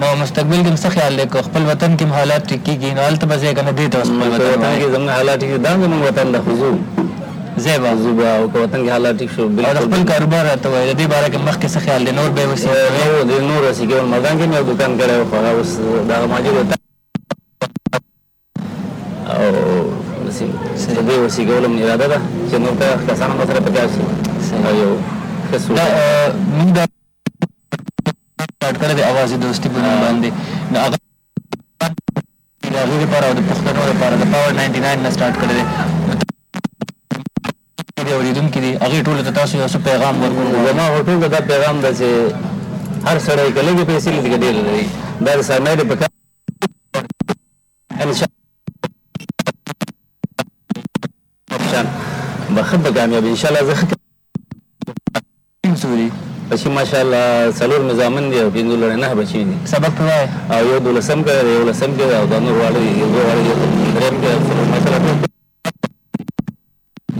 نو 0.02 0.06
مستقبل 0.20 0.60
کې 0.64 0.70
څه 0.82 0.88
خیال 0.94 1.18
دی 1.18 1.26
که 1.32 1.42
خپل 1.48 1.66
وطن 1.70 1.96
کې 1.98 2.04
حالات 2.20 2.46
ټیک 2.52 2.62
کیږي 2.68 2.94
نو 2.98 3.08
هلته 3.08 3.26
به 3.32 3.36
ځای 3.42 3.54
کنه 3.58 3.72
دې 3.78 3.86
ته 3.92 3.98
خپل 4.10 4.36
په 4.38 4.52
وطن 4.54 4.72
کې 4.78 4.86
زموږ 4.94 5.10
حالات 5.16 5.40
ټیک 5.40 5.50
دي 5.56 5.58
دا 5.66 5.74
زموږ 5.82 6.00
وطن 6.08 6.26
د 6.34 6.36
ځای 7.64 7.78
به 7.82 7.90
خضوع 7.90 8.28
او 8.36 8.48
که 8.52 8.58
وطن 8.58 8.86
کې 8.86 8.90
حالات 8.90 9.18
ټیک 9.18 9.30
شو 9.36 9.48
بالکل 9.48 9.82
خپل 9.88 10.06
کاروبار 10.12 10.46
راته 10.50 10.68
وایي 10.70 10.94
د 10.94 11.00
دې 11.00 11.06
باره 11.12 11.28
کې 11.32 11.38
مخکې 11.48 11.68
څه 11.74 11.78
خیال 11.84 12.00
دی 12.06 12.12
نور 12.20 12.30
به 12.38 12.42
وسې 12.54 12.68
نو 13.10 13.26
د 13.30 13.44
نور 13.50 13.60
وسی 13.68 13.86
کېول 13.90 14.06
مردان 14.14 14.38
کې 14.38 14.46
مې 14.50 14.58
دکان 14.70 14.98
کړی 15.00 15.16
و 15.20 15.24
خو 15.30 15.36
اوس 15.50 15.70
دغه 16.08 16.26
ماجر 16.32 16.58
وطن 16.58 16.83
داسې 20.34 20.46
د 20.96 20.98
دې 21.08 21.16
وسی 21.24 21.42
کولو 21.48 21.68
مې 21.72 21.80
اراده 21.84 22.06
ده 22.12 22.18
چې 22.48 22.56
نور 22.62 22.74
ته 22.80 22.86
کسان 23.08 23.28
هم 23.30 23.40
سره 23.50 23.60
پکار 23.66 23.88
شي 23.94 24.02
او 24.66 24.72
یو 24.82 24.90
دا 25.78 25.84
موږ 26.56 26.68
دا 26.78 26.84
کړی 28.80 28.94
دی 28.98 29.02
اواز 29.10 29.30
دوستي 29.44 29.68
په 29.74 29.78
نوم 29.84 29.96
باندې 30.04 30.30
نو 30.72 30.76
هغه 30.84 30.96
د 32.72 32.76
هغې 32.82 32.96
لپاره 33.04 33.24
او 33.28 33.34
د 33.38 33.40
پښتنو 33.50 33.82
لپاره 33.90 34.14
د 34.22 34.24
پاور 34.32 34.50
99 34.58 35.04
نه 35.04 35.10
سٹارټ 35.14 35.34
کړی 35.42 35.54
دی 35.58 35.64
نو 37.96 38.02
د 38.06 38.10
اورېدونکي 38.18 38.58
دي 38.64 38.72
هغې 38.84 39.00
ټولو 39.06 39.20
ته 39.26 39.30
تاسو 39.40 39.52
یو 39.58 39.68
پیغام 39.90 40.14
ورکړو 40.22 40.66
زما 40.68 40.84
هو 40.88 40.98
ټول 41.06 41.18
ته 41.22 41.28
دا 41.36 41.40
پیغام 41.52 41.76
ده 41.84 41.90
چې 41.98 42.08
هر 43.08 43.18
سړی 43.26 43.48
که 43.54 43.60
لږې 43.68 43.84
پیسې 43.90 44.08
لري 44.14 44.30
که 44.32 44.38
ډېرې 44.44 44.60
لري 44.68 44.84
دا 45.24 45.32
د 45.38 45.42
سرمایې 45.50 45.76
د 45.80 45.82
په 45.90 45.94
کار 51.54 51.62
انشاء 51.62 51.84
به 52.54 52.62
ښه 52.62 52.76
به 52.76 52.90
کامیاب 52.90 53.24
انشاءالله 53.24 53.64
زه 53.68 53.74
ښه 53.74 53.86
سوري 55.82 56.10
بچي 56.50 56.68
ماشاءالله 56.68 57.50
څلور 57.58 57.80
مې 57.88 57.94
زامن 58.00 58.24
دي 58.30 58.38
او 58.42 58.50
پنځه 58.50 58.76
لړۍ 58.82 58.96
نه 59.02 59.14
بچي 59.14 59.44
دي 59.44 59.56
سبق 59.64 59.90
په 59.98 60.02
وایي 60.04 60.28
او 60.52 60.60
یو 60.70 60.78
دولسم 60.78 61.22
کې 61.24 61.32
دی 61.44 61.52
یو 61.58 61.64
لسم 61.70 61.90
کې 61.96 62.04
دی 62.08 62.14
او 62.20 62.26
دا 62.32 62.38
نور 62.38 62.54
واړه 62.60 62.78
دي 62.84 62.90
یو 63.00 63.08
دي 63.14 63.18
یو 63.48 63.56
درېیم 63.94 64.16
کې 64.22 64.28
دی 64.30 64.36
ماشاءالله 64.72 65.00
ټول 65.04 65.16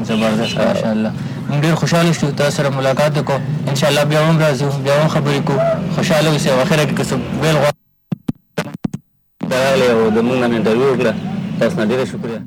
زبردست 0.08 0.56
ماشاءالله 0.58 1.12
موږ 1.48 1.58
ډېر 1.64 1.74
خوشحاله 1.80 2.12
شو 2.12 2.30
تاسو 2.30 2.56
سره 2.56 2.68
ملاقات 2.78 3.12
وکړو 3.18 3.38
انشاءالله 3.70 4.04
بیا 4.04 4.20
هم 4.30 4.36
راځو 4.44 4.68
بیا 4.84 4.94
هم 5.02 5.08
خبرې 5.14 5.40
کوو 5.46 5.60
خوشحاله 5.96 6.28
اوسئ 6.30 6.50
او 6.52 6.60
اخره 6.64 6.84
کې 6.86 7.04
څه 7.08 7.14
بیل 7.42 7.56
غواړئ 7.62 7.76
راغلی 9.52 9.86
او 9.94 10.00
د 10.16 10.18
موږ 10.26 10.36
نه 10.42 10.46
مې 10.48 10.54
انټرویو 10.58 10.90
وکړه 10.94 11.12
تاسو 11.60 11.74
نه 11.80 11.84
ډېره 11.90 12.04
شکریه 12.12 12.38
آ، 12.40 12.42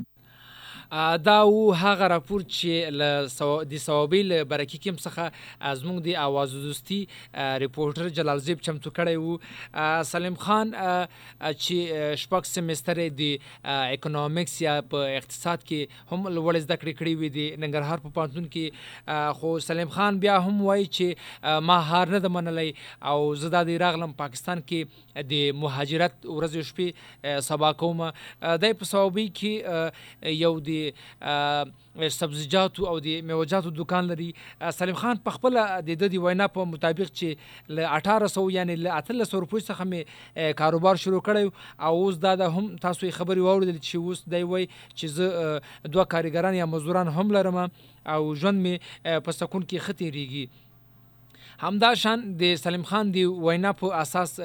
دا 0.92 1.44
و 1.46 1.72
هغه 1.72 2.06
راپور 2.08 2.42
چې 2.42 2.90
له 3.00 3.28
سو... 3.28 3.48
د 3.70 3.76
صوابۍ 3.86 4.22
له 4.28 4.44
برکي 4.52 4.78
کیم 4.84 4.96
څخه 4.96 5.24
آ، 5.60 5.74
زموږ 5.80 5.98
د 6.06 6.14
اواز 6.26 6.54
دوستي 6.66 7.00
ریپورټر 7.62 8.08
جلال 8.18 8.40
زیب 8.46 8.62
چمتو 8.68 8.90
کړی 8.98 9.16
وو 9.20 9.36
سلیم 10.10 10.38
خان 10.44 10.72
چې 10.72 11.76
شپږ 12.22 12.48
سمستر 12.52 13.00
د 13.18 13.36
آ، 13.64 13.76
اکونومکس 13.96 14.54
یا 14.62 14.78
په 14.94 15.10
اقتصاد 15.18 15.66
کې 15.68 16.14
هم 16.14 16.32
لوړ 16.36 16.64
زده 16.64 16.76
کړې 16.80 16.94
کړې 17.00 17.14
وي 17.20 17.28
د 17.36 17.60
ننګرهار 17.66 18.04
په 18.06 18.14
پوهنتون 18.16 18.48
کې. 18.56 19.36
خو 19.42 19.52
سلیم 19.66 19.92
خان 19.98 20.18
بیا 20.24 20.38
هم 20.46 20.56
وایي 20.70 20.88
چې 20.96 21.60
ما 21.68 21.78
هار 21.90 22.14
نه 22.16 22.22
ده 22.28 22.32
منلی 22.38 22.72
او 23.12 23.18
زه 23.44 23.52
دا 23.56 23.62
د 23.72 23.78
راغلم 23.84 24.16
پاکستان 24.24 24.64
کې 24.72 25.28
د 25.34 25.54
مهاجرت 25.66 26.18
ورځې 26.24 26.60
شپې 26.72 27.44
سبا 27.52 27.72
کوم 27.84 28.02
آ، 28.08 28.12
په 28.80 28.84
صوابۍ 28.94 29.28
کې 29.38 29.52
آ، 29.76 30.34
یو 30.44 30.54
د 30.78 32.10
سبزیجاتو 32.16 32.86
او 32.90 32.98
د 33.06 33.24
میوجاتو 33.30 33.70
دکان 33.78 34.10
لري. 34.12 34.28
سلیم 34.78 35.00
خان 35.02 35.22
په 35.24 35.36
خپل 35.38 35.60
د 35.88 36.04
د 36.04 36.16
وینا 36.26 36.46
په 36.58 36.68
مطابق 36.74 37.12
چې 37.18 37.74
ل 37.78 37.88
1800 37.98 38.46
یعنی 38.58 38.76
ل 38.76 38.86
1300 38.98 39.42
روپۍ 39.44 39.62
څخه 39.70 39.84
مې 39.90 40.54
کاروبار 40.62 41.02
شروع 41.06 41.20
کړی 41.30 41.44
او 41.88 42.04
اوس 42.04 42.22
دا 42.26 42.34
د 42.44 42.54
هم 42.58 42.76
تاسو 42.86 43.10
خبري 43.18 43.44
واوریدل 43.48 43.82
چې 43.82 43.96
اوس 43.96 44.24
دی 44.36 44.42
وای 44.52 44.68
چې 44.70 45.06
زه 45.18 45.60
دوه 45.96 46.04
کارګران 46.14 46.60
یا 46.60 46.70
مزدوران 46.76 47.12
هم 47.18 47.36
لرم 47.38 47.60
او 48.14 48.34
ژوند 48.42 48.66
می 48.66 48.74
په 49.04 49.30
سکون 49.40 49.62
کې 49.62 49.78
ختیریږي 49.88 50.44
همدا 50.48 50.67
شان 51.60 52.20
د 52.38 52.54
سلیم 52.62 52.82
خان 52.88 53.12
دی 53.14 53.24
وینا 53.24 53.72
په 53.78 54.00
اساس 54.00 54.40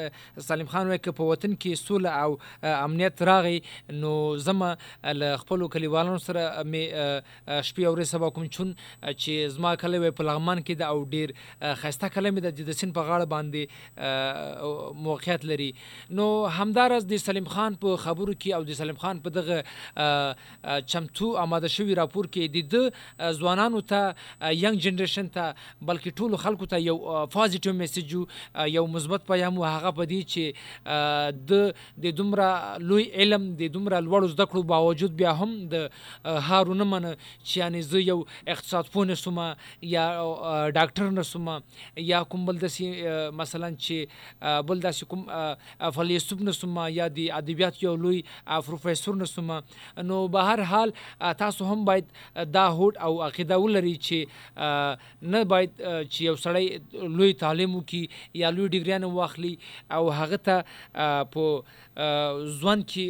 سلیم 0.46 0.68
خان 0.68 0.88
وایي 0.88 1.00
که 1.00 1.12
په 1.18 1.24
وطن 1.32 1.52
کې 1.56 1.76
سوله 1.82 2.10
او 2.10 2.38
امنیت 2.70 3.22
راغی 3.30 3.60
نو 4.04 4.14
زما 4.46 4.70
له 5.04 5.38
خپل 5.42 5.66
کلیوالو 5.76 6.18
سره 6.24 6.64
مې 6.64 6.84
شپې 7.68 7.84
او 7.86 7.96
ورځې 7.96 8.10
سبا 8.14 8.30
کوم. 8.38 8.48
چون 8.56 8.72
چې 9.04 9.54
زما 9.58 9.76
کلی 9.84 10.00
وی 10.04 10.12
په 10.20 10.28
لغمان 10.30 10.62
کې 10.64 10.80
د 10.80 10.82
او 10.94 11.04
ډیر 11.12 11.34
آ، 11.34 11.76
ښایسته 11.76 12.10
کلی 12.16 12.32
مې 12.32 12.66
د 12.72 12.80
سین 12.80 12.96
په 12.98 13.06
غاړه 13.10 13.26
باندې 13.36 13.62
موقعیت 15.10 15.46
لري. 15.52 15.70
نو 16.22 16.28
همدارس 16.58 17.08
د 17.14 17.24
سلیم 17.26 17.52
خان 17.54 17.80
په 17.86 18.02
خبرو 18.08 18.34
کې 18.34 18.58
او 18.58 18.64
د 18.72 18.82
سلیم 18.82 19.00
خان 19.06 19.22
په 19.28 19.30
دغه 19.38 19.58
چمتو 20.96 21.32
آماده 21.46 21.74
شوی 21.78 22.00
راپور 22.02 22.32
کې 22.34 22.44
د 22.74 23.34
ځوانانو 23.44 23.86
ته 23.94 24.02
ینګ 24.42 24.78
جنریشن 24.90 25.34
ته 25.40 25.54
بلکې 25.54 26.10
ټولو 26.22 26.44
خلکو 26.48 26.72
ته 26.76 26.84
یو 26.90 27.00
پازیټیو 27.36 27.74
میسج 27.82 28.14
یو 28.76 28.86
مثبت 28.96 29.26
پیغام 29.32 29.58
هغه 29.66 29.92
په 30.00 30.06
دې 30.12 30.22
چې 30.32 30.44
د 31.52 31.74
د 32.06 32.16
دومره 32.20 32.48
لوی 32.92 33.06
علم 33.22 33.48
د 33.62 33.72
دومره 33.78 34.00
لوړو 34.08 34.32
زده 34.34 34.46
کړو 34.52 34.64
باوجود 34.74 35.16
بیا 35.22 35.34
هم 35.42 35.52
د 35.74 35.86
آ، 35.86 36.40
هارونه 36.50 36.88
من 36.94 37.08
چې 37.14 37.58
یعنی 37.64 37.82
زه 37.92 38.04
یو 38.06 38.18
اقتصاد 38.56 38.92
پوه 38.96 39.06
نسوم 39.12 39.40
یا 39.94 40.06
آ، 40.24 40.70
ډاکټر 40.78 41.12
نسوم 41.20 41.50
یا 42.12 42.24
کوم 42.34 42.46
بل 42.52 42.60
داسې 42.66 43.34
مثلا 43.42 43.72
چې 43.86 44.62
بل 44.72 44.82
داسې 44.88 45.04
کوم 45.14 45.26
آ، 45.30 45.90
فیلسوف 46.00 46.42
نسوم 46.50 46.80
یا 47.00 47.08
د 47.20 47.32
ادبیات 47.42 47.84
یو 47.84 47.96
لوی 48.06 48.22
آ، 48.46 48.60
پروفیسور 48.70 49.16
نسوم. 49.24 49.52
نو 50.10 50.28
به 50.38 50.44
هر 50.50 50.64
حال 50.74 50.92
تاسو 51.44 51.66
هم 51.72 51.86
باید 51.92 52.06
دا 52.58 52.66
هوډ 52.78 53.02
او 53.08 53.24
عقیده 53.28 53.58
ولري 53.64 53.96
چې 53.98 54.18
نه 55.34 55.44
باید 55.54 55.72
چې 55.82 56.22
یو 56.30 56.36
سړی 56.36 56.93
لوی 56.94 57.34
تعلیم 57.46 57.76
وکي 57.76 58.02
یا 58.42 58.50
لوی 58.50 58.68
ډیګریان 58.70 59.04
واخلي 59.04 59.54
او 59.98 60.10
هغه 60.20 60.38
ته 60.50 60.56
په 61.36 61.46
ځوان 62.60 62.84
کې 62.94 63.08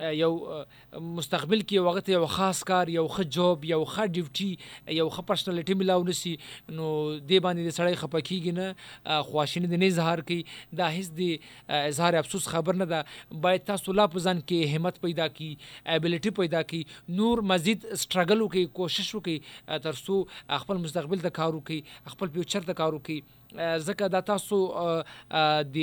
یو 0.00 0.64
مستقبل 1.00 1.60
کې 1.60 1.74
یو 1.78 1.88
هغه 1.88 2.00
ته 2.04 2.12
یو 2.12 2.26
خاص 2.34 2.62
کار 2.68 2.88
یو 2.92 3.04
ښه 3.08 3.24
جاب 3.36 3.64
یو 3.70 3.80
ښه 3.84 4.06
ډیوټي 4.14 4.96
یو 4.98 5.08
ښه 5.10 5.22
پرسنالټي 5.30 5.74
ملاو 5.80 6.04
نسی 6.08 6.32
نو 6.76 6.86
دې 7.28 7.38
باندې 7.46 7.62
د 7.68 7.74
سړی 7.78 7.98
خپه 8.02 8.20
کیږي 8.28 8.52
نه. 8.58 8.74
آ، 9.04 9.22
خواشیني 9.22 9.68
د 9.72 9.82
نه 9.82 9.90
اظهار 9.92 10.22
کوي 10.30 10.40
دا 10.80 10.88
هیڅ 10.96 11.08
د 11.18 11.20
اظهار 11.90 12.18
افسوس 12.22 12.48
خبر 12.54 12.80
نه 12.82 12.86
ده. 12.94 13.04
باید 13.46 13.68
تاسو 13.72 13.92
لا 13.98 14.06
په 14.16 14.24
ځان 14.24 14.40
کې 14.48 14.72
همت 14.76 15.00
پیدا 15.04 15.28
کی 15.36 15.50
ابیلیټي 15.96 16.30
پیدا 16.40 16.62
کی 16.72 16.82
نور 17.20 17.44
مزید 17.52 17.86
سټرګل 17.92 18.40
وکړي 18.42 18.64
کوشش 18.80 19.14
وکړي. 19.14 19.38
آ، 19.68 19.78
تر 19.88 19.94
څو 20.04 20.24
خپل 20.64 20.82
مستقبل 20.88 21.28
ته 21.28 21.36
کار 21.40 21.52
وکړي 21.60 22.12
خپل 22.16 22.34
فیوچر 22.38 22.68
ته 22.72 22.80
کار 22.82 22.92
وکړي. 22.98 23.41
ځکه 23.56 24.08
دا 24.16 24.20
تاسو 24.32 24.60
د 25.76 25.78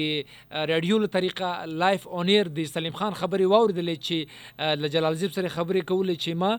رادیو 0.74 0.98
له 1.06 1.12
طریقه 1.18 1.50
لایف 1.84 2.08
اون 2.08 2.34
ایر 2.36 2.52
د 2.60 2.70
سلیم 2.74 2.96
خان 3.02 3.14
خبرې 3.22 3.46
واوریدلې 3.54 3.98
چې 4.08 4.80
له 4.84 4.94
جلال 4.98 5.20
زیب 5.24 5.36
سره 5.38 5.54
خبرې 5.58 5.82
کولې 5.92 6.16
چې 6.24 6.32
ما 6.44 6.52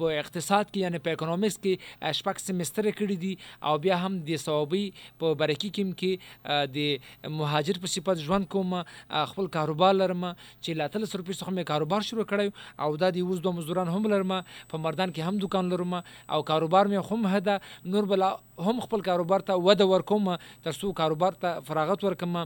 په 0.00 0.18
اقتصاد 0.24 0.64
کې 0.72 0.78
یعنی 0.86 0.98
په 1.06 1.18
اکونومیکس 1.18 1.58
کې 1.62 2.16
شپږ 2.20 2.36
سمستر 2.46 2.90
کړی 2.90 3.16
دي 3.26 3.34
او 3.70 3.74
بیا 3.86 4.00
هم 4.06 4.20
د 4.30 4.42
ثوابي 4.46 4.84
په 5.24 5.40
برکی 5.44 5.70
کې 5.70 5.84
کې 6.00 6.12
د 6.76 7.32
مهاجر 7.40 7.80
په 7.84 7.92
صفت 7.94 8.24
ژوند 8.26 8.48
کوم 8.56 8.74
خپل 9.32 9.46
کاروبار 9.56 9.94
لرم، 10.00 10.24
چې 10.62 10.70
لا 10.80 10.86
تل 10.96 11.06
سر 11.12 11.22
په 11.22 11.32
څخه 11.32 11.50
مې 11.54 11.64
کاروبار 11.72 12.06
شروع 12.10 12.26
کړی 12.32 12.48
او 12.86 12.90
دا 13.04 13.10
د 13.16 13.26
اوس 13.26 13.42
دوه 13.46 13.58
مزدوران 13.60 13.88
هم 13.94 14.12
لرم، 14.14 14.32
په 14.72 14.76
مردان 14.86 15.12
کې 15.14 15.20
هم 15.28 15.42
دکان 15.44 15.72
لرم 15.74 15.94
او 15.98 16.42
کاروبار 16.52 16.92
مې 16.92 16.98
هم 17.12 17.34
هدا، 17.36 17.56
نور 17.94 18.10
بلا 18.14 18.30
هم 18.68 18.86
خپل 18.86 19.00
کاروبار 19.10 19.40
ته 19.50 19.58
وده 19.66 19.86
ورکوم 19.90 20.30
تر 20.66 20.72
څو 20.80 20.92
کاروبار 21.00 21.38
ته 21.44 21.64
فراغت 21.70 22.04
ورکم. 22.04 22.36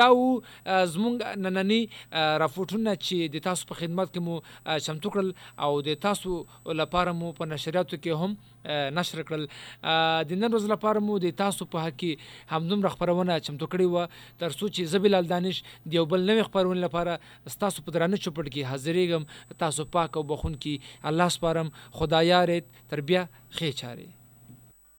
دا 0.00 0.08
و 0.14 0.42
زمونږ 0.66 1.16
نننی 1.46 1.80
راپورټونه 2.12 2.92
چې 3.06 3.32
د 3.36 3.44
تاسو 3.48 3.70
په 3.72 3.80
خدمت 3.80 4.14
کې 4.14 4.20
مو 4.26 4.34
چمتو 4.86 5.14
کړل 5.16 5.32
او 5.66 5.80
د 5.88 6.00
تاسو 6.06 6.36
لپاره 6.82 7.16
مو 7.20 7.32
په 7.40 7.52
نشریاتو 7.54 7.96
کې 8.02 8.12
هم 8.22 8.36
نشر 8.98 9.22
کړل. 9.28 9.44
د 10.28 10.32
نن 10.40 10.50
ورځ 10.52 10.64
لپاره 10.74 11.04
مو 11.08 11.18
د 11.26 11.36
تاسو 11.42 11.68
په 11.76 11.86
حق 11.86 11.98
کې 12.00 12.12
همدومره 12.54 12.94
خبرونه 12.96 13.38
چمتو 13.48 13.70
کړې 13.72 13.86
و 13.92 13.96
تر 14.42 14.50
چې 14.58 14.82
زبیل 14.94 15.20
دانش 15.32 15.62
د 15.86 15.98
یو 15.98 16.04
بل 16.12 16.26
نوې 16.30 16.50
خبرونه 16.50 16.80
لپاره 16.86 17.18
تاسو 17.64 17.82
په 17.86 17.96
درانه 17.96 18.16
چوپړ 18.24 18.46
کې 18.54 18.68
حاضرېږم. 18.70 19.22
تاسو 19.64 19.84
پاک 19.96 20.16
او 20.16 20.22
بخون 20.30 20.54
کې 20.62 20.74
الله 21.10 21.28
سپارم. 21.38 21.68
خدایا 21.98 22.44
رت 22.52 22.66
تربیه 22.92 23.22
خې 23.56 23.70
چاره 23.80 24.17